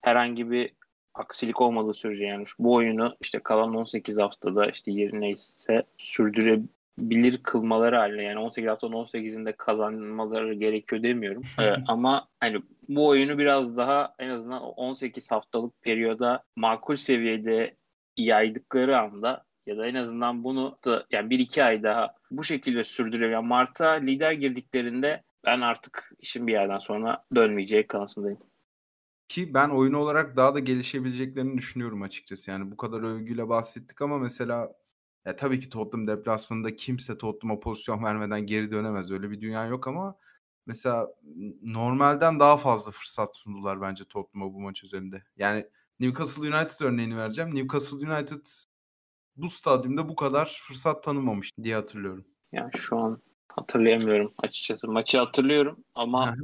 herhangi 0.00 0.50
bir 0.50 0.72
aksilik 1.14 1.60
olmadığı 1.60 1.94
sürece 1.94 2.24
yani 2.24 2.44
bu 2.58 2.74
oyunu 2.74 3.16
işte 3.20 3.38
kalan 3.38 3.74
18 3.74 4.18
haftada 4.18 4.66
işte 4.66 4.92
yerine 4.92 5.30
ise 5.30 5.82
sürdürebilir 5.96 7.42
kılmaları 7.42 7.96
haline 7.96 8.22
yani 8.22 8.38
18 8.38 8.70
haftanın 8.70 8.92
18'inde 8.92 9.52
kazanmaları 9.56 10.54
gerekiyor 10.54 11.02
demiyorum. 11.02 11.42
ee, 11.60 11.74
ama 11.88 12.28
hani 12.40 12.62
bu 12.88 13.06
oyunu 13.06 13.38
biraz 13.38 13.76
daha 13.76 14.14
en 14.18 14.28
azından 14.28 14.62
18 14.62 15.30
haftalık 15.30 15.82
periyoda 15.82 16.42
makul 16.56 16.96
seviyede 16.96 17.76
yaydıkları 18.16 18.98
anda 18.98 19.44
ya 19.66 19.78
da 19.78 19.86
en 19.86 19.94
azından 19.94 20.44
bunu 20.44 20.78
da 20.84 21.06
yani 21.10 21.30
bir 21.30 21.38
iki 21.38 21.64
ay 21.64 21.82
daha 21.82 22.14
bu 22.30 22.44
şekilde 22.44 22.84
sürdürüyor. 22.84 23.30
Yani 23.30 23.46
Mart'a 23.46 23.90
lider 23.90 24.32
girdiklerinde 24.32 25.22
ben 25.44 25.60
artık 25.60 26.12
işin 26.18 26.46
bir 26.46 26.52
yerden 26.52 26.78
sonra 26.78 27.24
dönmeyeceği 27.34 27.86
kanısındayım. 27.86 28.38
Ki 29.28 29.54
ben 29.54 29.68
oyun 29.68 29.92
olarak 29.92 30.36
daha 30.36 30.54
da 30.54 30.58
gelişebileceklerini 30.58 31.58
düşünüyorum 31.58 32.02
açıkçası. 32.02 32.50
Yani 32.50 32.70
bu 32.70 32.76
kadar 32.76 33.02
övgüyle 33.02 33.48
bahsettik 33.48 34.02
ama 34.02 34.18
mesela 34.18 34.72
ya 35.26 35.36
tabii 35.36 35.60
ki 35.60 35.68
Tottenham 35.68 36.06
deplasmanında 36.06 36.76
kimse 36.76 37.18
Tottenham'a 37.18 37.60
pozisyon 37.60 38.04
vermeden 38.04 38.46
geri 38.46 38.70
dönemez. 38.70 39.10
Öyle 39.10 39.30
bir 39.30 39.40
dünya 39.40 39.66
yok 39.66 39.88
ama 39.88 40.16
mesela 40.66 41.08
normalden 41.62 42.40
daha 42.40 42.56
fazla 42.56 42.90
fırsat 42.90 43.36
sundular 43.36 43.80
bence 43.80 44.04
Tottenham'a 44.04 44.54
bu 44.54 44.60
maç 44.60 44.84
üzerinde. 44.84 45.22
Yani 45.36 45.66
Newcastle 46.00 46.56
United 46.56 46.80
örneğini 46.80 47.16
vereceğim. 47.16 47.54
Newcastle 47.54 47.96
United 47.96 48.46
bu 49.42 49.48
stadyumda 49.48 50.08
bu 50.08 50.16
kadar 50.16 50.60
fırsat 50.66 51.04
tanımamış 51.04 51.50
diye 51.62 51.74
hatırlıyorum. 51.74 52.24
Yani 52.52 52.70
şu 52.76 52.98
an 52.98 53.22
hatırlayamıyorum 53.48 54.34
açıkçası. 54.38 54.88
Maçı 54.88 55.18
hatırlıyorum 55.18 55.84
ama 55.94 56.34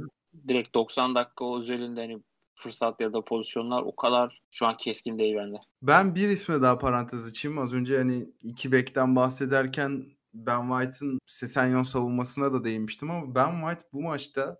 direkt 0.47 0.75
90 0.75 1.15
dakika 1.15 1.59
özelinde 1.59 2.01
hani 2.01 2.19
fırsat 2.55 3.01
ya 3.01 3.13
da 3.13 3.21
pozisyonlar 3.21 3.81
o 3.81 3.95
kadar 3.95 4.41
şu 4.51 4.65
an 4.65 4.77
keskin 4.77 5.19
değil 5.19 5.35
bende. 5.35 5.57
Ben 5.81 6.15
bir 6.15 6.29
isme 6.29 6.61
daha 6.61 6.77
parantez 6.77 7.25
açayım. 7.25 7.59
Az 7.59 7.73
önce 7.73 7.97
hani 7.97 8.29
iki 8.41 8.71
bekten 8.71 9.15
bahsederken 9.15 10.05
Ben 10.33 10.69
White'ın 10.69 11.19
Sesenyon 11.25 11.83
savunmasına 11.83 12.53
da 12.53 12.63
değinmiştim 12.63 13.11
ama 13.11 13.35
Ben 13.35 13.59
White 13.59 13.87
bu 13.93 14.01
maçta 14.01 14.57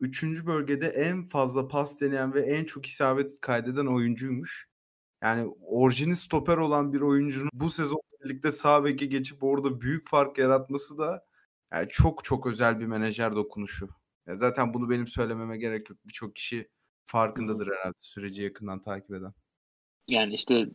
3. 0.00 0.46
bölgede 0.46 0.86
en 0.86 1.28
fazla 1.28 1.68
pas 1.68 2.00
deneyen 2.00 2.34
ve 2.34 2.40
en 2.40 2.64
çok 2.64 2.86
isabet 2.86 3.40
kaydeden 3.40 3.86
oyuncuymuş. 3.86 4.71
Yani 5.22 5.54
orijini 5.66 6.16
stoper 6.16 6.56
olan 6.56 6.92
bir 6.92 7.00
oyuncunun 7.00 7.50
bu 7.52 7.70
sezon 7.70 8.00
birlikte 8.24 8.52
sağ 8.52 8.84
beke 8.84 9.06
geçip 9.06 9.42
orada 9.42 9.80
büyük 9.80 10.08
fark 10.08 10.38
yaratması 10.38 10.98
da 10.98 11.24
yani 11.72 11.88
çok 11.90 12.24
çok 12.24 12.46
özel 12.46 12.80
bir 12.80 12.86
menajer 12.86 13.36
dokunuşu. 13.36 13.88
Ya 14.26 14.36
zaten 14.36 14.74
bunu 14.74 14.90
benim 14.90 15.06
söylememe 15.06 15.58
gerek 15.58 15.90
yok. 15.90 15.98
Birçok 16.04 16.36
kişi 16.36 16.68
farkındadır 17.04 17.66
herhalde 17.66 17.96
süreci 18.00 18.42
yakından 18.42 18.82
takip 18.82 19.10
eden. 19.10 19.32
Yani 20.08 20.34
işte 20.34 20.66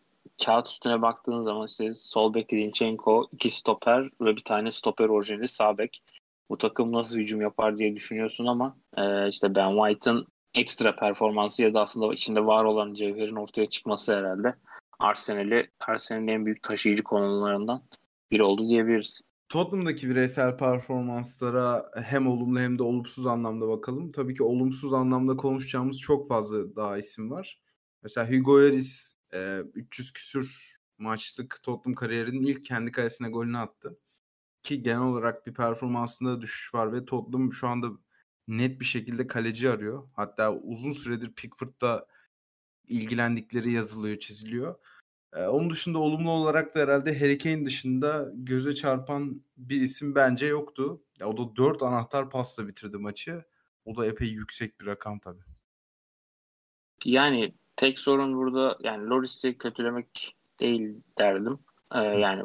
kağıt 0.46 0.68
üstüne 0.68 1.02
baktığın 1.02 1.42
zaman 1.42 1.68
işte 1.68 1.94
sol 1.94 2.34
bek 2.34 2.48
Zinchenko, 2.50 3.30
iki 3.32 3.50
stoper 3.50 4.10
ve 4.22 4.36
bir 4.36 4.44
tane 4.44 4.72
stoper 4.72 5.10
orijinali 5.10 5.48
sağ 5.48 5.78
bek. 5.78 6.04
Bu 6.50 6.58
takım 6.58 6.92
nasıl 6.92 7.18
hücum 7.18 7.42
yapar 7.42 7.78
diye 7.78 7.96
düşünüyorsun 7.96 8.46
ama 8.46 8.78
e, 8.98 9.30
işte 9.30 9.56
Ben 9.56 9.76
White'ın 9.78 10.28
ekstra 10.58 10.96
performansı 10.96 11.64
ya 11.64 11.74
da 11.74 11.82
aslında 11.82 12.14
içinde 12.14 12.46
var 12.46 12.64
olan 12.64 12.94
cevherin 12.94 13.36
ortaya 13.36 13.66
çıkması 13.66 14.16
herhalde 14.18 14.56
Arsenal'i 15.00 15.72
Arsenal'in 15.80 16.28
en 16.28 16.46
büyük 16.46 16.64
taşıyıcı 16.64 17.04
konularından 17.04 17.84
biri 18.32 18.44
oldu 18.44 18.70
diyebiliriz. 18.70 19.22
Tottenham'daki 19.50 20.10
bireysel 20.10 20.58
performanslara 20.58 21.92
hem 21.96 22.28
olumlu 22.28 22.60
hem 22.60 22.80
de 22.80 22.84
olumsuz 22.84 23.28
anlamda 23.28 23.68
bakalım. 23.68 24.12
Tabii 24.12 24.36
ki 24.36 24.44
olumsuz 24.44 24.94
anlamda 24.94 25.38
konuşacağımız 25.38 26.00
çok 26.00 26.28
fazla 26.28 26.76
daha 26.76 26.98
isim 26.98 27.32
var. 27.32 27.60
Mesela 28.04 28.32
Hugo 28.32 28.52
Lloris 28.52 29.18
300 29.74 30.14
küsür 30.14 30.78
maçlık 30.98 31.60
Tottenham 31.64 31.96
kariyerinin 31.96 32.46
ilk 32.46 32.66
kendi 32.66 32.92
kalesine 32.92 33.30
golünü 33.30 33.58
attı. 33.58 34.00
Ki 34.64 34.84
genel 34.84 35.02
olarak 35.02 35.48
bir 35.48 35.54
performansında 35.54 36.42
düşüş 36.42 36.74
var 36.74 36.94
ve 36.94 37.06
Tottenham 37.06 37.54
şu 37.54 37.68
anda 37.68 37.88
net 38.48 38.80
bir 38.80 38.86
şekilde 38.86 39.28
kaleci 39.28 39.70
arıyor. 39.70 40.08
Hatta 40.16 40.54
uzun 40.54 40.92
süredir 40.92 41.32
Pickford'da 41.34 42.08
ilgilendikleri 42.88 43.72
yazılıyor, 43.72 44.20
çiziliyor. 44.20 44.76
Ee, 45.34 45.44
onun 45.44 45.70
dışında 45.70 46.00
olumlu 46.00 46.32
olarak 46.32 46.76
da 46.76 46.80
herhalde 46.80 47.20
Harry 47.20 47.38
Kane 47.38 47.66
dışında 47.66 48.32
göze 48.34 48.76
çarpan 48.76 49.42
bir 49.58 49.82
isim 49.82 50.16
bence 50.16 50.46
yoktu. 50.46 51.02
Ya 51.20 51.28
o 51.28 51.38
da 51.38 51.56
4 51.56 51.84
anahtar 51.84 52.30
pasla 52.30 52.68
bitirdi 52.68 52.98
maçı. 52.98 53.46
O 53.86 53.96
da 53.96 54.06
epey 54.06 54.28
yüksek 54.28 54.82
bir 54.82 54.86
rakam 54.86 55.20
tabii. 55.20 55.44
Yani 57.06 57.54
tek 57.76 58.00
sorun 58.00 58.36
burada 58.36 58.78
yani 58.84 59.10
Loris'i 59.10 59.58
kötülemek 59.58 60.36
değil 60.60 60.96
derdim. 61.18 61.60
Ee, 61.96 62.00
yani 62.00 62.44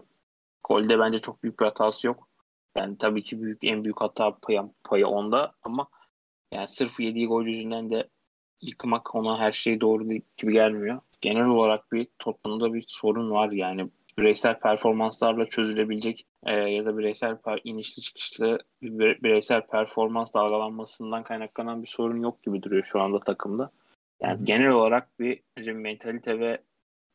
golde 0.65 0.99
bence 0.99 1.19
çok 1.19 1.43
büyük 1.43 1.61
bir 1.61 1.65
hatası 1.65 2.07
yok. 2.07 2.29
Yani 2.77 2.99
tabii 2.99 3.23
ki 3.23 3.43
büyük 3.43 3.65
en 3.65 3.85
büyük 3.85 4.01
hata 4.01 4.39
payı, 4.43 4.63
payı 4.85 5.07
onda 5.07 5.55
ama 5.63 5.89
yani 6.53 6.69
sırf 6.69 7.01
yediği 7.01 7.27
gol 7.27 7.45
yüzünden 7.45 7.91
de 7.91 8.09
yıkmak 8.61 9.15
ona 9.15 9.39
her 9.39 9.53
şey 9.53 9.81
doğru 9.81 10.09
gibi 10.37 10.53
gelmiyor. 10.53 11.01
Genel 11.21 11.47
olarak 11.47 11.93
bir 11.93 12.09
toplumda 12.19 12.75
bir 12.75 12.85
sorun 12.89 13.31
var 13.31 13.51
yani 13.51 13.89
bireysel 14.19 14.59
performanslarla 14.59 15.47
çözülebilecek 15.47 16.27
e, 16.47 16.53
ya 16.53 16.85
da 16.85 16.99
bireysel 16.99 17.37
per, 17.37 17.61
inişli 17.65 18.03
çıkışlı 18.03 18.59
bir, 18.83 19.23
bireysel 19.23 19.67
performans 19.67 20.35
dalgalanmasından 20.35 21.23
kaynaklanan 21.23 21.83
bir 21.83 21.89
sorun 21.89 22.21
yok 22.21 22.43
gibi 22.43 22.63
duruyor 22.63 22.85
şu 22.85 23.01
anda 23.01 23.21
takımda. 23.21 23.71
Yani 24.21 24.45
genel 24.45 24.69
olarak 24.69 25.21
bir 25.21 25.43
mentalite 25.73 26.39
ve 26.39 26.59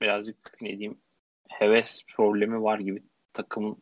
birazcık 0.01 0.57
ne 0.61 0.69
diyeyim 0.69 0.97
heves 1.49 2.05
problemi 2.15 2.63
var 2.63 2.79
gibi 2.79 3.03
takımın 3.33 3.77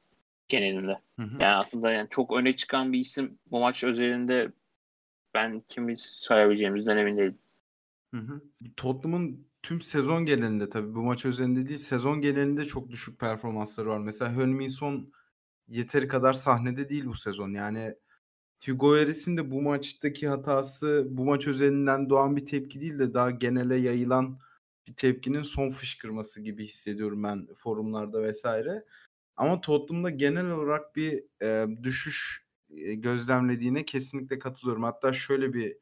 genelinde. 0.49 0.99
Hı 1.19 1.23
hı. 1.23 1.38
Yani 1.39 1.55
aslında 1.55 1.91
yani 1.91 2.08
çok 2.10 2.34
öne 2.34 2.55
çıkan 2.55 2.93
bir 2.93 2.99
isim 2.99 3.39
bu 3.51 3.60
maç 3.60 3.84
özelinde 3.84 4.51
ben 5.34 5.63
kimi 5.69 5.95
sayabileceğimizden 5.97 6.97
emin 6.97 7.17
değilim. 7.17 7.38
Hı 8.13 8.21
hı. 8.21 8.41
Tottenham'ın 8.77 9.47
tüm 9.63 9.81
sezon 9.81 10.25
genelinde 10.25 10.69
tabii 10.69 10.95
bu 10.95 11.01
maç 11.01 11.25
özelinde 11.25 11.67
değil 11.67 11.79
sezon 11.79 12.21
genelinde 12.21 12.65
çok 12.65 12.89
düşük 12.89 13.19
performansları 13.19 13.89
var. 13.89 13.97
Mesela 13.97 14.36
Hönminson 14.36 15.12
yeteri 15.67 16.08
kadar 16.08 16.34
sahnede 16.34 16.89
değil 16.89 17.05
bu 17.05 17.15
sezon. 17.15 17.53
Yani 17.53 17.95
Hugo 18.65 18.97
Eris'in 18.97 19.38
de 19.38 19.51
bu 19.51 19.62
maçtaki 19.62 20.27
hatası 20.27 21.08
bu 21.10 21.25
maç 21.25 21.47
özelinden 21.47 22.10
doğan 22.10 22.36
bir 22.36 22.45
tepki 22.45 22.81
değil 22.81 22.99
de 22.99 23.13
daha 23.13 23.31
genele 23.31 23.75
yayılan 23.75 24.39
bir 24.88 24.93
tepkinin 24.93 25.41
son 25.41 25.69
fışkırması 25.69 26.41
gibi 26.41 26.65
hissediyorum 26.65 27.23
ben 27.23 27.47
forumlarda 27.55 28.23
vesaire. 28.23 28.86
Ama 29.37 29.61
Tottenham'da 29.61 30.09
genel 30.09 30.51
olarak 30.51 30.95
bir 30.95 31.23
e, 31.41 31.67
düşüş 31.83 32.45
gözlemlediğine 32.95 33.85
kesinlikle 33.85 34.39
katılıyorum. 34.39 34.83
Hatta 34.83 35.13
şöyle 35.13 35.53
bir 35.53 35.77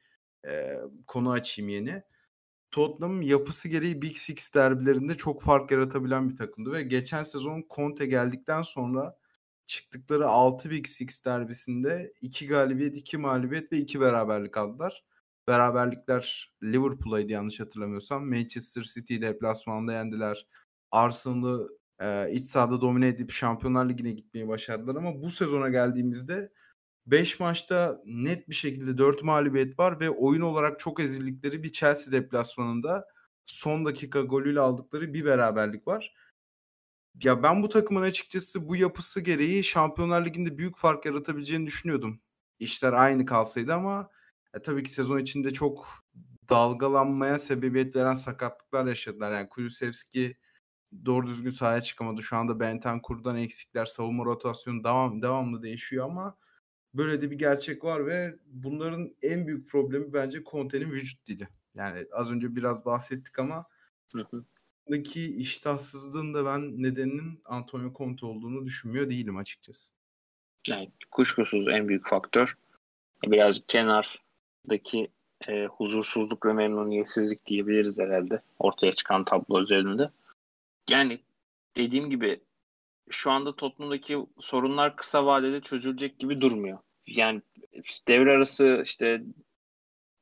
e, 0.47 0.79
konu 1.07 1.31
açayım 1.31 1.69
yeni. 1.69 2.03
Tottenham 2.71 3.21
yapısı 3.21 3.67
gereği 3.69 4.01
Big 4.01 4.15
Six 4.15 4.53
derbilerinde 4.53 5.15
çok 5.15 5.41
fark 5.43 5.71
yaratabilen 5.71 6.29
bir 6.29 6.35
takımdı 6.35 6.71
ve 6.71 6.83
geçen 6.83 7.23
sezon 7.23 7.65
Conte 7.69 8.05
geldikten 8.05 8.61
sonra 8.61 9.17
çıktıkları 9.67 10.27
6 10.27 10.69
Big 10.69 10.87
Six 10.87 11.25
derbisinde 11.25 12.13
2 12.21 12.47
galibiyet, 12.47 12.97
2 12.97 13.17
mağlubiyet 13.17 13.71
ve 13.71 13.77
2 13.77 14.01
beraberlik 14.01 14.57
aldılar. 14.57 15.03
Beraberlikler 15.47 16.53
Liverpool'aydı 16.63 17.31
yanlış 17.31 17.59
hatırlamıyorsam. 17.59 18.29
Manchester 18.29 18.81
City'yi 18.81 19.21
deplasmanda 19.21 19.93
yendiler. 19.93 20.47
Arsenal'ı 20.91 21.69
e, 22.03 22.31
iç 22.31 22.43
sahada 22.43 22.81
domine 22.81 23.07
edip 23.07 23.31
Şampiyonlar 23.31 23.89
Ligi'ne 23.89 24.11
gitmeyi 24.11 24.47
başardılar 24.47 24.95
ama 24.95 25.21
bu 25.21 25.31
sezona 25.31 25.69
geldiğimizde 25.69 26.51
5 27.05 27.39
maçta 27.39 28.01
net 28.05 28.49
bir 28.49 28.55
şekilde 28.55 28.97
4 28.97 29.23
mağlubiyet 29.23 29.79
var 29.79 29.99
ve 29.99 30.09
oyun 30.09 30.41
olarak 30.41 30.79
çok 30.79 30.99
ezildikleri 30.99 31.63
bir 31.63 31.71
Chelsea 31.71 32.11
deplasmanında 32.11 33.07
son 33.45 33.85
dakika 33.85 34.21
golüyle 34.21 34.59
aldıkları 34.59 35.13
bir 35.13 35.25
beraberlik 35.25 35.87
var. 35.87 36.13
Ya 37.23 37.43
ben 37.43 37.63
bu 37.63 37.69
takımın 37.69 38.01
açıkçası 38.01 38.67
bu 38.67 38.75
yapısı 38.75 39.21
gereği 39.21 39.63
Şampiyonlar 39.63 40.25
Ligi'nde 40.25 40.57
büyük 40.57 40.77
fark 40.77 41.05
yaratabileceğini 41.05 41.67
düşünüyordum. 41.67 42.21
İşler 42.59 42.93
aynı 42.93 43.25
kalsaydı 43.25 43.73
ama 43.73 44.09
e, 44.53 44.61
tabii 44.61 44.83
ki 44.83 44.91
sezon 44.91 45.19
içinde 45.19 45.53
çok 45.53 45.87
dalgalanmaya 46.49 47.39
sebebiyet 47.39 47.95
veren 47.95 48.13
sakatlıklar 48.15 48.85
yaşadılar. 48.85 49.31
Yani 49.31 49.49
Kulusevski 49.49 50.37
doğru 51.05 51.27
düzgün 51.27 51.49
sahaya 51.49 51.81
çıkamadı. 51.81 52.23
Şu 52.23 52.35
anda 52.37 52.59
Bentancur'dan 52.59 53.37
eksikler, 53.37 53.85
savunma 53.85 54.25
rotasyonu 54.25 54.83
devam, 54.83 55.21
devamlı 55.21 55.63
değişiyor 55.63 56.05
ama 56.05 56.37
böyle 56.93 57.21
de 57.21 57.31
bir 57.31 57.39
gerçek 57.39 57.83
var 57.83 58.05
ve 58.05 58.35
bunların 58.45 59.15
en 59.21 59.47
büyük 59.47 59.69
problemi 59.69 60.13
bence 60.13 60.43
Conte'nin 60.43 60.91
vücut 60.91 61.27
dili. 61.27 61.47
Yani 61.75 62.05
az 62.11 62.31
önce 62.31 62.55
biraz 62.55 62.85
bahsettik 62.85 63.39
ama 63.39 63.65
buradaki 64.87 65.35
iştahsızlığın 65.35 66.33
da 66.33 66.45
ben 66.45 66.83
nedeninin 66.83 67.41
Antonio 67.45 67.93
Conte 67.93 68.25
olduğunu 68.25 68.65
düşünmüyor 68.65 69.09
değilim 69.09 69.37
açıkçası. 69.37 69.93
Yani 70.67 70.91
kuşkusuz 71.11 71.67
en 71.67 71.87
büyük 71.87 72.07
faktör. 72.07 72.57
Biraz 73.27 73.61
kenardaki 73.67 75.07
e, 75.47 75.65
huzursuzluk 75.65 76.45
ve 76.45 76.53
memnuniyetsizlik 76.53 77.45
diyebiliriz 77.45 77.99
herhalde 77.99 78.41
ortaya 78.59 78.93
çıkan 78.93 79.25
tablo 79.25 79.61
üzerinde. 79.61 80.09
Yani 80.89 81.19
dediğim 81.77 82.09
gibi 82.09 82.39
şu 83.09 83.31
anda 83.31 83.55
Tottenham'daki 83.55 84.17
sorunlar 84.39 84.95
kısa 84.95 85.25
vadede 85.25 85.61
çözülecek 85.61 86.19
gibi 86.19 86.41
durmuyor. 86.41 86.79
Yani 87.07 87.41
devre 88.07 88.31
arası 88.31 88.81
işte 88.85 89.23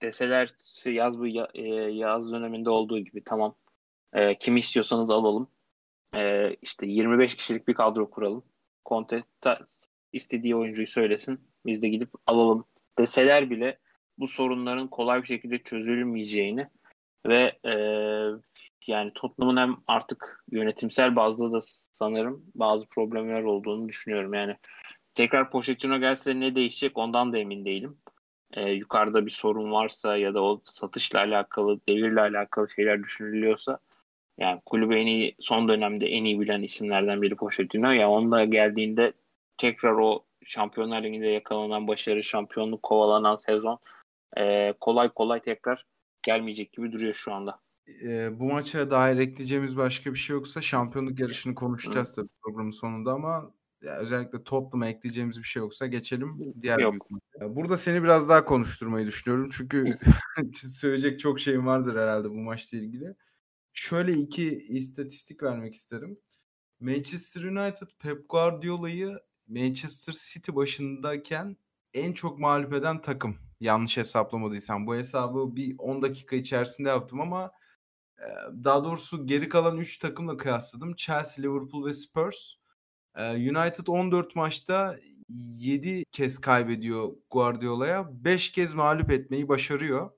deseler 0.02 0.50
yaz 0.86 1.20
bu 1.20 1.28
e, 1.28 1.62
yaz 1.92 2.32
döneminde 2.32 2.70
olduğu 2.70 3.00
gibi 3.00 3.24
tamam 3.24 3.56
e, 4.14 4.38
kimi 4.38 4.60
istiyorsanız 4.60 5.12
alalım. 5.12 5.48
E, 6.16 6.54
işte 6.62 6.88
25 6.88 7.36
kişilik 7.36 7.68
bir 7.68 7.74
kadro 7.74 8.10
kuralım. 8.10 8.44
Conte 8.86 9.22
istediği 10.14 10.56
oyuncuyu 10.56 10.88
söylesin. 10.88 11.40
Biz 11.66 11.82
de 11.82 11.90
gidip 11.90 12.10
alalım 12.28 12.66
deseler 13.00 13.50
bile 13.50 13.80
bu 14.18 14.28
sorunların 14.28 14.88
kolay 14.88 15.22
bir 15.22 15.28
şekilde 15.28 15.64
çözülmeyeceğini 15.64 16.68
ve 17.28 17.60
e, 17.66 17.74
yani 18.88 19.12
Tottenham'ın 19.16 19.58
hem 19.58 19.78
artık 19.88 20.44
yönetimsel 20.52 21.16
bazda 21.16 21.52
da 21.52 21.60
sanırım 21.92 22.46
bazı 22.56 22.88
problemler 22.88 23.44
olduğunu 23.44 23.90
düşünüyorum. 23.90 24.34
Yani 24.34 24.56
tekrar 25.16 25.52
Pochettino 25.52 26.00
gelse 26.00 26.40
ne 26.40 26.56
değişecek 26.56 26.98
ondan 26.98 27.34
da 27.34 27.38
emin 27.38 27.66
değilim. 27.66 27.98
Ee, 28.54 28.70
yukarıda 28.70 29.26
bir 29.26 29.32
sorun 29.32 29.72
varsa 29.72 30.18
ya 30.18 30.34
da 30.34 30.44
o 30.44 30.62
satışla 30.64 31.20
alakalı, 31.20 31.80
devirle 31.90 32.22
alakalı 32.22 32.70
şeyler 32.70 33.04
düşünülüyorsa 33.04 33.80
yani 34.38 34.62
kulübü 34.66 34.96
en 34.96 35.08
iyi, 35.08 35.36
son 35.40 35.68
dönemde 35.68 36.08
en 36.08 36.24
iyi 36.24 36.40
bilen 36.40 36.62
isimlerden 36.62 37.22
biri 37.22 37.36
Pochettino. 37.36 37.88
Ya 37.88 37.94
yani 37.94 38.06
onunla 38.06 38.46
geldiğinde 38.46 39.14
tekrar 39.58 39.92
o 39.92 40.26
Şampiyonlar 40.46 41.04
Ligi'nde 41.04 41.28
yakalanan 41.28 41.88
başarı, 41.88 42.24
şampiyonluk 42.24 42.84
kovalanan 42.84 43.36
sezon 43.36 43.80
e, 44.38 44.74
kolay 44.80 45.10
kolay 45.10 45.40
tekrar 45.40 45.86
gelmeyecek 46.24 46.74
gibi 46.74 46.92
duruyor 46.92 47.14
şu 47.14 47.34
anda. 47.34 47.60
E, 48.04 48.40
bu 48.40 48.46
maça 48.46 48.92
dair 48.92 49.18
ekleyeceğimiz 49.18 49.78
başka 49.78 50.14
bir 50.14 50.20
şey 50.20 50.34
yoksa 50.34 50.62
şampiyonluk 50.62 51.20
yarışını 51.20 51.56
konuşacağız 51.56 52.16
tabii 52.16 52.30
programın 52.44 52.72
sonunda 52.72 53.12
ama 53.12 53.54
ya 53.82 53.98
özellikle 53.98 54.44
Tottenham'a 54.44 54.88
ekleyeceğimiz 54.88 55.38
bir 55.38 55.44
şey 55.44 55.60
yoksa 55.60 55.88
geçelim 55.88 56.54
diğer 56.62 56.80
Yok. 56.80 56.92
büyük 56.92 57.12
maça. 57.12 57.56
Burada 57.56 57.78
seni 57.78 58.04
biraz 58.04 58.30
daha 58.30 58.46
konuşturmayı 58.46 59.08
düşünüyorum 59.08 59.50
çünkü 59.52 59.98
söyleyecek 60.54 61.20
çok 61.20 61.40
şeyim 61.40 61.66
vardır 61.66 61.96
herhalde 61.96 62.30
bu 62.30 62.36
maçla 62.36 62.78
ilgili. 62.78 63.16
Şöyle 63.74 64.14
iki 64.14 64.58
istatistik 64.58 65.44
vermek 65.44 65.74
isterim. 65.74 66.18
Manchester 66.80 67.44
United 67.44 67.88
Pep 68.00 68.30
Guardiola'yı 68.30 69.20
Manchester 69.48 70.14
City 70.34 70.52
başındayken 70.56 71.58
en 71.94 72.14
çok 72.14 72.40
mağlup 72.40 72.74
eden 72.74 73.02
takım. 73.02 73.36
Yanlış 73.60 73.98
hesaplamadıysam. 73.98 74.88
Bu 74.88 74.96
hesabı 74.96 75.56
bir 75.56 75.76
10 75.78 76.02
dakika 76.02 76.36
içerisinde 76.36 76.90
yaptım 76.90 77.22
ama 77.22 77.52
daha 78.64 78.84
doğrusu 78.84 79.28
geri 79.28 79.50
kalan 79.50 79.78
3 79.78 79.98
takımla 79.98 80.38
kıyasladım. 80.38 80.96
Chelsea, 80.96 81.44
Liverpool 81.44 81.86
ve 81.86 81.94
Spurs. 81.94 82.54
United 83.20 83.88
14 83.88 84.36
maçta 84.36 85.00
7 85.58 86.06
kez 86.12 86.42
kaybediyor 86.42 87.10
Guardiola'ya. 87.32 88.10
5 88.12 88.52
kez 88.52 88.74
mağlup 88.74 89.12
etmeyi 89.12 89.48
başarıyor. 89.48 90.12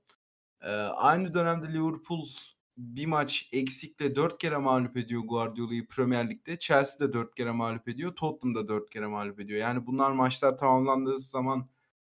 Aynı 0.96 1.34
dönemde 1.34 1.74
Liverpool 1.74 2.28
bir 2.78 3.06
maç 3.06 3.50
eksikle 3.52 4.16
4 4.16 4.38
kere 4.38 4.58
mağlup 4.58 4.98
ediyor 4.98 5.22
Guardiola'yı 5.22 5.88
Premier 5.88 6.30
Lig'de. 6.30 6.60
Chelsea 6.60 7.08
de 7.08 7.14
4 7.14 7.36
kere 7.36 7.52
mağlup 7.52 7.88
ediyor. 7.88 8.16
Tottenham 8.16 8.56
da 8.56 8.68
4 8.68 8.90
kere 8.90 9.08
mağlup 9.08 9.40
ediyor. 9.40 9.60
Yani 9.60 9.86
bunlar 9.86 10.12
maçlar 10.12 10.58
tamamlandığı 10.58 11.20
zaman 11.20 11.70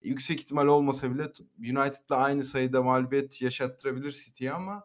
yüksek 0.02 0.40
ihtimal 0.40 0.66
olmasa 0.66 1.14
bile 1.14 1.32
United'la 1.58 2.16
aynı 2.16 2.44
sayıda 2.44 2.82
mağlubiyet 2.82 3.42
yaşattırabilir 3.42 4.12
City'ye 4.12 4.52
ama 4.52 4.84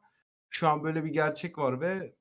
şu 0.51 0.67
an 0.69 0.83
böyle 0.83 1.03
bir 1.03 1.09
gerçek 1.09 1.57
var 1.57 1.81
ve 1.81 2.13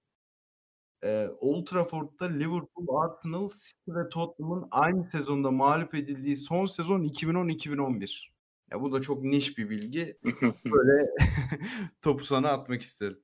e, 1.02 1.28
Old 1.40 1.66
Trafford'da 1.66 2.24
Liverpool, 2.24 3.02
Arsenal, 3.02 3.50
City 3.50 3.90
ve 3.90 4.08
Tottenham'ın 4.08 4.68
aynı 4.70 5.04
sezonda 5.04 5.50
mağlup 5.50 5.94
edildiği 5.94 6.36
son 6.36 6.66
sezon 6.66 7.02
2010-2011. 7.02 8.28
Ya 8.70 8.80
bu 8.80 8.92
da 8.92 9.02
çok 9.02 9.22
niş 9.22 9.58
bir 9.58 9.70
bilgi. 9.70 10.18
Böyle 10.64 11.10
topu 12.02 12.24
sana 12.24 12.50
atmak 12.50 12.82
isterim. 12.82 13.20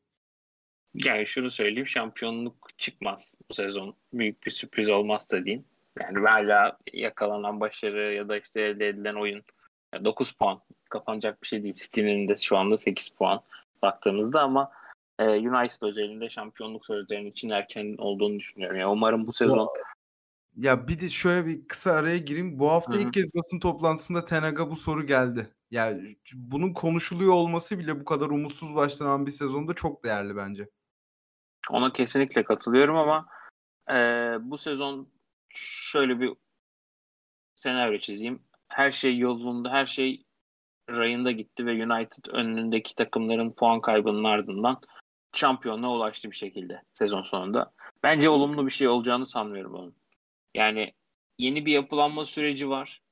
Yani 0.94 1.26
şunu 1.26 1.50
söyleyeyim 1.50 1.86
şampiyonluk 1.86 2.68
çıkmaz 2.78 3.32
bu 3.50 3.54
sezon. 3.54 3.96
Büyük 4.12 4.46
bir 4.46 4.50
sürpriz 4.50 4.90
olmaz 4.90 5.32
da 5.32 5.44
diyeyim. 5.44 5.64
Yani 6.00 6.18
hala 6.18 6.78
yakalanan 6.92 7.60
başarı 7.60 8.12
ya 8.12 8.28
da 8.28 8.38
işte 8.38 8.60
elde 8.60 8.88
edilen 8.88 9.14
oyun 9.14 9.44
9 10.04 10.32
puan 10.32 10.60
kapanacak 10.90 11.42
bir 11.42 11.48
şey 11.48 11.62
değil. 11.62 11.74
City'nin 11.74 12.28
de 12.28 12.36
şu 12.36 12.56
anda 12.56 12.78
8 12.78 13.08
puan 13.08 13.42
baktığımızda 13.82 14.42
ama 14.42 14.70
e, 15.18 15.24
United 15.24 15.82
özelinde 15.82 16.28
şampiyonluk 16.28 16.86
sözlerinin 16.86 17.30
için 17.30 17.50
erken 17.50 17.94
olduğunu 17.98 18.38
düşünüyorum. 18.38 18.78
Yani 18.78 18.90
umarım 18.90 19.26
bu 19.26 19.32
sezon 19.32 19.68
ya 20.56 20.88
bir 20.88 21.00
de 21.00 21.08
şöyle 21.08 21.46
bir 21.46 21.68
kısa 21.68 21.92
araya 21.92 22.18
gireyim. 22.18 22.58
Bu 22.58 22.70
hafta 22.70 22.92
Hı-hı. 22.92 23.00
ilk 23.00 23.12
kez 23.12 23.34
basın 23.34 23.60
toplantısında 23.60 24.24
Tenag'a 24.24 24.70
bu 24.70 24.76
soru 24.76 25.06
geldi. 25.06 25.54
Yani 25.70 26.16
bunun 26.34 26.72
konuşuluyor 26.72 27.32
olması 27.32 27.78
bile 27.78 28.00
bu 28.00 28.04
kadar 28.04 28.26
umutsuz 28.26 28.74
başlanan 28.74 29.26
bir 29.26 29.30
sezonda 29.30 29.72
çok 29.72 30.04
değerli 30.04 30.36
bence. 30.36 30.68
Ona 31.70 31.92
kesinlikle 31.92 32.44
katılıyorum 32.44 32.96
ama 32.96 33.26
e, 33.90 33.94
bu 34.40 34.58
sezon 34.58 35.08
şöyle 35.54 36.20
bir 36.20 36.32
senaryo 37.54 37.98
çizeyim. 37.98 38.42
Her 38.68 38.90
şey 38.90 39.18
yolunda, 39.18 39.70
her 39.70 39.86
şey 39.86 40.24
rayında 40.90 41.30
gitti 41.30 41.66
ve 41.66 41.86
United 41.86 42.24
önündeki 42.32 42.94
takımların 42.94 43.50
puan 43.50 43.80
kaybının 43.80 44.24
ardından 44.24 44.80
şampiyonluğa 45.38 45.90
ulaştı 45.90 46.30
bir 46.30 46.36
şekilde 46.36 46.82
sezon 46.94 47.22
sonunda. 47.22 47.72
Bence 48.02 48.28
olumlu 48.28 48.66
bir 48.66 48.70
şey 48.70 48.88
olacağını 48.88 49.26
sanmıyorum 49.26 49.74
onun. 49.74 49.94
Yani 50.54 50.92
yeni 51.38 51.66
bir 51.66 51.72
yapılanma 51.72 52.24
süreci 52.24 52.68
var 52.68 53.02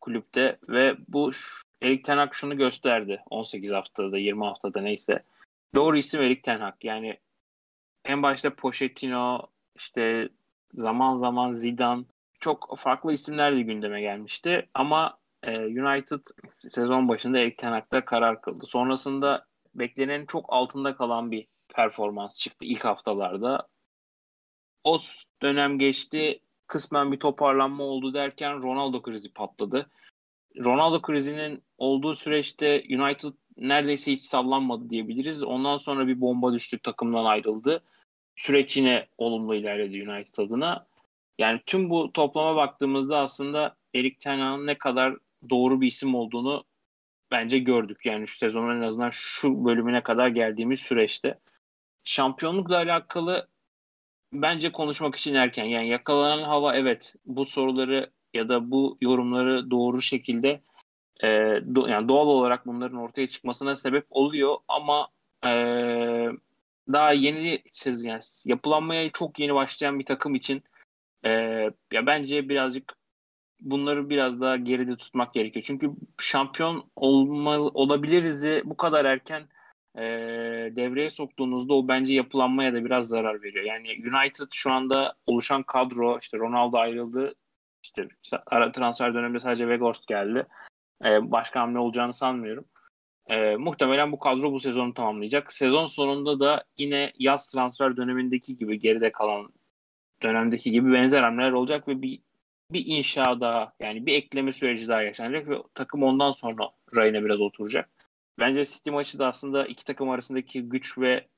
kulüpte 0.00 0.58
ve 0.68 0.96
bu 1.08 1.30
Erik 1.82 2.04
Ten 2.04 2.18
Hag 2.18 2.32
şunu 2.32 2.56
gösterdi 2.56 3.22
18 3.30 3.72
haftada 3.72 4.18
20 4.18 4.44
haftada 4.44 4.80
neyse. 4.80 5.22
Doğru 5.74 5.96
isim 5.96 6.22
Erik 6.22 6.42
Ten 6.42 6.60
Hag. 6.60 6.74
Yani 6.82 7.18
en 8.04 8.22
başta 8.22 8.54
Pochettino, 8.54 9.46
işte 9.76 10.28
zaman 10.74 11.16
zaman 11.16 11.52
Zidane 11.52 12.04
çok 12.40 12.78
farklı 12.78 13.12
isimler 13.12 13.56
de 13.56 13.62
gündeme 13.62 14.00
gelmişti. 14.00 14.68
Ama 14.74 15.18
e, 15.42 15.58
United 15.58 16.20
sezon 16.54 17.08
başında 17.08 17.38
Erik 17.38 17.58
Ten 17.58 17.72
Hag'da 17.72 18.04
karar 18.04 18.42
kıldı. 18.42 18.66
Sonrasında 18.66 19.46
beklenenin 19.74 20.26
çok 20.26 20.44
altında 20.48 20.96
kalan 20.96 21.30
bir 21.30 21.46
performans 21.78 22.38
çıktı 22.38 22.64
ilk 22.64 22.84
haftalarda. 22.84 23.68
O 24.84 24.98
dönem 25.42 25.78
geçti. 25.78 26.40
Kısmen 26.66 27.12
bir 27.12 27.20
toparlanma 27.20 27.84
oldu 27.84 28.14
derken 28.14 28.62
Ronaldo 28.62 29.02
krizi 29.02 29.32
patladı. 29.32 29.90
Ronaldo 30.64 31.02
krizinin 31.02 31.62
olduğu 31.78 32.14
süreçte 32.14 32.84
United 32.90 33.32
neredeyse 33.56 34.12
hiç 34.12 34.22
sallanmadı 34.22 34.90
diyebiliriz. 34.90 35.42
Ondan 35.42 35.76
sonra 35.76 36.06
bir 36.06 36.20
bomba 36.20 36.52
düştü 36.52 36.78
takımdan 36.78 37.24
ayrıldı. 37.24 37.84
Süreç 38.36 38.76
yine 38.76 39.06
olumlu 39.18 39.54
ilerledi 39.54 40.10
United 40.10 40.44
adına. 40.44 40.86
Yani 41.38 41.60
tüm 41.66 41.90
bu 41.90 42.12
toplama 42.12 42.56
baktığımızda 42.56 43.18
aslında 43.18 43.76
Erik 43.94 44.20
Ten 44.20 44.38
Hag'ın 44.38 44.66
ne 44.66 44.78
kadar 44.78 45.16
doğru 45.50 45.80
bir 45.80 45.86
isim 45.86 46.14
olduğunu 46.14 46.64
bence 47.30 47.58
gördük. 47.58 48.06
Yani 48.06 48.28
şu 48.28 48.38
sezonun 48.38 48.76
en 48.76 48.86
azından 48.86 49.10
şu 49.10 49.64
bölümüne 49.64 50.02
kadar 50.02 50.28
geldiğimiz 50.28 50.80
süreçte. 50.80 51.38
Şampiyonlukla 52.08 52.76
alakalı 52.76 53.48
bence 54.32 54.72
konuşmak 54.72 55.16
için 55.16 55.34
erken. 55.34 55.64
Yani 55.64 55.88
yakalanan 55.88 56.42
hava 56.42 56.76
evet 56.76 57.14
bu 57.26 57.46
soruları 57.46 58.10
ya 58.34 58.48
da 58.48 58.70
bu 58.70 58.98
yorumları 59.00 59.70
doğru 59.70 60.02
şekilde 60.02 60.62
e, 61.22 61.28
do, 61.74 61.86
yani 61.86 62.08
doğal 62.08 62.26
olarak 62.26 62.66
bunların 62.66 62.98
ortaya 62.98 63.28
çıkmasına 63.28 63.76
sebep 63.76 64.06
oluyor 64.10 64.56
ama 64.68 65.08
e, 65.44 65.50
daha 66.92 67.12
yeni 67.12 67.62
yani 68.02 68.20
yapılanmaya 68.44 69.10
çok 69.10 69.38
yeni 69.38 69.54
başlayan 69.54 69.98
bir 69.98 70.04
takım 70.04 70.34
için 70.34 70.62
e, 71.24 71.30
ya 71.92 72.06
bence 72.06 72.48
birazcık 72.48 72.96
bunları 73.60 74.10
biraz 74.10 74.40
daha 74.40 74.56
geride 74.56 74.96
tutmak 74.96 75.34
gerekiyor. 75.34 75.64
Çünkü 75.66 75.90
şampiyon 76.20 76.90
olma, 76.96 77.58
olabiliriz'i 77.58 78.62
bu 78.64 78.76
kadar 78.76 79.04
erken 79.04 79.48
e, 79.96 80.02
devreye 80.76 81.10
soktuğunuzda 81.10 81.74
o 81.74 81.88
bence 81.88 82.14
yapılanmaya 82.14 82.74
da 82.74 82.84
biraz 82.84 83.08
zarar 83.08 83.42
veriyor. 83.42 83.64
Yani 83.64 83.88
United 83.88 84.46
şu 84.52 84.72
anda 84.72 85.14
oluşan 85.26 85.62
kadro 85.62 86.18
işte 86.22 86.38
Ronaldo 86.38 86.78
ayrıldı. 86.78 87.34
İşte 87.82 88.08
ara 88.46 88.72
transfer 88.72 89.14
döneminde 89.14 89.40
sadece 89.40 89.64
Weghorst 89.64 90.06
geldi. 90.06 90.46
E, 91.04 91.30
başka 91.30 91.60
hamle 91.60 91.78
olacağını 91.78 92.12
sanmıyorum. 92.12 92.64
E, 93.26 93.56
muhtemelen 93.56 94.12
bu 94.12 94.18
kadro 94.18 94.52
bu 94.52 94.60
sezonu 94.60 94.94
tamamlayacak. 94.94 95.52
Sezon 95.52 95.86
sonunda 95.86 96.40
da 96.40 96.64
yine 96.78 97.12
yaz 97.18 97.50
transfer 97.50 97.96
dönemindeki 97.96 98.56
gibi 98.56 98.80
geride 98.80 99.12
kalan 99.12 99.52
dönemdeki 100.22 100.70
gibi 100.70 100.92
benzer 100.92 101.22
hamleler 101.22 101.52
olacak 101.52 101.88
ve 101.88 102.02
bir 102.02 102.20
bir 102.72 102.86
inşa 102.86 103.40
daha 103.40 103.72
yani 103.80 104.06
bir 104.06 104.14
ekleme 104.14 104.52
süreci 104.52 104.88
daha 104.88 105.02
yaşanacak 105.02 105.48
ve 105.48 105.56
takım 105.74 106.02
ondan 106.02 106.32
sonra 106.32 106.70
rayına 106.96 107.24
biraz 107.24 107.40
oturacak. 107.40 107.97
Bence 108.38 108.64
City 108.64 108.90
maçı 108.90 109.18
da 109.18 109.26
aslında 109.26 109.66
iki 109.66 109.84
takım 109.84 110.10
arasındaki 110.10 110.62
güç 110.62 110.98
ve 110.98 111.28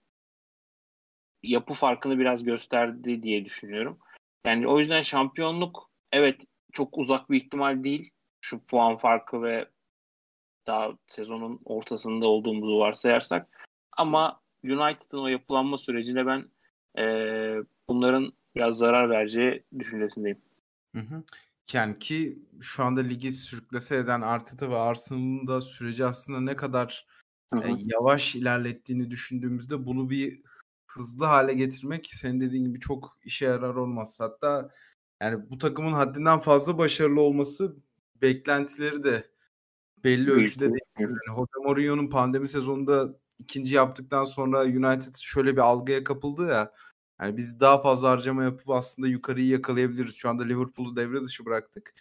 yapı 1.42 1.74
farkını 1.74 2.18
biraz 2.18 2.44
gösterdi 2.44 3.22
diye 3.22 3.44
düşünüyorum. 3.44 3.98
Yani 4.46 4.68
o 4.68 4.78
yüzden 4.78 5.02
şampiyonluk 5.02 5.90
evet 6.12 6.40
çok 6.72 6.98
uzak 6.98 7.30
bir 7.30 7.36
ihtimal 7.36 7.84
değil. 7.84 8.10
Şu 8.40 8.66
puan 8.66 8.96
farkı 8.96 9.42
ve 9.42 9.68
daha 10.66 10.92
sezonun 11.06 11.60
ortasında 11.64 12.26
olduğumuzu 12.26 12.78
varsayarsak. 12.78 13.68
Ama 13.96 14.40
United'ın 14.64 15.18
o 15.18 15.28
yapılanma 15.28 15.78
sürecine 15.78 16.26
ben 16.26 16.48
e, 16.98 17.04
bunların 17.88 18.32
biraz 18.56 18.76
zarar 18.78 19.10
vereceği 19.10 19.64
düşüncesindeyim. 19.78 20.38
Hı 20.94 21.00
hı. 21.00 21.22
Yani 21.74 21.98
ki 21.98 22.42
şu 22.60 22.84
anda 22.84 23.00
ligi 23.00 23.32
sürüklese 23.32 23.96
eden 23.96 24.20
Arteta 24.20 24.70
ve 24.70 24.76
Arsenal'ın 24.76 25.46
da 25.46 25.60
süreci 25.60 26.04
aslında 26.04 26.40
ne 26.40 26.56
kadar 26.56 27.06
Hı 27.54 27.58
e, 27.60 27.72
yavaş 27.78 28.34
ilerlettiğini 28.34 29.10
düşündüğümüzde 29.10 29.86
bunu 29.86 30.10
bir 30.10 30.42
hızlı 30.86 31.24
hale 31.24 31.54
getirmek 31.54 32.10
senin 32.12 32.40
dediğin 32.40 32.64
gibi 32.64 32.80
çok 32.80 33.18
işe 33.24 33.44
yarar 33.44 33.74
olmaz. 33.74 34.16
Hatta 34.20 34.70
yani 35.22 35.50
bu 35.50 35.58
takımın 35.58 35.92
haddinden 35.92 36.38
fazla 36.38 36.78
başarılı 36.78 37.20
olması 37.20 37.76
beklentileri 38.22 39.04
de 39.04 39.30
belli 40.04 40.30
ölçüde 40.30 40.68
değil. 40.68 40.80
Yani 40.98 41.16
Jose 41.26 41.58
Mourinho'nun 41.64 42.10
pandemi 42.10 42.48
sezonunda 42.48 43.18
ikinci 43.38 43.74
yaptıktan 43.74 44.24
sonra 44.24 44.62
United 44.62 45.14
şöyle 45.20 45.52
bir 45.52 45.60
algıya 45.60 46.04
kapıldı 46.04 46.48
ya 46.48 46.72
yani 47.20 47.36
biz 47.36 47.60
daha 47.60 47.82
fazla 47.82 48.10
harcama 48.10 48.44
yapıp 48.44 48.70
aslında 48.70 49.08
yukarıyı 49.08 49.48
yakalayabiliriz. 49.48 50.14
Şu 50.14 50.28
anda 50.28 50.44
Liverpool'u 50.44 50.96
devre 50.96 51.24
dışı 51.24 51.46
bıraktık. 51.46 51.94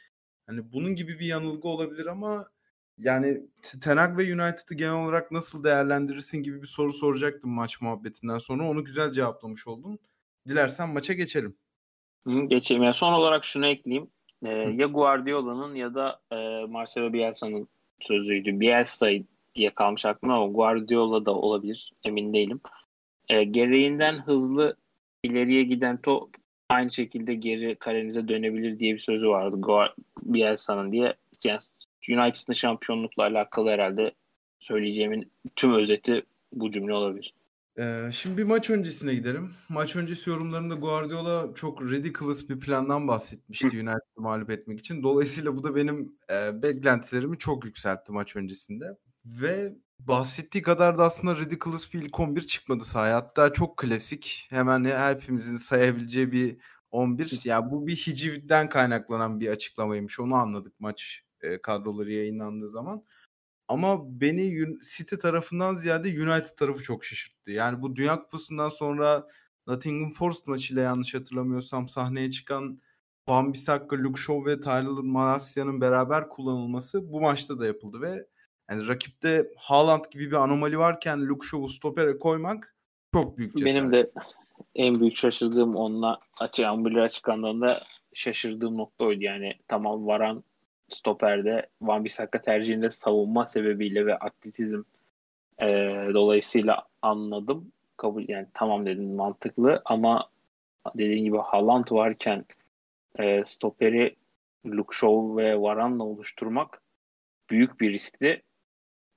Hani 0.47 0.71
bunun 0.73 0.95
gibi 0.95 1.19
bir 1.19 1.25
yanılgı 1.25 1.67
olabilir 1.67 2.05
ama 2.05 2.49
yani 2.97 3.41
Ten 3.82 3.97
Hag 3.97 4.17
ve 4.17 4.23
United'ı 4.23 4.73
genel 4.73 4.93
olarak 4.93 5.32
nasıl 5.32 5.63
değerlendirirsin 5.63 6.43
gibi 6.43 6.62
bir 6.62 6.67
soru 6.67 6.93
soracaktım 6.93 7.49
maç 7.51 7.82
muhabbetinden 7.82 8.38
sonra. 8.38 8.69
Onu 8.69 8.86
güzel 8.86 9.12
cevaplamış 9.12 9.67
oldun. 9.67 9.99
Dilersen 10.47 10.89
maça 10.89 11.13
geçelim. 11.13 11.55
Hı, 12.27 12.41
geçelim. 12.41 12.84
Yani 12.84 12.93
son 12.93 13.13
olarak 13.13 13.45
şunu 13.45 13.67
ekleyeyim. 13.67 14.10
Ee, 14.45 14.49
ya 14.49 14.88
Guardiola'nın 14.88 15.75
ya 15.75 15.95
da 15.95 16.21
e, 16.32 16.65
Marcelo 16.65 17.13
Bielsa'nın 17.13 17.67
sözüydü. 17.99 18.60
Bielsa 18.60 19.10
diye 19.55 19.73
kalmış 19.75 20.05
aklıma 20.05 20.36
ama 20.36 20.53
Guardiola 20.53 21.25
da 21.25 21.32
olabilir. 21.32 21.93
Emin 22.03 22.34
değilim. 22.34 22.62
E, 23.29 23.43
gereğinden 23.43 24.13
hızlı 24.13 24.77
ileriye 25.23 25.63
giden 25.63 26.01
top 26.01 26.36
aynı 26.69 26.91
şekilde 26.91 27.34
geri 27.34 27.75
kalenize 27.75 28.27
dönebilir 28.27 28.79
diye 28.79 28.93
bir 28.93 28.99
sözü 28.99 29.27
vardı 29.27 29.62
Bielsa'nın 30.23 30.91
diye. 30.91 31.13
Yani 31.43 31.60
United'ın 32.10 32.53
şampiyonlukla 32.53 33.23
alakalı 33.23 33.69
herhalde 33.69 34.12
söyleyeceğimin 34.60 35.32
tüm 35.55 35.73
özeti 35.73 36.23
bu 36.53 36.71
cümle 36.71 36.93
olabilir. 36.93 37.34
Ee, 37.79 38.10
şimdi 38.13 38.38
bir 38.38 38.43
maç 38.43 38.69
öncesine 38.69 39.13
gidelim. 39.13 39.51
Maç 39.69 39.95
öncesi 39.95 40.29
yorumlarında 40.29 40.75
Guardiola 40.75 41.55
çok 41.55 41.82
ridiculous 41.82 42.49
bir 42.49 42.60
plandan 42.60 43.08
bahsetmişti 43.08 43.67
United'ı 43.67 44.21
mağlup 44.21 44.49
etmek 44.49 44.79
için. 44.79 45.03
Dolayısıyla 45.03 45.55
bu 45.55 45.63
da 45.63 45.75
benim 45.75 46.15
e, 46.32 46.62
beklentilerimi 46.63 47.38
çok 47.38 47.65
yükseltti 47.65 48.12
maç 48.12 48.36
öncesinde. 48.36 48.86
Ve 49.25 49.73
bahsettiği 50.00 50.62
kadar 50.62 50.98
da 50.98 51.04
aslında 51.04 51.36
ridiculous 51.36 51.94
bir 51.94 52.02
ilk 52.04 52.20
11 52.20 52.42
çıkmadı 52.42 52.86
sahaya. 52.86 53.16
Hatta 53.16 53.54
çok 53.54 53.78
klasik. 53.78 54.48
Hemen 54.50 54.86
hepimizin 55.14 55.58
sayabileceği 55.58 56.32
bir 56.32 56.58
11. 56.92 57.32
Ya 57.32 57.56
yani 57.56 57.72
bu 57.72 57.88
bir 57.88 57.96
hicivden 57.96 58.70
kaynaklanan 58.70 59.40
bir 59.40 59.48
açıklamaymış. 59.50 60.20
Onu 60.20 60.36
anladık 60.36 60.80
maç 60.80 61.24
e, 61.42 61.62
kadroları 61.62 62.12
yayınlandığı 62.12 62.70
zaman. 62.72 63.04
Ama 63.68 64.22
beni 64.22 64.66
City 64.98 65.16
tarafından 65.16 65.76
ziyade 65.76 66.08
United 66.08 66.58
tarafı 66.58 66.84
çok 66.84 67.06
şaşırttı. 67.06 67.52
Yani 67.52 67.82
bu 67.82 67.96
Dünya 67.96 68.22
Kupası'ndan 68.22 68.70
sonra 68.70 69.28
Nottingham 69.68 70.12
Forest 70.12 70.48
maçıyla 70.48 70.82
yanlış 70.82 71.14
hatırlamıyorsam 71.14 71.88
sahneye 71.88 72.32
çıkan 72.32 72.82
Van 73.28 73.54
Bissaka, 73.54 73.96
Luke 73.98 74.22
Shaw 74.22 74.52
ve 74.52 74.60
Tyler 74.60 75.04
Malasya'nın 75.04 75.82
beraber 75.82 76.30
kullanılması 76.30 77.12
bu 77.12 77.22
maçta 77.22 77.60
da 77.60 77.66
yapıldı 77.66 78.02
ve 78.02 78.28
yani 78.69 78.88
rakipte 78.88 79.47
Haaland 79.58 80.05
gibi 80.12 80.32
bir 80.32 80.36
anomali 80.36 80.79
varken 80.79 81.27
Luke 81.29 81.47
Shaw'u 81.47 81.67
stopere 81.67 82.19
koymak 82.19 82.75
çok 83.13 83.38
büyük 83.38 83.58
cesaret. 83.58 83.75
Benim 83.75 83.91
de 83.91 84.12
en 84.75 84.99
büyük 84.99 85.17
şaşırdığım 85.17 85.75
onunla 85.75 86.19
açık 86.39 86.65
ambulya 86.65 87.03
açıklandığında 87.03 87.84
şaşırdığım 88.13 88.77
nokta 88.77 89.05
oydu. 89.05 89.23
Yani 89.23 89.53
tamam 89.67 90.08
Varan 90.08 90.43
stoperde 90.89 91.69
Van 91.82 92.05
Bissaka 92.05 92.41
tercihinde 92.41 92.89
savunma 92.89 93.45
sebebiyle 93.45 94.05
ve 94.05 94.17
atletizm 94.17 94.82
e, 95.62 95.67
dolayısıyla 96.13 96.88
anladım. 97.01 97.71
Kabul 97.97 98.25
yani 98.27 98.47
tamam 98.53 98.86
dedim 98.86 99.15
mantıklı 99.15 99.82
ama 99.86 100.29
dediğin 100.95 101.23
gibi 101.23 101.38
Haaland 101.38 101.86
varken 101.91 102.45
e, 103.19 103.43
stoperi 103.45 104.15
Luke 104.65 104.97
Shaw 104.97 105.43
ve 105.43 105.62
Varan'la 105.62 106.03
oluşturmak 106.03 106.82
büyük 107.49 107.82
bir 107.82 107.93
riskti. 107.93 108.43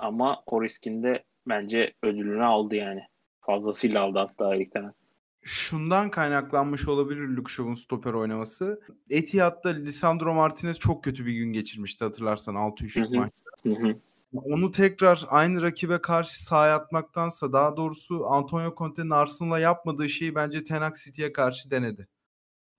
Ama 0.03 0.43
o 0.47 0.63
riskinde 0.63 1.25
bence 1.49 1.95
ödülünü 2.03 2.45
aldı 2.45 2.75
yani. 2.75 3.01
Fazlasıyla 3.41 4.03
aldı 4.03 4.19
hatta 4.19 4.55
Erik 4.55 4.73
Şundan 5.43 6.11
kaynaklanmış 6.11 6.89
olabilir 6.89 7.29
Luke 7.29 7.53
Shaw'un 7.53 7.75
stoper 7.75 8.13
oynaması. 8.13 8.81
Etihad'da 9.11 9.69
Lisandro 9.69 10.35
Martinez 10.35 10.79
çok 10.79 11.05
kötü 11.05 11.27
bir 11.27 11.33
gün 11.33 11.53
geçirmişti 11.53 12.05
hatırlarsan 12.05 12.55
6-3 12.55 13.17
maçta. 13.17 13.43
Onu 14.35 14.71
tekrar 14.71 15.25
aynı 15.29 15.63
rakibe 15.63 15.99
karşı 15.99 16.45
sahaya 16.45 16.77
atmaktansa 16.77 17.53
daha 17.53 17.77
doğrusu 17.77 18.27
Antonio 18.27 18.75
Conte'nin 18.77 19.11
Arsenal'a 19.11 19.59
yapmadığı 19.59 20.09
şeyi 20.09 20.35
bence 20.35 20.65
Ten 20.65 20.93
City'ye 21.05 21.33
karşı 21.33 21.71
denedi. 21.71 22.09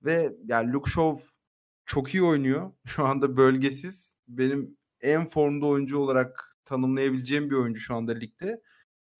Ve 0.05 0.33
yani 0.45 0.73
Luke 0.73 0.91
Shaw 0.91 1.23
çok 1.85 2.13
iyi 2.13 2.23
oynuyor. 2.23 2.71
Şu 2.85 3.05
anda 3.05 3.37
bölgesiz. 3.37 4.17
Benim 4.27 4.77
en 5.01 5.25
formda 5.25 5.65
oyuncu 5.65 5.99
olarak 5.99 6.52
tanımlayabileceğim 6.65 7.49
bir 7.49 7.55
oyuncu 7.55 7.79
şu 7.81 7.95
anda 7.95 8.11
ligde. 8.11 8.61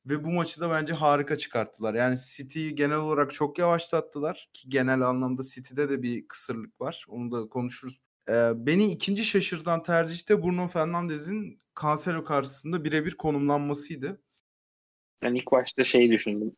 Ve 0.06 0.24
bu 0.24 0.32
maçı 0.32 0.62
da 0.62 0.70
bence 0.70 0.94
harika 0.94 1.38
çıkarttılar. 1.38 1.94
Yani 1.94 2.18
City'yi 2.36 2.76
genel 2.76 2.98
olarak 2.98 3.34
çok 3.34 3.60
yavaşlattılar 3.60 4.50
ki 4.54 4.70
genel 4.70 5.02
anlamda 5.02 5.44
City'de 5.44 5.90
de 5.90 6.02
bir 6.02 6.28
kısırlık 6.28 6.82
var. 6.82 7.06
Onu 7.08 7.32
da 7.32 7.50
konuşuruz. 7.50 8.00
Ee, 8.30 8.52
beni 8.56 8.92
ikinci 8.92 9.26
şaşırtan 9.26 9.84
tercih 9.84 10.30
de 10.30 10.44
Bruno 10.44 10.68
Fernandes'in 10.68 11.60
Cancelo 11.82 12.24
karşısında 12.24 12.84
birebir 12.84 13.16
konumlanmasıydı. 13.16 14.22
Ben 15.24 15.36
ilk 15.36 15.52
başta 15.52 15.84
şey 15.84 16.12
düşündüm. 16.12 16.56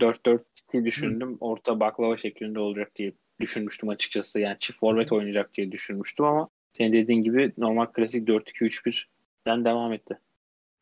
4-4 0.00 0.44
düşündüm. 0.84 1.32
Hı. 1.32 1.36
Orta 1.40 1.80
baklava 1.80 2.16
şeklinde 2.16 2.58
olacak 2.58 2.92
diye 2.96 3.12
düşünmüştüm 3.40 3.88
açıkçası. 3.88 4.40
Yani 4.40 4.56
çift 4.58 4.78
forvet 4.78 5.12
oynayacak 5.12 5.54
diye 5.54 5.72
düşünmüştüm 5.72 6.26
ama 6.26 6.48
senin 6.72 6.92
dediğin 6.92 7.22
gibi 7.22 7.52
normal 7.58 7.86
klasik 7.86 8.28
4-2-3-1'den 9.48 9.64
devam 9.64 9.92
etti. 9.92 10.18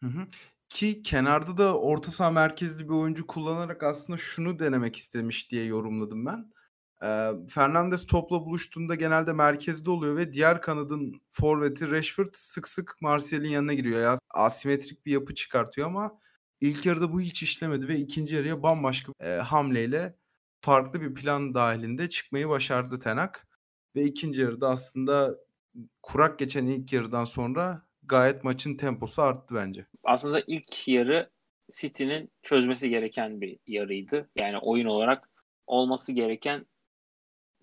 Hı 0.02 0.06
hı. 0.06 0.26
Ki 0.68 1.02
kenarda 1.02 1.58
da 1.58 1.78
orta 1.78 2.10
saha 2.10 2.30
merkezli 2.30 2.84
bir 2.84 2.94
oyuncu 2.94 3.26
kullanarak 3.26 3.82
aslında 3.82 4.18
şunu 4.18 4.58
denemek 4.58 4.96
istemiş 4.96 5.50
diye 5.50 5.64
yorumladım 5.64 6.26
ben. 6.26 6.52
Ee, 7.02 7.30
Fernandes 7.48 8.06
topla 8.06 8.40
buluştuğunda 8.46 8.94
genelde 8.94 9.32
merkezde 9.32 9.90
oluyor 9.90 10.16
ve 10.16 10.32
diğer 10.32 10.62
kanadın 10.62 11.20
forveti 11.30 11.90
Rashford 11.90 12.28
sık 12.32 12.68
sık 12.68 12.96
Martial'in 13.00 13.48
yanına 13.48 13.74
giriyor. 13.74 14.02
Ya 14.02 14.16
asimetrik 14.34 15.06
bir 15.06 15.12
yapı 15.12 15.34
çıkartıyor 15.34 15.88
ama 15.88 16.20
ilk 16.60 16.86
yarıda 16.86 17.12
bu 17.12 17.20
hiç 17.20 17.42
işlemedi 17.42 17.88
ve 17.88 17.96
ikinci 17.98 18.34
yarıya 18.34 18.62
bambaşka 18.62 19.12
e, 19.20 19.30
hamleyle 19.30 20.16
farklı 20.60 21.00
bir 21.00 21.14
plan 21.14 21.54
dahilinde 21.54 22.08
çıkmayı 22.08 22.48
başardı 22.48 22.98
Tenak. 22.98 23.46
Ve 23.96 24.04
ikinci 24.04 24.42
yarıda 24.42 24.70
aslında 24.70 25.36
kurak 26.02 26.38
geçen 26.38 26.66
ilk 26.66 26.92
yarıdan 26.92 27.24
sonra 27.24 27.85
gayet 28.08 28.44
maçın 28.44 28.76
temposu 28.76 29.22
arttı 29.22 29.54
bence. 29.54 29.86
Aslında 30.04 30.40
ilk 30.46 30.88
yarı 30.88 31.30
City'nin 31.70 32.30
çözmesi 32.42 32.90
gereken 32.90 33.40
bir 33.40 33.58
yarıydı. 33.66 34.28
Yani 34.36 34.58
oyun 34.58 34.86
olarak 34.86 35.28
olması 35.66 36.12
gereken 36.12 36.66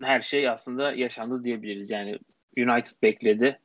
her 0.02 0.22
şey 0.22 0.48
aslında 0.48 0.92
yaşandı 0.92 1.44
diyebiliriz. 1.44 1.90
Yani 1.90 2.18
United 2.58 3.02
bekledi. 3.02 3.60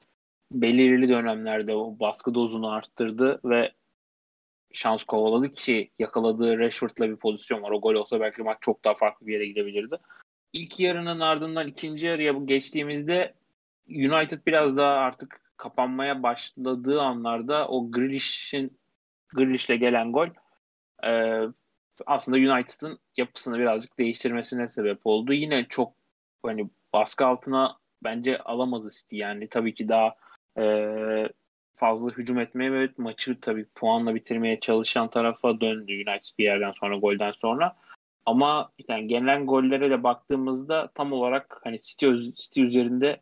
Belirli 0.51 1.09
dönemlerde 1.09 1.75
o 1.75 1.99
baskı 1.99 2.33
dozunu 2.33 2.71
arttırdı 2.71 3.39
ve 3.45 3.71
şans 4.73 5.03
kovaladı 5.03 5.51
ki 5.51 5.91
yakaladığı 5.99 6.59
Rashford'la 6.59 7.09
bir 7.09 7.15
pozisyon 7.15 7.61
var. 7.61 7.71
O 7.71 7.81
gol 7.81 7.93
olsa 7.93 8.19
belki 8.19 8.43
maç 8.43 8.57
çok 8.61 8.83
daha 8.83 8.93
farklı 8.93 9.27
bir 9.27 9.33
yere 9.33 9.45
gidebilirdi. 9.45 9.95
İlk 10.53 10.79
yarının 10.79 11.19
ardından 11.19 11.67
ikinci 11.67 12.07
yarıya 12.07 12.31
geçtiğimizde 12.31 13.33
United 13.89 14.39
biraz 14.47 14.77
daha 14.77 14.91
artık 14.91 15.48
kapanmaya 15.59 16.23
başladığı 16.23 17.01
anlarda 17.01 17.67
o 17.67 17.91
Grealish'in 17.91 18.79
Grealish'le 19.35 19.79
gelen 19.79 20.11
gol 20.11 20.27
e, 21.03 21.41
aslında 22.05 22.37
United'ın 22.37 22.99
yapısını 23.17 23.59
birazcık 23.59 23.99
değiştirmesine 23.99 24.69
sebep 24.69 24.99
oldu. 25.03 25.33
Yine 25.33 25.65
çok 25.69 25.93
hani 26.45 26.69
baskı 26.93 27.25
altına 27.25 27.77
bence 28.03 28.37
alamadı 28.37 28.89
City 28.91 29.17
yani 29.17 29.47
tabii 29.47 29.73
ki 29.73 29.89
daha 29.89 30.15
e, 30.57 31.29
fazla 31.75 32.11
hücum 32.11 32.39
etmeye 32.39 32.71
ve 32.71 32.89
maçı 32.97 33.41
tabii 33.41 33.65
puanla 33.75 34.15
bitirmeye 34.15 34.59
çalışan 34.59 35.09
tarafa 35.09 35.61
döndü 35.61 35.93
United 35.93 36.37
bir 36.39 36.43
yerden 36.43 36.71
sonra 36.71 36.97
golden 36.97 37.31
sonra. 37.31 37.75
Ama 38.25 38.71
yani 38.87 39.07
genel 39.07 39.45
gollere 39.45 39.89
de 39.89 40.03
baktığımızda 40.03 40.87
tam 40.95 41.13
olarak 41.13 41.59
hani 41.63 41.79
City, 41.81 42.07
City 42.35 42.61
üzerinde 42.61 43.21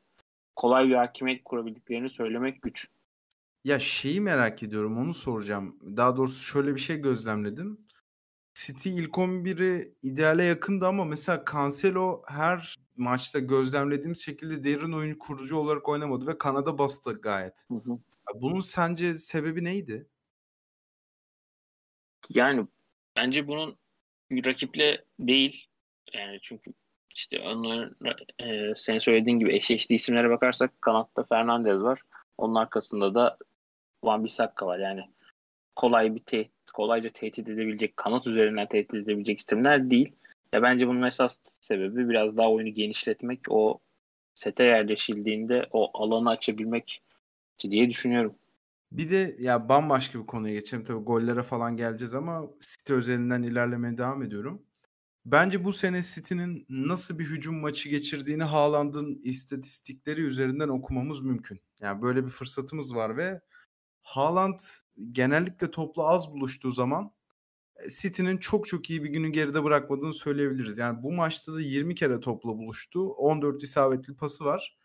kolay 0.57 0.89
bir 0.89 0.95
hakimiyet 0.95 1.43
kurabildiklerini 1.43 2.09
söylemek 2.09 2.61
güç. 2.61 2.87
Ya 3.63 3.79
şeyi 3.79 4.21
merak 4.21 4.63
ediyorum 4.63 4.97
onu 4.97 5.13
soracağım. 5.13 5.79
Daha 5.97 6.17
doğrusu 6.17 6.43
şöyle 6.43 6.75
bir 6.75 6.79
şey 6.79 6.97
gözlemledim. 6.97 7.87
City 8.53 8.89
ilk 8.89 9.17
11'i 9.17 9.95
ideale 10.01 10.43
yakındı 10.43 10.87
ama 10.87 11.05
mesela 11.05 11.43
Cancelo 11.51 12.23
her 12.27 12.75
maçta 12.95 13.39
gözlemlediğimiz 13.39 14.21
şekilde 14.21 14.63
derin 14.63 14.91
oyun 14.91 15.15
kurucu 15.15 15.57
olarak 15.57 15.89
oynamadı 15.89 16.27
ve 16.27 16.37
kanada 16.37 16.77
bastı 16.77 17.13
gayet. 17.13 17.65
Hı 17.67 17.75
hı. 17.75 17.99
Bunun 18.35 18.59
sence 18.59 19.15
sebebi 19.15 19.63
neydi? 19.63 20.07
Yani 22.29 22.67
bence 23.15 23.47
bunun 23.47 23.77
rakiple 24.31 25.05
değil. 25.19 25.67
Yani 26.13 26.39
çünkü 26.41 26.73
işte 27.17 27.39
onların 27.39 27.95
e, 28.39 28.75
senin 28.77 28.99
söylediğin 28.99 29.39
gibi 29.39 29.56
eşleştiği 29.56 29.95
isimlere 29.95 30.30
bakarsak 30.30 30.82
kanatta 30.82 31.23
Fernandez 31.23 31.84
var. 31.84 32.01
Onun 32.38 32.56
arkasında 32.56 33.15
da 33.15 33.38
Van 34.03 34.25
Bissaka 34.25 34.65
var. 34.65 34.80
Yani 34.80 35.01
kolay 35.75 36.15
bir 36.15 36.19
te 36.19 36.49
kolayca 36.73 37.10
tehdit 37.10 37.49
edebilecek, 37.49 37.97
kanat 37.97 38.27
üzerinden 38.27 38.67
tehdit 38.67 38.93
edebilecek 38.93 39.39
isimler 39.39 39.89
değil. 39.89 40.15
Ya 40.53 40.62
bence 40.62 40.88
bunun 40.88 41.08
esas 41.08 41.39
sebebi 41.62 42.10
biraz 42.10 42.38
daha 42.38 42.51
oyunu 42.51 42.69
genişletmek, 42.69 43.39
o 43.49 43.80
sete 44.34 44.63
yerleşildiğinde 44.63 45.67
o 45.71 46.03
alanı 46.03 46.30
açabilmek 46.30 47.01
diye 47.60 47.89
düşünüyorum. 47.89 48.36
Bir 48.91 49.10
de 49.10 49.36
ya 49.39 49.69
bambaşka 49.69 50.19
bir 50.19 50.25
konuya 50.25 50.53
geçelim. 50.53 50.84
Tabii 50.84 51.03
gollere 51.03 51.43
falan 51.43 51.77
geleceğiz 51.77 52.13
ama 52.13 52.43
City 52.62 52.93
özelinden 52.93 53.43
ilerlemeye 53.43 53.97
devam 53.97 54.23
ediyorum. 54.23 54.66
Bence 55.31 55.63
bu 55.63 55.73
sene 55.73 56.03
City'nin 56.03 56.65
nasıl 56.69 57.19
bir 57.19 57.25
hücum 57.25 57.59
maçı 57.59 57.89
geçirdiğini 57.89 58.43
Haaland'ın 58.43 59.21
istatistikleri 59.23 60.21
üzerinden 60.21 60.67
okumamız 60.67 61.21
mümkün. 61.21 61.61
Yani 61.79 62.01
böyle 62.01 62.25
bir 62.25 62.29
fırsatımız 62.29 62.95
var 62.95 63.17
ve 63.17 63.41
Haaland 64.01 64.59
genellikle 65.11 65.71
topla 65.71 66.07
az 66.07 66.31
buluştuğu 66.31 66.71
zaman 66.71 67.11
e, 67.75 67.89
City'nin 67.89 68.37
çok 68.37 68.67
çok 68.67 68.89
iyi 68.89 69.03
bir 69.03 69.09
günü 69.09 69.29
geride 69.29 69.63
bırakmadığını 69.63 70.13
söyleyebiliriz. 70.13 70.77
Yani 70.77 71.03
bu 71.03 71.11
maçta 71.11 71.53
da 71.53 71.61
20 71.61 71.95
kere 71.95 72.19
topla 72.19 72.49
buluştu. 72.57 73.09
14 73.09 73.63
isabetli 73.63 74.15
pası 74.15 74.45
var. 74.45 74.77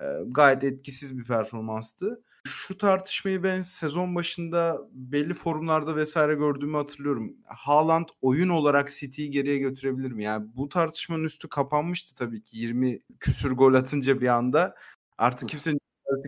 E, 0.00 0.04
gayet 0.26 0.64
etkisiz 0.64 1.18
bir 1.18 1.24
performanstı. 1.24 2.22
Şu 2.46 2.78
tartışmayı 2.78 3.42
ben 3.42 3.60
sezon 3.60 4.14
başında 4.14 4.80
belli 4.92 5.34
forumlarda 5.34 5.96
vesaire 5.96 6.34
gördüğümü 6.34 6.76
hatırlıyorum. 6.76 7.36
Haaland 7.44 8.08
oyun 8.22 8.48
olarak 8.48 8.90
City'yi 8.90 9.30
geriye 9.30 9.58
götürebilir 9.58 10.12
mi? 10.12 10.24
Yani 10.24 10.46
bu 10.56 10.68
tartışmanın 10.68 11.24
üstü 11.24 11.48
kapanmıştı 11.48 12.14
tabii 12.14 12.42
ki 12.42 12.58
20 12.58 13.00
küsür 13.20 13.50
gol 13.52 13.74
atınca 13.74 14.20
bir 14.20 14.28
anda. 14.28 14.74
Artık 15.18 15.48
kimsenin 15.48 15.80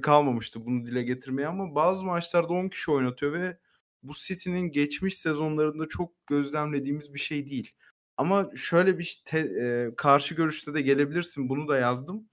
kalmamıştı 0.02 0.66
bunu 0.66 0.86
dile 0.86 1.02
getirmeye 1.02 1.48
ama 1.48 1.74
bazı 1.74 2.04
maçlarda 2.04 2.52
10 2.52 2.68
kişi 2.68 2.90
oynatıyor 2.90 3.32
ve 3.32 3.58
bu 4.02 4.12
City'nin 4.14 4.72
geçmiş 4.72 5.18
sezonlarında 5.18 5.88
çok 5.88 6.26
gözlemlediğimiz 6.26 7.14
bir 7.14 7.18
şey 7.18 7.50
değil. 7.50 7.72
Ama 8.16 8.50
şöyle 8.56 8.98
bir 8.98 9.22
te, 9.24 9.38
e, 9.38 9.94
karşı 9.96 10.34
görüşte 10.34 10.74
de 10.74 10.82
gelebilirsin. 10.82 11.48
Bunu 11.48 11.68
da 11.68 11.78
yazdım. 11.78 12.28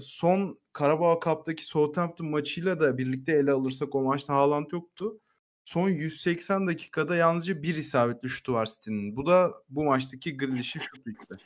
Son 0.00 0.58
Karabağ 0.72 1.20
Cup'taki 1.24 1.66
Southampton 1.66 2.26
maçıyla 2.26 2.80
da 2.80 2.98
birlikte 2.98 3.32
ele 3.32 3.52
alırsak 3.52 3.94
o 3.94 4.02
maçta 4.02 4.34
Haaland 4.34 4.70
yoktu. 4.72 5.20
Son 5.64 5.88
180 5.88 6.66
dakikada 6.66 7.16
yalnızca 7.16 7.62
bir 7.62 7.76
isabetli 7.76 8.28
şutu 8.28 8.52
var 8.52 8.66
City'nin. 8.66 9.16
Bu 9.16 9.26
da 9.26 9.54
bu 9.68 9.84
maçtaki 9.84 10.36
Grealish'in 10.36 10.80
şutu 10.80 11.10
işte. 11.10 11.36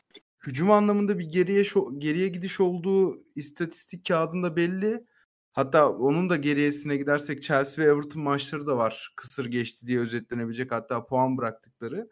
Hücum 0.46 0.70
anlamında 0.70 1.18
bir 1.18 1.24
geriye 1.24 1.64
geriye 1.98 2.28
gidiş 2.28 2.61
olduğu 2.61 3.22
istatistik 3.35 4.06
kağıdında 4.06 4.56
belli. 4.56 5.04
Hatta 5.52 5.90
onun 5.90 6.30
da 6.30 6.37
geriyesine 6.37 6.96
gidersek 6.96 7.42
Chelsea 7.42 7.85
ve 7.85 7.90
Everton 7.90 8.22
maçları 8.22 8.66
da 8.66 8.76
var. 8.76 9.12
Kısır 9.16 9.46
geçti 9.46 9.87
diye 9.87 10.00
özetlenebilecek 10.00 10.72
hatta 10.72 11.06
puan 11.06 11.38
bıraktıkları. 11.38 12.11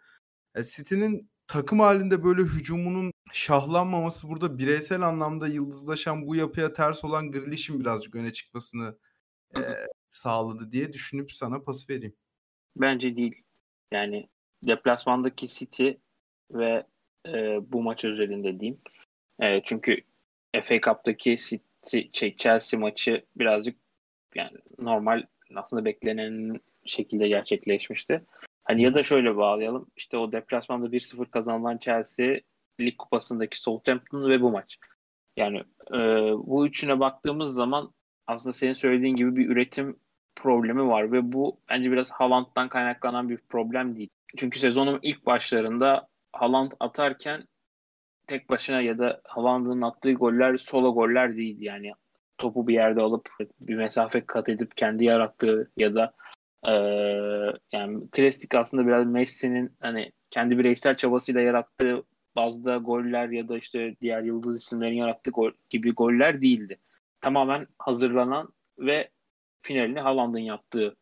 E, 0.55 0.65
City'nin 0.65 1.31
takım 1.49 1.81
halinde 1.81 2.25
böyle 2.25 2.43
hücumunun 2.43 3.13
şahlanmaması 3.33 4.29
burada 4.29 4.59
bireysel 4.59 5.03
anlamda 5.03 5.47
yıldızlaşan 5.47 6.27
bu 6.27 6.37
yapıya 6.37 6.73
ters 6.73 7.05
olan 7.05 7.33
Grealish'in 7.33 7.81
birazcık 7.81 8.15
öne 8.15 8.33
çıkmasını 8.33 8.99
e, 9.57 9.61
sağladı 10.09 10.73
diye 10.73 10.93
düşünüp 10.93 11.33
sana 11.33 11.61
pas 11.61 11.91
vereyim. 11.91 12.17
Bence 12.77 13.17
değil. 13.17 13.43
Yani 13.93 14.29
deplasmandaki 14.63 15.49
City 15.49 15.91
ve 16.51 16.87
e, 17.27 17.33
bu 17.73 17.83
maç 17.83 18.05
özelinde 18.05 18.61
diyeyim. 18.61 18.81
E, 19.41 19.63
çünkü 19.65 19.97
FA 20.63 20.81
Cup'taki 20.81 21.37
City, 21.37 22.01
şey, 22.13 22.37
Chelsea 22.37 22.81
maçı 22.81 23.27
birazcık 23.37 23.77
yani 24.35 24.59
normal 24.79 25.27
aslında 25.55 25.85
beklenen 25.85 26.61
şekilde 26.85 27.29
gerçekleşmişti. 27.29 28.25
Hani 28.69 28.83
ya 28.83 28.95
da 28.95 29.03
şöyle 29.03 29.37
bağlayalım. 29.37 29.91
İşte 29.97 30.17
o 30.17 30.33
deplasmanda 30.33 30.87
1-0 30.87 31.31
kazanılan 31.31 31.79
Chelsea 31.79 32.37
Lig 32.81 32.99
Kupası'ndaki 32.99 33.61
Southampton 33.61 34.31
ve 34.31 34.41
bu 34.41 34.51
maç. 34.51 34.79
Yani 35.37 35.59
e, 35.93 35.99
bu 36.47 36.67
üçüne 36.67 37.01
baktığımız 37.01 37.55
zaman 37.55 37.95
aslında 38.27 38.53
senin 38.53 38.73
söylediğin 38.73 39.17
gibi 39.17 39.37
bir 39.37 39.49
üretim 39.49 39.97
problemi 40.37 40.89
var 40.89 41.13
ve 41.13 41.33
bu 41.33 41.61
bence 41.69 41.93
biraz 41.93 42.11
Haaland'dan 42.11 42.69
kaynaklanan 42.69 43.29
bir 43.29 43.39
problem 43.49 43.97
değil. 43.97 44.11
Çünkü 44.37 44.59
sezonun 44.59 44.99
ilk 45.03 45.27
başlarında 45.27 46.09
Haaland 46.33 46.73
atarken 46.81 47.45
tek 48.27 48.51
başına 48.51 48.81
ya 48.81 48.99
da 48.99 49.21
Haaland'ın 49.25 49.83
attığı 49.83 50.13
goller 50.13 50.57
solo 50.57 50.95
goller 50.95 51.37
değil 51.37 51.57
yani 51.61 51.93
topu 52.39 52.69
bir 52.69 52.75
yerde 52.75 53.01
alıp 53.01 53.29
bir 53.61 53.77
mesafe 53.77 54.27
kat 54.27 54.49
edip 54.49 54.77
kendi 54.77 55.05
yarattığı 55.05 55.71
ya 55.77 55.95
da 55.95 56.15
Ee, 56.67 56.73
yani 57.73 58.11
klasik 58.11 58.55
aslında 58.55 58.87
biraz 58.87 59.07
Messi'nin 59.07 59.77
hani 59.81 60.13
kendi 60.31 60.59
bireysel 60.59 60.97
çabasıyla 60.97 61.41
yarattığı 61.41 62.03
bazda 62.37 62.77
goller 62.77 63.29
ya 63.29 63.49
da 63.49 63.59
işte 63.59 63.97
diğer 64.01 64.23
yıldız 64.23 64.63
isimlerin 64.63 64.97
yarattığı 64.97 65.31
gol 65.31 65.51
gibi 65.71 65.93
goller 65.95 66.41
değildi. 66.43 66.79
Tamamen 67.21 67.67
hazırlanan 67.79 68.49
ve 68.79 69.11
finalini 69.63 70.01
Haaland'ın 70.01 70.39
yaptığı 70.39 70.97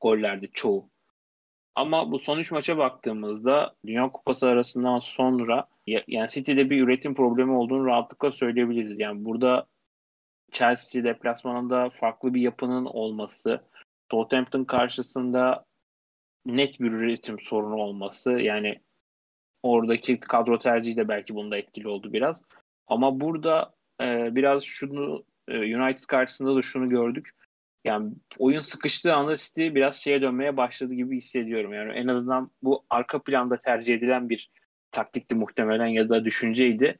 gollerdi 0.00 0.50
çoğu. 0.52 0.90
Ama 1.74 2.12
bu 2.12 2.18
son 2.18 2.38
üç 2.38 2.52
maça 2.52 2.78
baktığımızda 2.78 3.74
Dünya 3.86 4.12
Kupası 4.12 4.48
arasından 4.48 4.98
sonra 4.98 5.68
yani 5.86 6.28
City'de 6.28 6.70
bir 6.70 6.82
üretim 6.82 7.14
problemi 7.14 7.52
olduğunu 7.52 7.86
rahatlıkla 7.86 8.32
söyleyebiliriz. 8.32 9.00
Yani 9.00 9.24
burada 9.24 9.66
Chelsea 10.52 11.04
deplasmanında 11.04 11.90
farklı 11.90 12.34
bir 12.34 12.40
yapının 12.40 12.84
olması, 12.84 13.64
Southampton 14.10 14.64
karşısında 14.64 15.64
net 16.46 16.80
bir 16.80 16.92
üretim 16.92 17.40
sorunu 17.40 17.76
olması 17.76 18.32
yani 18.32 18.80
oradaki 19.62 20.20
kadro 20.20 20.58
tercihi 20.58 20.96
de 20.96 21.08
belki 21.08 21.34
bunda 21.34 21.56
etkili 21.56 21.88
oldu 21.88 22.12
biraz. 22.12 22.42
Ama 22.86 23.20
burada 23.20 23.74
e, 24.00 24.34
biraz 24.34 24.62
şunu 24.62 25.24
e, 25.48 25.76
United 25.76 26.04
karşısında 26.04 26.56
da 26.56 26.62
şunu 26.62 26.88
gördük. 26.88 27.30
Yani 27.84 28.12
oyun 28.38 28.60
sıkıştığı 28.60 29.14
anda 29.14 29.36
City 29.36 29.68
biraz 29.74 29.96
şeye 29.96 30.22
dönmeye 30.22 30.56
başladı 30.56 30.94
gibi 30.94 31.16
hissediyorum. 31.16 31.72
Yani 31.72 31.92
en 31.92 32.08
azından 32.08 32.50
bu 32.62 32.84
arka 32.90 33.22
planda 33.22 33.60
tercih 33.60 33.94
edilen 33.94 34.28
bir 34.28 34.50
taktikti 34.92 35.34
muhtemelen 35.34 35.86
ya 35.86 36.08
da 36.08 36.24
düşünceydi. 36.24 36.98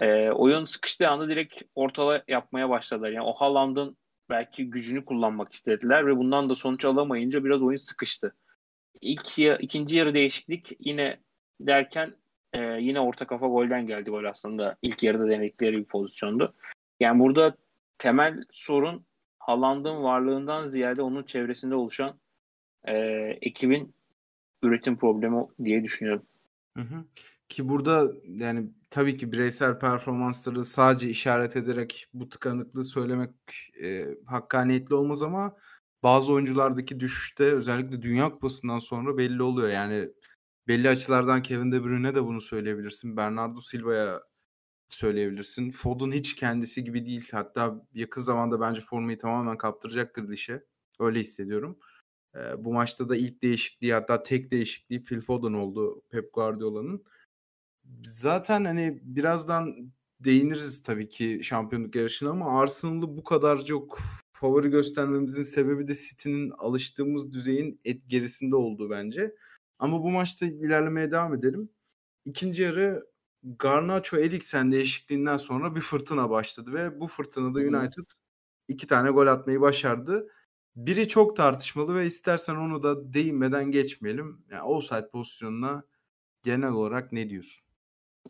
E, 0.00 0.30
oyun 0.30 0.64
sıkıştığı 0.64 1.08
anda 1.08 1.28
direkt 1.28 1.62
ortala 1.74 2.22
yapmaya 2.28 2.70
başladılar. 2.70 3.10
Yani 3.10 3.26
o 3.26 3.32
Haaland'ın 3.32 3.96
belki 4.32 4.70
gücünü 4.70 5.04
kullanmak 5.04 5.52
istediler 5.52 6.06
ve 6.06 6.16
bundan 6.16 6.50
da 6.50 6.54
sonuç 6.54 6.84
alamayınca 6.84 7.44
biraz 7.44 7.62
oyun 7.62 7.78
sıkıştı. 7.78 8.34
İlk 9.00 9.38
ikinci 9.38 9.98
yarı 9.98 10.14
değişiklik 10.14 10.72
yine 10.80 11.20
derken 11.60 12.14
e, 12.52 12.60
yine 12.60 13.00
orta 13.00 13.26
kafa 13.26 13.46
golden 13.46 13.86
geldi 13.86 14.10
gol 14.10 14.24
aslında. 14.24 14.76
İlk 14.82 15.02
yarıda 15.02 15.28
denedikleri 15.28 15.78
bir 15.78 15.84
pozisyondu. 15.84 16.54
Yani 17.00 17.20
burada 17.20 17.56
temel 17.98 18.44
sorun 18.52 19.06
Haaland'ın 19.38 20.02
varlığından 20.02 20.66
ziyade 20.66 21.02
onun 21.02 21.22
çevresinde 21.22 21.74
oluşan 21.74 22.20
e, 22.84 22.94
ekibin 23.42 23.94
üretim 24.62 24.96
problemi 24.96 25.46
diye 25.64 25.84
düşünüyorum. 25.84 26.26
Hı 26.76 26.82
hı. 26.82 27.04
Ki 27.52 27.68
burada 27.68 28.12
yani 28.24 28.70
tabii 28.90 29.16
ki 29.16 29.32
bireysel 29.32 29.78
performansları 29.78 30.64
sadece 30.64 31.08
işaret 31.08 31.56
ederek 31.56 32.06
bu 32.14 32.28
tıkanıklığı 32.28 32.84
söylemek 32.84 33.30
e, 33.82 34.06
hakkaniyetli 34.26 34.94
olmaz 34.94 35.22
ama 35.22 35.56
bazı 36.02 36.32
oyunculardaki 36.32 37.00
düşüşte 37.00 37.44
özellikle 37.44 38.02
Dünya 38.02 38.30
Kupası'ndan 38.30 38.78
sonra 38.78 39.18
belli 39.18 39.42
oluyor. 39.42 39.68
Yani 39.68 40.08
belli 40.68 40.88
açılardan 40.88 41.42
Kevin 41.42 41.72
De 41.72 41.84
Bruyne 41.84 42.14
de 42.14 42.24
bunu 42.24 42.40
söyleyebilirsin. 42.40 43.16
Bernardo 43.16 43.60
Silva'ya 43.60 44.22
söyleyebilirsin. 44.88 45.70
Foden 45.70 46.12
hiç 46.12 46.34
kendisi 46.36 46.84
gibi 46.84 47.06
değil. 47.06 47.28
Hatta 47.32 47.86
yakın 47.94 48.22
zamanda 48.22 48.60
bence 48.60 48.80
formayı 48.80 49.18
tamamen 49.18 49.58
kaptıracaktır 49.58 50.28
dişe. 50.28 50.64
Öyle 51.00 51.20
hissediyorum. 51.20 51.78
Ee, 52.36 52.64
bu 52.64 52.72
maçta 52.72 53.08
da 53.08 53.16
ilk 53.16 53.42
değişikliği 53.42 53.94
hatta 53.94 54.22
tek 54.22 54.50
değişikliği 54.50 55.02
Phil 55.02 55.20
Foden 55.20 55.52
oldu 55.52 56.02
Pep 56.10 56.34
Guardiola'nın. 56.34 57.04
Zaten 58.04 58.64
hani 58.64 58.98
birazdan 59.02 59.92
değiniriz 60.20 60.82
tabii 60.82 61.08
ki 61.08 61.40
şampiyonluk 61.42 61.94
yarışına 61.96 62.30
ama 62.30 62.60
Arsenal'ı 62.60 63.16
bu 63.16 63.24
kadar 63.24 63.64
çok 63.64 63.98
favori 64.32 64.70
göstermemizin 64.70 65.42
sebebi 65.42 65.88
de 65.88 65.94
City'nin 65.94 66.50
alıştığımız 66.50 67.32
düzeyin 67.32 67.80
et 67.84 68.02
gerisinde 68.08 68.56
olduğu 68.56 68.90
bence. 68.90 69.34
Ama 69.78 70.02
bu 70.02 70.10
maçta 70.10 70.46
ilerlemeye 70.46 71.10
devam 71.10 71.34
edelim. 71.34 71.68
İkinci 72.24 72.62
yarı 72.62 73.06
Garnacho 73.42 74.16
Eriksen 74.18 74.72
değişikliğinden 74.72 75.36
sonra 75.36 75.74
bir 75.76 75.80
fırtına 75.80 76.30
başladı 76.30 76.72
ve 76.72 77.00
bu 77.00 77.06
fırtınada 77.06 77.58
United 77.60 78.04
iki 78.68 78.86
tane 78.86 79.10
gol 79.10 79.26
atmayı 79.26 79.60
başardı. 79.60 80.28
Biri 80.76 81.08
çok 81.08 81.36
tartışmalı 81.36 81.94
ve 81.94 82.06
istersen 82.06 82.54
onu 82.56 82.82
da 82.82 83.14
değinmeden 83.14 83.70
geçmeyelim. 83.70 84.44
Yani 84.50 84.62
offside 84.62 85.10
pozisyonuna 85.10 85.84
genel 86.42 86.70
olarak 86.72 87.12
ne 87.12 87.30
diyorsun? 87.30 87.61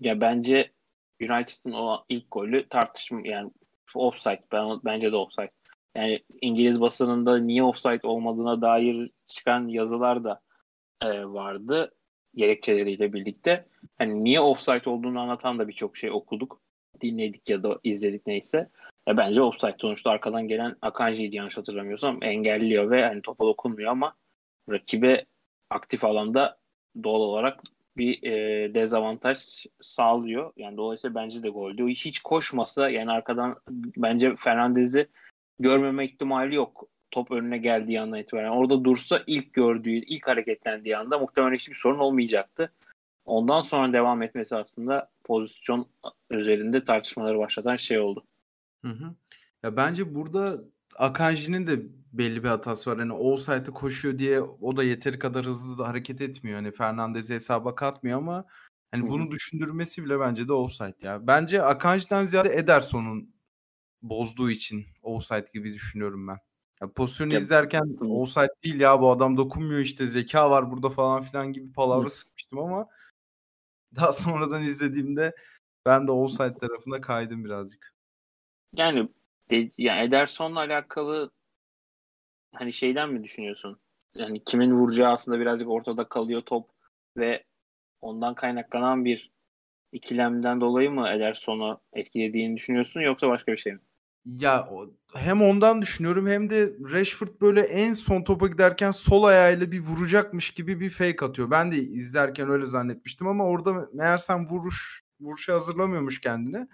Ya 0.03 0.21
bence 0.21 0.73
United'ın 1.21 1.73
o 1.73 2.05
ilk 2.09 2.31
golü 2.31 2.69
tartışma 2.69 3.21
yani 3.25 3.51
offside 3.95 4.43
ben 4.53 4.81
bence 4.85 5.13
de 5.13 5.17
offside. 5.17 5.51
Yani 5.97 6.23
İngiliz 6.41 6.81
basınında 6.81 7.39
niye 7.39 7.63
offside 7.63 8.07
olmadığına 8.07 8.61
dair 8.61 9.11
çıkan 9.27 9.69
yazılar 9.69 10.25
da 10.25 10.41
e, 11.03 11.25
vardı 11.25 11.95
gerekçeleriyle 12.35 13.13
birlikte. 13.13 13.67
Hani 13.99 14.25
niye 14.25 14.41
offside 14.41 14.91
olduğunu 14.91 15.21
anlatan 15.21 15.59
da 15.59 15.69
birçok 15.69 15.97
şey 15.97 16.11
okuduk, 16.11 16.61
dinledik 17.01 17.51
ya 17.51 17.63
da 17.63 17.79
izledik 17.85 18.27
neyse. 18.27 18.69
E, 19.09 19.17
bence 19.17 19.43
offside 19.43 19.77
sonuçta 19.79 20.11
arkadan 20.11 20.49
gelen 20.49 20.77
Akanji'ydi 20.83 21.37
yanlış 21.37 21.57
hatırlamıyorsam 21.57 22.23
engelliyor 22.23 22.91
ve 22.91 23.05
hani 23.05 23.23
topa 23.23 23.45
dokunmuyor 23.45 23.91
ama 23.91 24.15
rakibe 24.71 25.27
aktif 25.71 26.05
alanda 26.05 26.59
doğal 27.03 27.21
olarak 27.21 27.63
bir 27.97 28.23
e, 28.23 28.75
dezavantaj 28.75 29.67
sağlıyor. 29.81 30.53
Yani 30.57 30.77
dolayısıyla 30.77 31.15
bence 31.15 31.43
de 31.43 31.49
goldü. 31.49 31.89
Hiç 31.89 32.21
koşmasa 32.21 32.91
yani 32.91 33.11
arkadan 33.11 33.57
bence 33.97 34.37
Fernandez'i 34.37 35.09
görmeme 35.59 36.05
ihtimali 36.05 36.55
yok 36.55 36.89
top 37.11 37.31
önüne 37.31 37.59
geldiği 37.59 38.01
andan 38.01 38.19
itibaren. 38.19 38.51
Orada 38.51 38.85
dursa 38.85 39.23
ilk 39.27 39.53
gördüğü, 39.53 39.91
ilk 39.91 40.29
hareketlendiği 40.29 40.97
anda 40.97 41.19
muhtemelen 41.19 41.55
hiçbir 41.55 41.75
sorun 41.75 41.99
olmayacaktı. 41.99 42.73
Ondan 43.25 43.61
sonra 43.61 43.93
devam 43.93 44.23
etmesi 44.23 44.57
aslında 44.57 45.11
pozisyon 45.25 45.87
üzerinde 46.31 46.85
tartışmaları 46.85 47.39
başlatan 47.39 47.77
şey 47.77 47.99
oldu. 47.99 48.25
Hı 48.85 48.89
hı. 48.89 49.15
Ya 49.63 49.77
bence 49.77 50.15
burada 50.15 50.61
Akanji'nin 50.97 51.67
de 51.67 51.83
belli 52.13 52.45
bir 52.45 52.49
hatası 52.49 52.91
var. 52.91 52.99
Yani 52.99 53.13
offside'ı 53.13 53.73
koşuyor 53.73 54.19
diye 54.19 54.41
o 54.41 54.77
da 54.77 54.85
yeteri 54.85 55.19
kadar 55.19 55.47
hızlı 55.47 55.79
da 55.79 55.89
hareket 55.89 56.21
etmiyor. 56.21 56.57
Hani 56.57 56.73
Fernandez'i 56.73 57.35
hesaba 57.35 57.75
katmıyor 57.75 58.19
ama 58.19 58.45
hani 58.91 59.09
bunu 59.09 59.31
düşündürmesi 59.31 60.05
bile 60.05 60.21
bence 60.21 60.49
de 60.49 60.53
offside 60.53 60.97
ya. 61.01 61.27
Bence 61.27 61.63
Akanji'den 61.63 62.25
ziyade 62.25 62.55
Ederson'un 62.55 63.35
bozduğu 64.03 64.51
için 64.51 64.87
offside 65.03 65.47
gibi 65.55 65.73
düşünüyorum 65.73 66.29
ben. 66.29 66.39
Ya 66.83 66.93
pozisyonu 66.93 67.35
ya, 67.35 67.41
izlerken 67.41 67.97
hı. 67.99 68.07
offside 68.07 68.55
değil 68.65 68.81
ya 68.81 69.01
bu 69.01 69.11
adam 69.11 69.37
dokunmuyor 69.37 69.81
işte 69.81 70.07
zeka 70.07 70.51
var 70.51 70.71
burada 70.71 70.89
falan 70.91 71.23
filan 71.23 71.53
gibi 71.53 71.73
palavra 71.73 72.11
sıkmıştım 72.11 72.59
ama 72.59 72.89
daha 73.97 74.13
sonradan 74.13 74.63
izlediğimde 74.63 75.35
ben 75.87 76.07
de 76.07 76.11
offside 76.11 76.55
tarafına 76.55 77.01
kaydım 77.01 77.45
birazcık. 77.45 77.95
Yani 78.75 79.09
de, 79.53 79.71
yani 79.79 80.07
Ederson'la 80.07 80.59
alakalı 80.59 81.31
hani 82.55 82.73
şeyden 82.73 83.13
mi 83.13 83.25
düşünüyorsun? 83.25 83.81
Yani 84.15 84.45
kimin 84.45 84.73
vuracağı 84.73 85.13
aslında 85.13 85.41
birazcık 85.41 85.69
ortada 85.69 86.09
kalıyor 86.09 86.43
top 86.43 86.71
ve 87.17 87.45
ondan 88.01 88.35
kaynaklanan 88.35 89.05
bir 89.05 89.33
ikilemden 89.93 90.61
dolayı 90.61 90.91
mı 90.91 91.09
Ederson'u 91.09 91.81
etkilediğini 91.93 92.57
düşünüyorsun 92.57 93.01
yoksa 93.01 93.29
başka 93.29 93.53
bir 93.53 93.59
şey 93.59 93.73
mi? 93.73 93.81
Ya 94.27 94.69
hem 95.15 95.43
ondan 95.43 95.83
düşünüyorum 95.83 96.27
hem 96.27 96.51
de 96.51 96.73
Rashford 96.93 97.41
böyle 97.41 97.61
en 97.61 97.93
son 97.93 98.25
topa 98.25 98.47
giderken 98.47 98.91
sol 98.91 99.25
ayağıyla 99.25 99.73
bir 99.73 99.81
vuracakmış 99.81 100.51
gibi 100.51 100.81
bir 100.81 100.91
fake 100.91 101.25
atıyor. 101.25 101.51
Ben 101.51 101.73
de 101.73 101.77
izlerken 101.77 102.51
öyle 102.51 102.67
zannetmiştim 102.67 103.27
ama 103.27 103.45
orada 103.45 103.89
meğersem 103.93 104.47
vuruş 104.47 105.03
vuruşa 105.21 105.55
hazırlamıyormuş 105.55 106.21
kendini. 106.21 106.69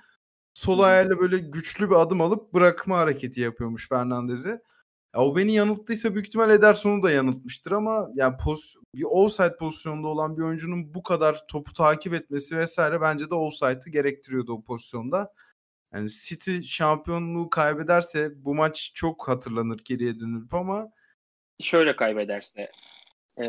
Sol 0.58 0.78
ayağıyla 0.78 1.20
böyle 1.20 1.38
güçlü 1.38 1.90
bir 1.90 1.94
adım 1.94 2.20
alıp 2.20 2.54
bırakma 2.54 2.98
hareketi 2.98 3.40
yapıyormuş 3.40 3.88
Fernandez'e. 3.88 4.48
Ya 5.14 5.20
o 5.20 5.36
beni 5.36 5.52
yanılttıysa 5.52 6.14
büyük 6.14 6.26
ihtimal 6.26 6.50
Ederson'u 6.50 7.02
da 7.02 7.10
yanıltmıştır 7.10 7.72
ama 7.72 8.08
yani 8.14 8.36
poz, 8.44 8.74
bir 8.94 9.02
offside 9.02 9.56
pozisyonunda 9.56 10.08
olan 10.08 10.36
bir 10.36 10.42
oyuncunun 10.42 10.94
bu 10.94 11.02
kadar 11.02 11.46
topu 11.46 11.72
takip 11.72 12.14
etmesi 12.14 12.56
vesaire 12.56 13.00
bence 13.00 13.30
de 13.30 13.34
offside'ı 13.34 13.90
gerektiriyordu 13.90 14.52
o 14.52 14.62
pozisyonda. 14.62 15.32
Yani 15.94 16.10
City 16.10 16.60
şampiyonluğu 16.60 17.50
kaybederse 17.50 18.44
bu 18.44 18.54
maç 18.54 18.92
çok 18.94 19.28
hatırlanır 19.28 19.80
geriye 19.84 20.20
dönülüp 20.20 20.54
ama 20.54 20.88
şöyle 21.60 21.96
kaybederse 21.96 22.70
e, 23.40 23.46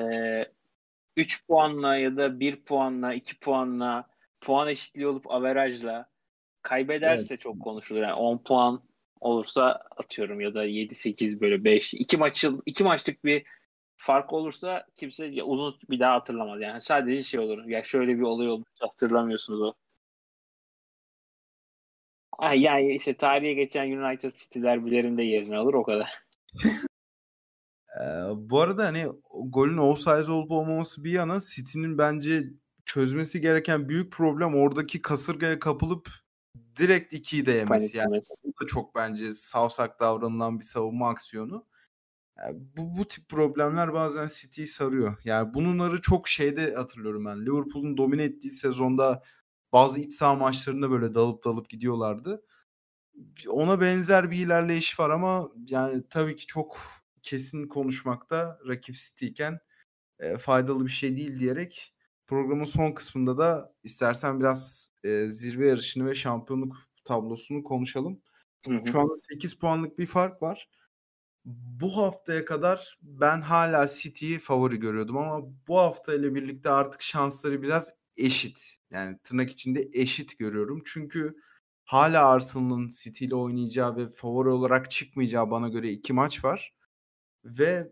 3 1.18 1.48
puanla 1.48 1.96
ya 1.98 2.18
da 2.18 2.40
1 2.40 2.64
puanla 2.64 3.14
2 3.14 3.40
puanla 3.40 4.10
puan 4.42 4.68
eşitliği 4.68 5.08
olup 5.08 5.32
averajla 5.32 6.10
kaybederse 6.70 7.28
evet. 7.34 7.42
çok 7.42 7.62
konuşulur. 7.62 8.02
Yani 8.02 8.14
10 8.14 8.38
puan 8.38 8.82
olursa 9.20 9.84
atıyorum 9.98 10.42
ya 10.42 10.54
da 10.54 10.66
7-8 10.66 11.42
böyle 11.42 11.64
5 11.64 11.94
2 11.94 12.18
maçı 12.18 12.52
2 12.66 12.84
maçlık 12.84 13.26
bir 13.26 13.46
fark 13.98 14.34
olursa 14.34 14.86
kimse 14.96 15.44
uzun 15.44 15.80
bir 15.90 16.00
daha 16.00 16.14
hatırlamaz. 16.14 16.62
Yani 16.62 16.82
sadece 16.82 17.24
şey 17.24 17.40
olur. 17.40 17.66
Ya 17.66 17.84
şöyle 17.84 18.18
bir 18.18 18.22
olay 18.22 18.50
olmuş 18.50 18.70
hatırlamıyorsunuz 18.80 19.62
o. 19.62 19.74
Ha, 22.38 22.54
yani 22.54 22.96
işte 22.96 23.14
tarihe 23.18 23.54
geçen 23.54 23.92
United 23.92 24.32
City 24.32 24.62
derbilerinde 24.62 25.24
yerini 25.24 25.58
alır 25.58 25.74
o 25.74 25.84
kadar. 25.84 26.24
Ee, 28.00 28.04
bu 28.36 28.62
arada 28.62 28.86
hani 28.86 29.08
golün 29.46 29.78
offside 29.78 30.32
olup 30.32 30.52
olmaması 30.52 31.04
bir 31.04 31.12
yana 31.12 31.40
City'nin 31.56 31.98
bence 31.98 32.44
çözmesi 32.86 33.42
gereken 33.42 33.90
büyük 33.90 34.14
problem 34.14 34.56
oradaki 34.56 35.02
kasırgaya 35.02 35.60
kapılıp 35.60 36.10
direkt 36.80 37.14
ikiyi 37.14 37.46
de 37.46 37.52
yemesi. 37.52 37.98
Yani 37.98 38.22
bu 38.44 38.62
da 38.62 38.68
çok 38.68 38.96
bence 38.96 39.34
savsak 39.34 40.00
davranılan 40.00 40.60
bir 40.60 40.66
savunma 40.66 41.10
aksiyonu. 41.10 41.66
Yani 42.38 42.58
bu, 42.78 42.98
bu 42.98 43.08
tip 43.08 43.30
problemler 43.30 43.94
bazen 43.94 44.30
City'yi 44.40 44.68
sarıyor. 44.68 45.18
Yani 45.24 45.54
bunları 45.54 46.02
çok 46.02 46.28
şeyde 46.28 46.76
hatırlıyorum 46.76 47.26
ben. 47.26 47.46
Liverpool'un 47.46 47.98
domine 47.98 48.24
ettiği 48.24 48.52
sezonda 48.52 49.24
bazı 49.74 50.00
iç 50.00 50.14
saha 50.14 50.36
maçlarında 50.36 50.92
böyle 50.92 51.16
dalıp 51.16 51.44
dalıp 51.44 51.70
gidiyorlardı. 51.70 52.46
Ona 53.48 53.82
benzer 53.82 54.32
bir 54.32 54.38
ilerleyiş 54.38 55.00
var 55.00 55.10
ama 55.10 55.52
yani 55.68 56.04
tabii 56.10 56.36
ki 56.36 56.48
çok 56.48 56.78
kesin 57.24 57.68
konuşmakta 57.68 58.60
rakip 58.68 58.96
City 58.96 59.28
iken 59.28 59.60
e, 60.20 60.38
faydalı 60.38 60.86
bir 60.86 60.92
şey 60.92 61.18
değil 61.18 61.40
diyerek 61.40 61.94
programın 62.30 62.64
son 62.64 62.92
kısmında 62.92 63.38
da 63.38 63.74
istersen 63.84 64.40
biraz 64.40 64.94
e, 65.04 65.30
zirve 65.30 65.68
yarışını 65.68 66.06
ve 66.10 66.16
şampiyonluk 66.16 66.76
tablosunu 67.04 67.64
konuşalım. 67.64 68.22
Hı 68.68 68.74
hı. 68.74 68.88
Şu 68.92 69.00
anda 69.00 69.14
8 69.30 69.54
puanlık 69.60 70.00
bir 70.00 70.06
fark 70.06 70.42
var. 70.42 70.70
Bu 71.46 71.98
haftaya 71.98 72.46
kadar 72.46 72.98
ben 73.02 73.42
hala 73.42 73.88
City'yi 73.88 74.40
favori 74.40 74.80
görüyordum 74.80 75.18
ama 75.18 75.48
bu 75.68 75.78
hafta 75.80 76.14
ile 76.14 76.36
birlikte 76.36 76.70
artık 76.70 77.02
şansları 77.02 77.62
biraz 77.62 77.94
eşit. 78.18 78.76
Yani 78.92 79.18
tırnak 79.24 79.52
içinde 79.52 79.90
eşit 79.94 80.40
görüyorum. 80.40 80.82
Çünkü 80.86 81.36
hala 81.86 82.28
Arsenal'ın 82.28 82.90
City 83.04 83.26
ile 83.26 83.36
oynayacağı 83.36 83.98
ve 83.98 84.10
favori 84.10 84.50
olarak 84.50 84.92
çıkmayacağı 84.92 85.52
bana 85.52 85.70
göre 85.70 85.90
iki 85.90 86.14
maç 86.14 86.44
var. 86.46 86.74
Ve 87.46 87.92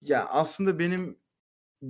ya 0.00 0.26
aslında 0.26 0.78
benim 0.78 1.18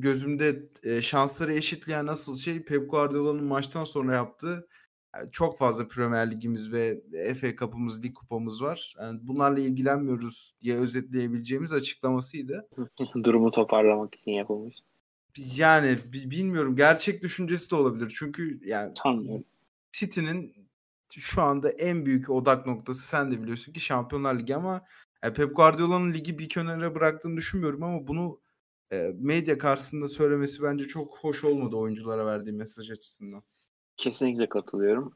gözümde 0.01 0.63
e, 0.83 1.03
şansları 1.03 1.55
eşitleyen 1.55 2.07
asıl 2.07 2.37
şey 2.37 2.63
Pep 2.63 2.91
Guardiola'nın 2.91 3.45
maçtan 3.45 3.85
sonra 3.85 4.15
yaptığı 4.15 4.69
yani 5.17 5.31
çok 5.33 5.59
fazla 5.59 5.89
Premier 5.89 6.31
Ligimiz 6.31 6.73
ve 6.73 7.01
FA 7.41 7.57
Cup'ımız, 7.57 8.05
Lig 8.05 8.15
Kupamız 8.15 8.63
var. 8.63 8.95
Yani 9.01 9.21
bunlarla 9.23 9.61
ilgilenmiyoruz 9.61 10.55
diye 10.63 10.77
özetleyebileceğimiz 10.77 11.73
açıklamasıydı. 11.73 12.69
Durumu 13.25 13.51
toparlamak 13.51 14.15
için 14.15 14.31
yapılmış. 14.31 14.77
Yani 15.57 15.99
bilmiyorum. 16.13 16.77
Gerçek 16.77 17.23
düşüncesi 17.23 17.71
de 17.71 17.77
olabilir. 17.77 18.15
Çünkü 18.19 18.61
yani 18.65 18.93
Sanmıyorum. 19.03 19.45
City'nin 19.93 20.55
şu 21.11 21.43
anda 21.43 21.71
en 21.71 22.07
büyük 22.07 22.31
odak 22.31 22.67
noktası 22.67 23.07
sen 23.07 23.33
de 23.33 23.43
biliyorsun 23.43 23.73
ki 23.73 23.81
Şampiyonlar 23.81 24.39
Ligi 24.39 24.57
ama 24.57 24.85
yani 25.23 25.35
Pep 25.35 25.57
Guardiola'nın 25.57 26.15
ligi 26.15 26.39
bir 26.39 26.49
kenara 26.49 26.95
bıraktığını 26.95 27.37
düşünmüyorum 27.37 27.83
ama 27.83 28.07
bunu 28.07 28.41
e, 28.93 29.13
medya 29.19 29.59
karşısında 29.59 30.09
söylemesi 30.09 30.63
bence 30.63 30.85
çok 30.85 31.19
hoş 31.19 31.45
olmadı 31.45 31.77
oyunculara 31.77 32.27
verdiği 32.27 32.53
mesaj 32.53 32.91
açısından. 32.91 33.43
Kesinlikle 33.97 34.49
katılıyorum 34.49 35.13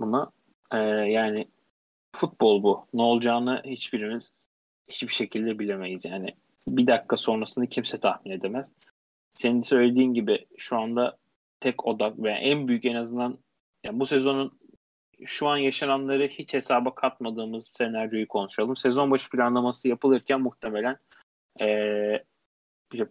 buna. 0.00 0.30
Ee, 0.72 0.78
yani 0.78 1.48
futbol 2.12 2.62
bu. 2.62 2.86
Ne 2.94 3.02
olacağını 3.02 3.62
hiçbirimiz 3.64 4.50
hiçbir 4.88 5.12
şekilde 5.12 5.58
bilemeyiz. 5.58 6.04
Yani 6.04 6.34
bir 6.68 6.86
dakika 6.86 7.16
sonrasını 7.16 7.66
kimse 7.66 8.00
tahmin 8.00 8.32
edemez. 8.32 8.72
Senin 9.34 9.62
söylediğin 9.62 10.14
gibi 10.14 10.46
şu 10.58 10.76
anda 10.76 11.16
tek 11.60 11.86
odak 11.86 12.22
ve 12.22 12.30
en 12.30 12.68
büyük 12.68 12.84
en 12.84 12.94
azından 12.94 13.38
yani 13.84 14.00
bu 14.00 14.06
sezonun 14.06 14.58
şu 15.24 15.48
an 15.48 15.56
yaşananları 15.56 16.26
hiç 16.26 16.54
hesaba 16.54 16.94
katmadığımız 16.94 17.66
senaryoyu 17.66 18.28
konuşalım. 18.28 18.76
Sezon 18.76 19.10
başı 19.10 19.30
planlaması 19.30 19.88
yapılırken 19.88 20.40
muhtemelen 20.40 20.96
e, 21.60 21.66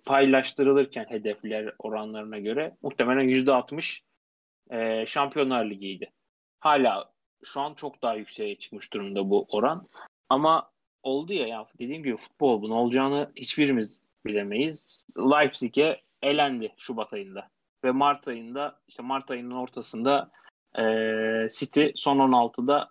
paylaştırılırken 0.05 1.05
hedefler 1.09 1.73
oranlarına 1.79 2.39
göre 2.39 2.77
muhtemelen 2.81 3.27
%60 3.29 4.01
e, 4.69 5.05
Şampiyonlar 5.05 5.65
Ligi'ydi. 5.65 6.11
Hala 6.59 7.11
şu 7.43 7.61
an 7.61 7.73
çok 7.73 8.01
daha 8.01 8.15
yükseğe 8.15 8.55
çıkmış 8.55 8.93
durumda 8.93 9.29
bu 9.29 9.45
oran. 9.49 9.87
Ama 10.29 10.71
oldu 11.03 11.33
ya, 11.33 11.47
ya 11.47 11.67
dediğim 11.79 12.03
gibi 12.03 12.17
futbol 12.17 12.61
bunun 12.61 12.75
olacağını 12.75 13.31
hiçbirimiz 13.35 14.01
bilemeyiz. 14.25 15.05
Leipzig'e 15.17 16.01
elendi 16.21 16.73
Şubat 16.77 17.13
ayında. 17.13 17.49
Ve 17.83 17.91
Mart 17.91 18.27
ayında 18.27 18.79
işte 18.87 19.03
Mart 19.03 19.31
ayının 19.31 19.51
ortasında 19.51 20.31
e, 20.77 20.83
City 21.51 21.85
son 21.95 22.17
16'da 22.17 22.89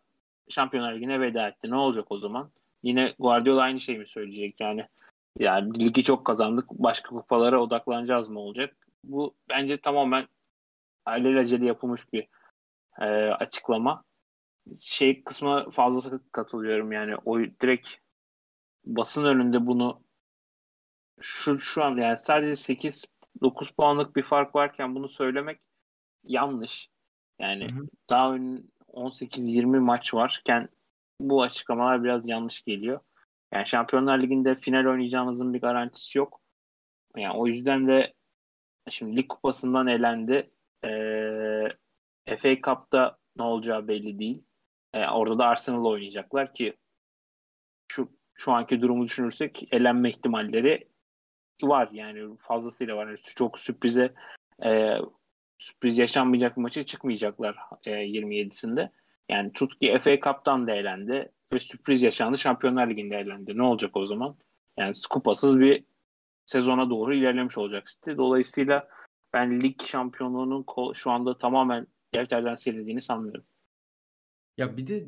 Şampiyonlar 0.48 0.94
Ligi'ne 0.94 1.20
veda 1.20 1.48
etti. 1.48 1.70
Ne 1.70 1.76
olacak 1.76 2.06
o 2.12 2.18
zaman? 2.18 2.50
Yine 2.82 3.14
Guardiola 3.18 3.62
aynı 3.62 3.80
şeyi 3.80 3.98
mi 3.98 4.06
söyleyecek 4.06 4.60
yani? 4.60 4.86
Yani 5.38 5.80
ligi 5.80 6.02
çok 6.02 6.24
kazandık. 6.24 6.70
Başka 6.70 7.08
kupalara 7.08 7.62
odaklanacağız 7.62 8.28
mı 8.28 8.40
olacak? 8.40 8.76
Bu 9.04 9.34
bence 9.48 9.80
tamamen 9.80 10.26
alelacele 11.06 11.66
yapılmış 11.66 12.12
bir 12.12 12.28
e, 13.00 13.06
açıklama. 13.30 14.04
Şey 14.80 15.24
kısmı 15.24 15.70
fazla 15.70 16.20
katılıyorum 16.32 16.92
yani 16.92 17.16
o 17.24 17.38
direkt 17.38 17.90
basın 18.84 19.24
önünde 19.24 19.66
bunu 19.66 20.02
şu 21.20 21.58
şu 21.58 21.84
an 21.84 21.96
yani 21.96 22.18
sadece 22.18 22.56
8 22.56 23.04
9 23.42 23.70
puanlık 23.70 24.16
bir 24.16 24.22
fark 24.22 24.54
varken 24.54 24.94
bunu 24.94 25.08
söylemek 25.08 25.60
yanlış. 26.24 26.90
Yani 27.38 27.72
hı 27.72 27.80
hı. 27.80 27.86
daha 28.10 28.34
ön 28.34 28.72
18-20 28.88 29.78
maç 29.78 30.14
varken 30.14 30.68
bu 31.20 31.42
açıklamalar 31.42 32.04
biraz 32.04 32.28
yanlış 32.28 32.62
geliyor. 32.62 33.00
Yani 33.52 33.66
Şampiyonlar 33.66 34.18
Ligi'nde 34.22 34.54
final 34.54 34.86
oynayacağımızın 34.86 35.54
bir 35.54 35.60
garantisi 35.60 36.18
yok. 36.18 36.40
Yani 37.16 37.36
o 37.36 37.46
yüzden 37.46 37.88
de 37.88 38.14
şimdi 38.90 39.16
lig 39.16 39.28
kupasından 39.28 39.86
elendi. 39.86 40.50
Ee, 40.84 41.68
FA 42.38 42.54
Cup'ta 42.62 43.18
ne 43.36 43.42
olacağı 43.42 43.88
belli 43.88 44.18
değil. 44.18 44.44
Ee, 44.94 45.06
orada 45.06 45.38
da 45.38 45.46
Arsenal 45.46 45.84
oynayacaklar 45.84 46.54
ki 46.54 46.76
şu 47.88 48.08
şu 48.34 48.52
anki 48.52 48.80
durumu 48.80 49.04
düşünürsek 49.04 49.68
elenme 49.72 50.10
ihtimalleri 50.10 50.88
var 51.62 51.88
yani 51.92 52.36
fazlasıyla 52.38 52.96
var. 52.96 53.06
Yani 53.06 53.18
çok 53.18 53.58
sürprize 53.58 54.14
e, 54.64 54.96
sürpriz 55.58 55.98
yaşanmayacak 55.98 56.56
maçı 56.56 56.84
çıkmayacaklar 56.84 57.56
e, 57.84 57.90
27'sinde. 57.90 58.90
Yani 59.28 59.52
tut 59.52 59.78
ki 59.78 59.98
FA 60.00 60.20
Cup'tan 60.20 60.66
da 60.66 60.74
elendi 60.74 61.32
ve 61.52 61.58
sürpriz 61.58 62.02
yaşandı. 62.02 62.38
Şampiyonlar 62.38 62.90
Ligi'nde 62.90 63.16
elendi. 63.16 63.56
Ne 63.56 63.62
olacak 63.62 63.96
o 63.96 64.06
zaman? 64.06 64.36
Yani 64.76 64.94
kupasız 65.10 65.60
bir 65.60 65.84
sezona 66.46 66.90
doğru 66.90 67.14
ilerlemiş 67.14 67.58
olacak 67.58 67.86
City. 67.86 68.10
Dolayısıyla 68.16 68.88
ben 69.32 69.62
lig 69.62 69.82
şampiyonluğunun 69.82 70.92
şu 70.92 71.10
anda 71.10 71.38
tamamen 71.38 71.86
defterden 72.14 72.54
silindiğini 72.54 73.02
sanmıyorum. 73.02 73.44
Ya 74.56 74.76
bir 74.76 74.86
de 74.86 75.06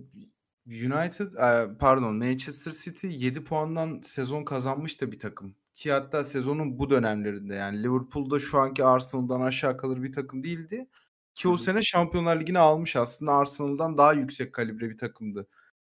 United 0.66 1.32
pardon 1.78 2.14
Manchester 2.14 2.72
City 2.72 3.06
7 3.06 3.44
puandan 3.44 4.00
sezon 4.04 4.44
kazanmış 4.44 5.00
da 5.00 5.12
bir 5.12 5.18
takım. 5.18 5.56
Ki 5.74 5.92
hatta 5.92 6.24
sezonun 6.24 6.78
bu 6.78 6.90
dönemlerinde 6.90 7.54
yani 7.54 7.82
Liverpool'da 7.82 8.38
şu 8.38 8.58
anki 8.58 8.84
Arsenal'dan 8.84 9.40
aşağı 9.40 9.76
kalır 9.76 10.02
bir 10.02 10.12
takım 10.12 10.42
değildi. 10.42 10.88
Ki 11.34 11.48
o 11.48 11.56
sene 11.56 11.82
Şampiyonlar 11.82 12.40
Ligi'ni 12.40 12.58
almış 12.58 12.96
aslında 12.96 13.32
Arsenal'dan 13.32 13.98
daha 13.98 14.12
yüksek 14.12 14.52
kalibre 14.52 14.90
bir 14.90 14.98
takımdı. 14.98 15.46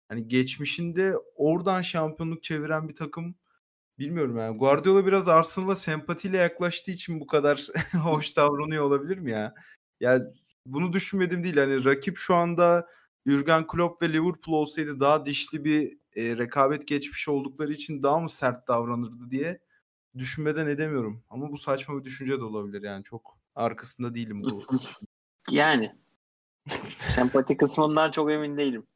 Hani 0.09 0.29
geçmişinde 0.29 1.15
oradan 1.37 1.83
şampiyonluk 1.83 2.43
çeviren 2.43 2.89
bir 2.89 2.95
takım 2.95 3.35
bilmiyorum 3.99 4.39
yani. 4.39 4.59
Guardiola 4.59 5.07
biraz 5.07 5.29
Arsenal'a 5.29 5.77
sempatiyle 5.77 6.37
yaklaştığı 6.37 6.91
için 6.91 7.21
bu 7.21 7.27
kadar 7.27 7.67
hoş 7.93 8.37
davranıyor 8.37 8.85
olabilir 8.85 9.19
mi 9.19 9.31
ya? 9.31 9.55
Yani 10.01 10.25
bunu 10.67 10.93
düşünmedim 10.93 11.45
değil. 11.45 11.57
Hani 11.57 11.85
rakip 11.85 12.17
şu 12.17 12.35
anda 12.35 12.89
Jurgen 13.27 13.67
Klopp 13.67 14.03
ve 14.03 14.13
Liverpool 14.13 14.55
olsaydı 14.55 15.01
daha 15.01 15.25
dişli 15.25 15.65
bir 15.65 15.99
e, 16.17 16.37
rekabet 16.37 16.89
geçmiş 16.89 17.29
oldukları 17.29 17.73
için 17.73 18.03
daha 18.03 18.19
mı 18.21 18.29
sert 18.29 18.69
davranırdı 18.69 19.31
diye 19.31 19.61
düşünmeden 20.19 20.67
edemiyorum. 20.67 21.25
Ama 21.31 21.53
bu 21.53 21.59
saçma 21.59 21.99
bir 21.99 22.05
düşünce 22.05 22.41
de 22.41 22.45
olabilir 22.45 22.83
yani. 22.83 23.05
Çok 23.05 23.39
arkasında 23.55 24.15
değilim 24.15 24.43
bu. 24.43 24.63
yani. 25.51 25.93
Sempati 27.15 27.57
kısmından 27.57 28.11
çok 28.11 28.31
emin 28.31 28.57
değilim. 28.57 28.87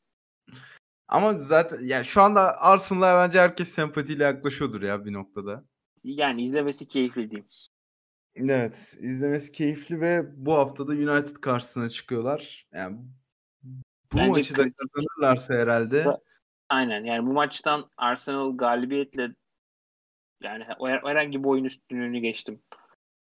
Ama 1.08 1.38
zaten 1.38 1.78
yani 1.82 2.04
şu 2.04 2.22
anda 2.22 2.60
Arsenal'a 2.60 3.24
bence 3.24 3.40
herkes 3.40 3.68
sempatiyle 3.68 4.24
yaklaşıyordur 4.24 4.82
ya 4.82 5.04
bir 5.04 5.12
noktada. 5.12 5.64
Yani 6.04 6.42
izlemesi 6.42 6.88
keyifli 6.88 7.30
diyeyim. 7.30 7.46
Evet, 8.34 8.96
izlemesi 9.00 9.52
keyifli 9.52 10.00
ve 10.00 10.46
bu 10.46 10.54
haftada 10.54 10.92
United 10.92 11.36
karşısına 11.36 11.88
çıkıyorlar. 11.88 12.66
Yani 12.72 12.98
bu 14.12 14.16
Bence 14.16 14.28
maçı 14.28 14.56
da 14.56 14.64
kazanırlarsa 14.72 15.54
herhalde. 15.54 16.04
Aynen 16.68 17.04
yani 17.04 17.26
bu 17.26 17.32
maçtan 17.32 17.90
Arsenal 17.96 18.56
galibiyetle 18.56 19.34
yani 20.42 20.64
herhangi 20.80 21.44
bir 21.44 21.48
oyun 21.48 21.64
üstünlüğünü 21.64 22.18
geçtim. 22.18 22.62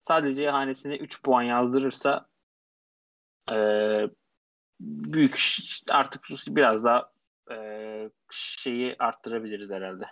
Sadece 0.07 0.49
hanesine 0.49 0.97
3 0.97 1.24
puan 1.24 1.43
yazdırırsa 1.43 2.28
e, 3.51 3.55
büyük 4.80 5.39
artık 5.89 6.26
biraz 6.47 6.84
daha 6.84 7.12
şeyi 8.34 8.95
arttırabiliriz 8.99 9.69
herhalde. 9.71 10.05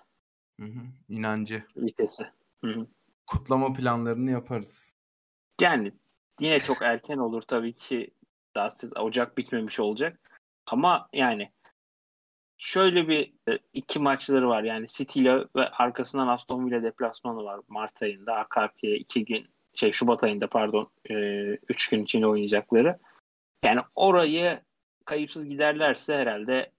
Hı 0.59 0.65
hı. 0.65 0.80
İnancı. 1.09 1.63
Vitesi. 1.78 2.24
Hı 2.63 2.72
hı. 2.72 2.88
Kutlama 3.28 3.74
planlarını 3.74 4.32
yaparız. 4.32 4.95
Yani 5.61 5.91
yine 6.39 6.59
çok 6.59 6.82
erken 6.82 7.17
olur 7.17 7.41
tabii 7.41 7.74
ki. 7.74 8.11
Daha 8.55 8.69
siz 8.69 8.97
Ocak 8.97 9.38
bitmemiş 9.38 9.80
olacak. 9.80 10.39
Ama 10.65 11.09
yani 11.13 11.51
şöyle 12.57 13.07
bir 13.07 13.34
e, 13.49 13.59
iki 13.74 13.99
maçları 13.99 14.49
var. 14.49 14.63
Yani 14.63 14.88
City 14.88 15.22
ile 15.22 15.38
ve 15.55 15.69
arkasından 15.69 16.28
Aston 16.28 16.65
Villa 16.65 16.84
deplasmanı 16.84 17.43
var 17.43 17.59
Mart 17.67 18.01
ayında. 18.01 18.36
AKP'ye 18.36 18.97
iki 18.97 19.26
gün 19.26 19.47
şey 19.74 19.91
Şubat 19.91 20.24
ayında 20.24 20.47
pardon 20.47 20.91
e, 21.09 21.15
üç 21.69 21.89
gün 21.89 22.03
içinde 22.03 22.28
oynayacakları. 22.28 22.99
Yani 23.63 23.82
orayı 23.95 24.61
kayıpsız 25.05 25.47
giderlerse 25.47 26.15
herhalde 26.15 26.72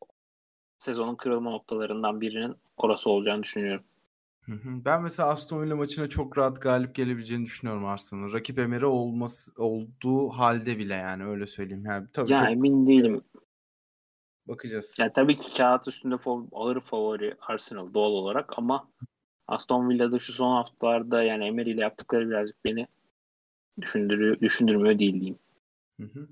sezonun 0.83 1.15
kırılma 1.15 1.51
noktalarından 1.51 2.21
birinin 2.21 2.55
orası 2.77 3.11
olacağını 3.11 3.43
düşünüyorum. 3.43 3.85
Ben 4.85 5.03
mesela 5.03 5.29
Aston 5.29 5.63
Villa 5.63 5.77
maçına 5.77 6.09
çok 6.09 6.39
rahat 6.39 6.63
galip 6.63 6.95
gelebileceğini 6.95 7.45
düşünüyorum 7.45 7.85
Arsenal'ın. 7.85 8.33
Rakip 8.33 8.59
Emery 8.59 8.85
olması 8.85 9.53
olduğu 9.57 10.29
halde 10.29 10.79
bile 10.79 10.95
yani 10.95 11.25
öyle 11.25 11.47
söyleyeyim. 11.47 11.85
Yani 11.87 12.07
tabii 12.13 12.31
ya 12.31 12.39
çok 12.39 12.51
emin 12.51 12.87
değilim. 12.87 13.23
bakacağız. 14.49 14.95
Yani 14.99 15.13
tabii 15.15 15.39
ki 15.39 15.55
kağıt 15.57 15.89
üstünde 15.89 16.15
fav- 16.15 16.49
ağır 16.53 16.81
favori 16.81 17.37
Arsenal 17.41 17.95
doğal 17.95 18.11
olarak 18.11 18.59
ama 18.59 18.89
Aston 19.49 19.89
Villa'da 19.89 20.19
şu 20.19 20.33
son 20.33 20.55
haftalarda 20.55 21.23
yani 21.23 21.45
Emery 21.45 21.71
ile 21.71 21.81
yaptıkları 21.81 22.29
birazcık 22.29 22.65
beni 22.65 22.87
düşündürüyor, 23.81 24.41
düşündürmüyor 24.41 24.99
değil 24.99 25.15
diyeyim. 25.15 25.39
Hı 26.01 26.07
hı. 26.07 26.29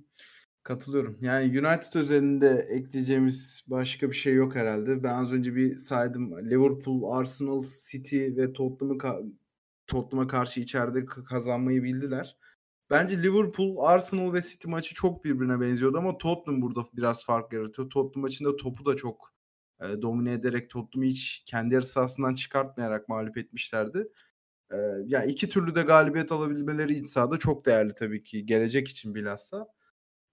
Katılıyorum. 0.62 1.16
Yani 1.20 1.44
United 1.61 1.94
özelinde 1.94 2.48
ekleyeceğimiz 2.70 3.64
başka 3.66 4.11
bir 4.11 4.16
şey 4.16 4.34
yok 4.34 4.54
herhalde. 4.54 5.02
Ben 5.02 5.14
az 5.14 5.32
önce 5.32 5.54
bir 5.56 5.76
saydım. 5.76 6.50
Liverpool, 6.50 7.18
Arsenal, 7.18 7.64
City 7.90 8.18
ve 8.36 8.52
Tottenham'ı 8.52 8.98
ka- 8.98 9.32
Tottenham'a 9.86 10.28
karşı 10.28 10.61
içeride 10.61 11.04
kazanmayı 11.06 11.82
bildiler. 11.82 12.36
Bence 12.90 13.22
Liverpool, 13.22 13.76
Arsenal 13.78 14.32
ve 14.32 14.42
City 14.42 14.68
maçı 14.68 14.94
çok 14.94 15.24
birbirine 15.24 15.61
benziyordu 15.61 15.98
ama 15.98 16.18
Tottenham 16.18 16.62
burada 16.62 16.82
biraz 16.96 17.24
fark 17.24 17.52
yaratıyor. 17.52 17.90
Tottenham 17.90 18.22
maçında 18.22 18.56
topu 18.56 18.86
da 18.86 18.96
çok 18.96 19.34
e, 19.80 20.02
domine 20.02 20.32
ederek 20.32 20.70
Tottenham'ı 20.70 21.06
hiç 21.11 21.42
kendi 21.46 21.74
yarı 21.74 21.84
sahasından 21.84 22.34
çıkartmayarak 22.34 23.08
mağlup 23.08 23.38
etmişlerdi. 23.38 24.08
E, 24.72 24.76
ya 25.06 25.24
iki 25.24 25.48
türlü 25.48 25.74
de 25.74 25.82
galibiyet 25.82 26.32
alabilmeleri 26.32 26.94
iç 26.94 27.08
sahada 27.08 27.36
çok 27.38 27.66
değerli 27.66 27.94
tabii 27.94 28.22
ki 28.22 28.46
gelecek 28.46 28.88
için 28.88 29.14
bilhassa. 29.14 29.68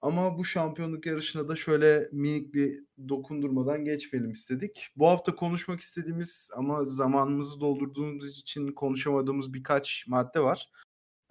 Ama 0.02 0.38
bu 0.38 0.46
şampiyonluk 0.46 1.06
yarışına 1.06 1.48
da 1.48 1.56
şöyle 1.56 2.10
minik 2.12 2.54
bir 2.54 2.84
dokundurmadan 3.10 3.86
geçmeyelim 3.86 4.32
istedik. 4.32 4.90
Bu 4.96 5.08
hafta 5.08 5.36
konuşmak 5.36 5.80
istediğimiz 5.80 6.50
ama 6.56 6.86
zamanımızı 6.86 7.62
doldurduğumuz 7.62 8.40
için 8.40 8.68
konuşamadığımız 8.68 9.54
birkaç 9.54 10.08
madde 10.08 10.40
var. 10.40 10.70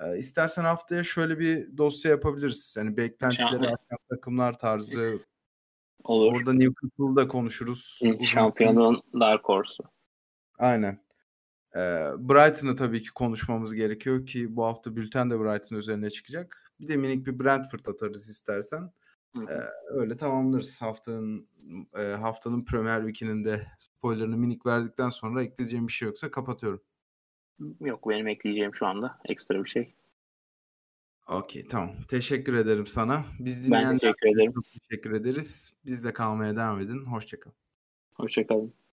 Ee, 0.00 0.18
istersen 0.18 0.64
haftaya 0.64 1.04
şöyle 1.04 1.38
bir 1.38 1.76
dosya 1.76 2.10
yapabiliriz. 2.10 2.74
Yani 2.78 2.96
beklentileri 2.96 3.68
artan 3.68 3.98
takımlar 4.10 4.58
tarzı. 4.58 5.20
Olur. 6.04 6.32
Orada 6.32 6.52
Newcastle'ı 6.52 7.16
da 7.16 7.28
konuşuruz. 7.28 8.00
Şampiyonun 8.24 9.02
Dark 9.20 9.44
Horse'u. 9.44 9.86
Aynen. 10.58 11.05
Ee, 11.74 11.78
Brighton'ı 12.18 12.76
tabii 12.76 13.02
ki 13.02 13.10
konuşmamız 13.14 13.74
gerekiyor 13.74 14.26
ki 14.26 14.56
bu 14.56 14.64
hafta 14.64 14.96
bülten 14.96 15.30
de 15.30 15.40
Brighton 15.40 15.76
üzerine 15.76 16.10
çıkacak. 16.10 16.72
Bir 16.80 16.88
de 16.88 16.96
minik 16.96 17.26
bir 17.26 17.38
Brentford 17.38 17.86
atarız 17.86 18.28
istersen. 18.28 18.92
Ee, 19.36 19.60
öyle 19.88 20.16
tamamlarız. 20.16 20.82
Haftanın 20.82 21.48
e, 21.98 22.02
haftanın 22.02 22.64
Premier 22.64 22.98
Week'inin 23.00 23.44
de 23.44 23.66
spoilerını 23.78 24.36
minik 24.36 24.66
verdikten 24.66 25.08
sonra 25.08 25.42
ekleyeceğim 25.42 25.86
bir 25.88 25.92
şey 25.92 26.06
yoksa 26.08 26.30
kapatıyorum. 26.30 26.82
Yok 27.80 28.08
benim 28.08 28.28
ekleyeceğim 28.28 28.74
şu 28.74 28.86
anda 28.86 29.18
ekstra 29.24 29.64
bir 29.64 29.68
şey. 29.68 29.94
Okey 31.28 31.66
tamam. 31.68 31.90
Teşekkür 32.08 32.54
ederim 32.54 32.86
sana. 32.86 33.24
Biz 33.38 33.58
Ben 33.62 33.66
dinleyenler 33.66 33.98
teşekkür 33.98 34.28
ederim. 34.28 34.52
teşekkür 34.88 35.12
ederiz. 35.12 35.72
Bizle 35.84 36.12
kalmaya 36.12 36.56
devam 36.56 36.80
edin. 36.80 37.04
Hoşçakalın. 37.04 37.56
Hoşçakalın. 38.14 38.72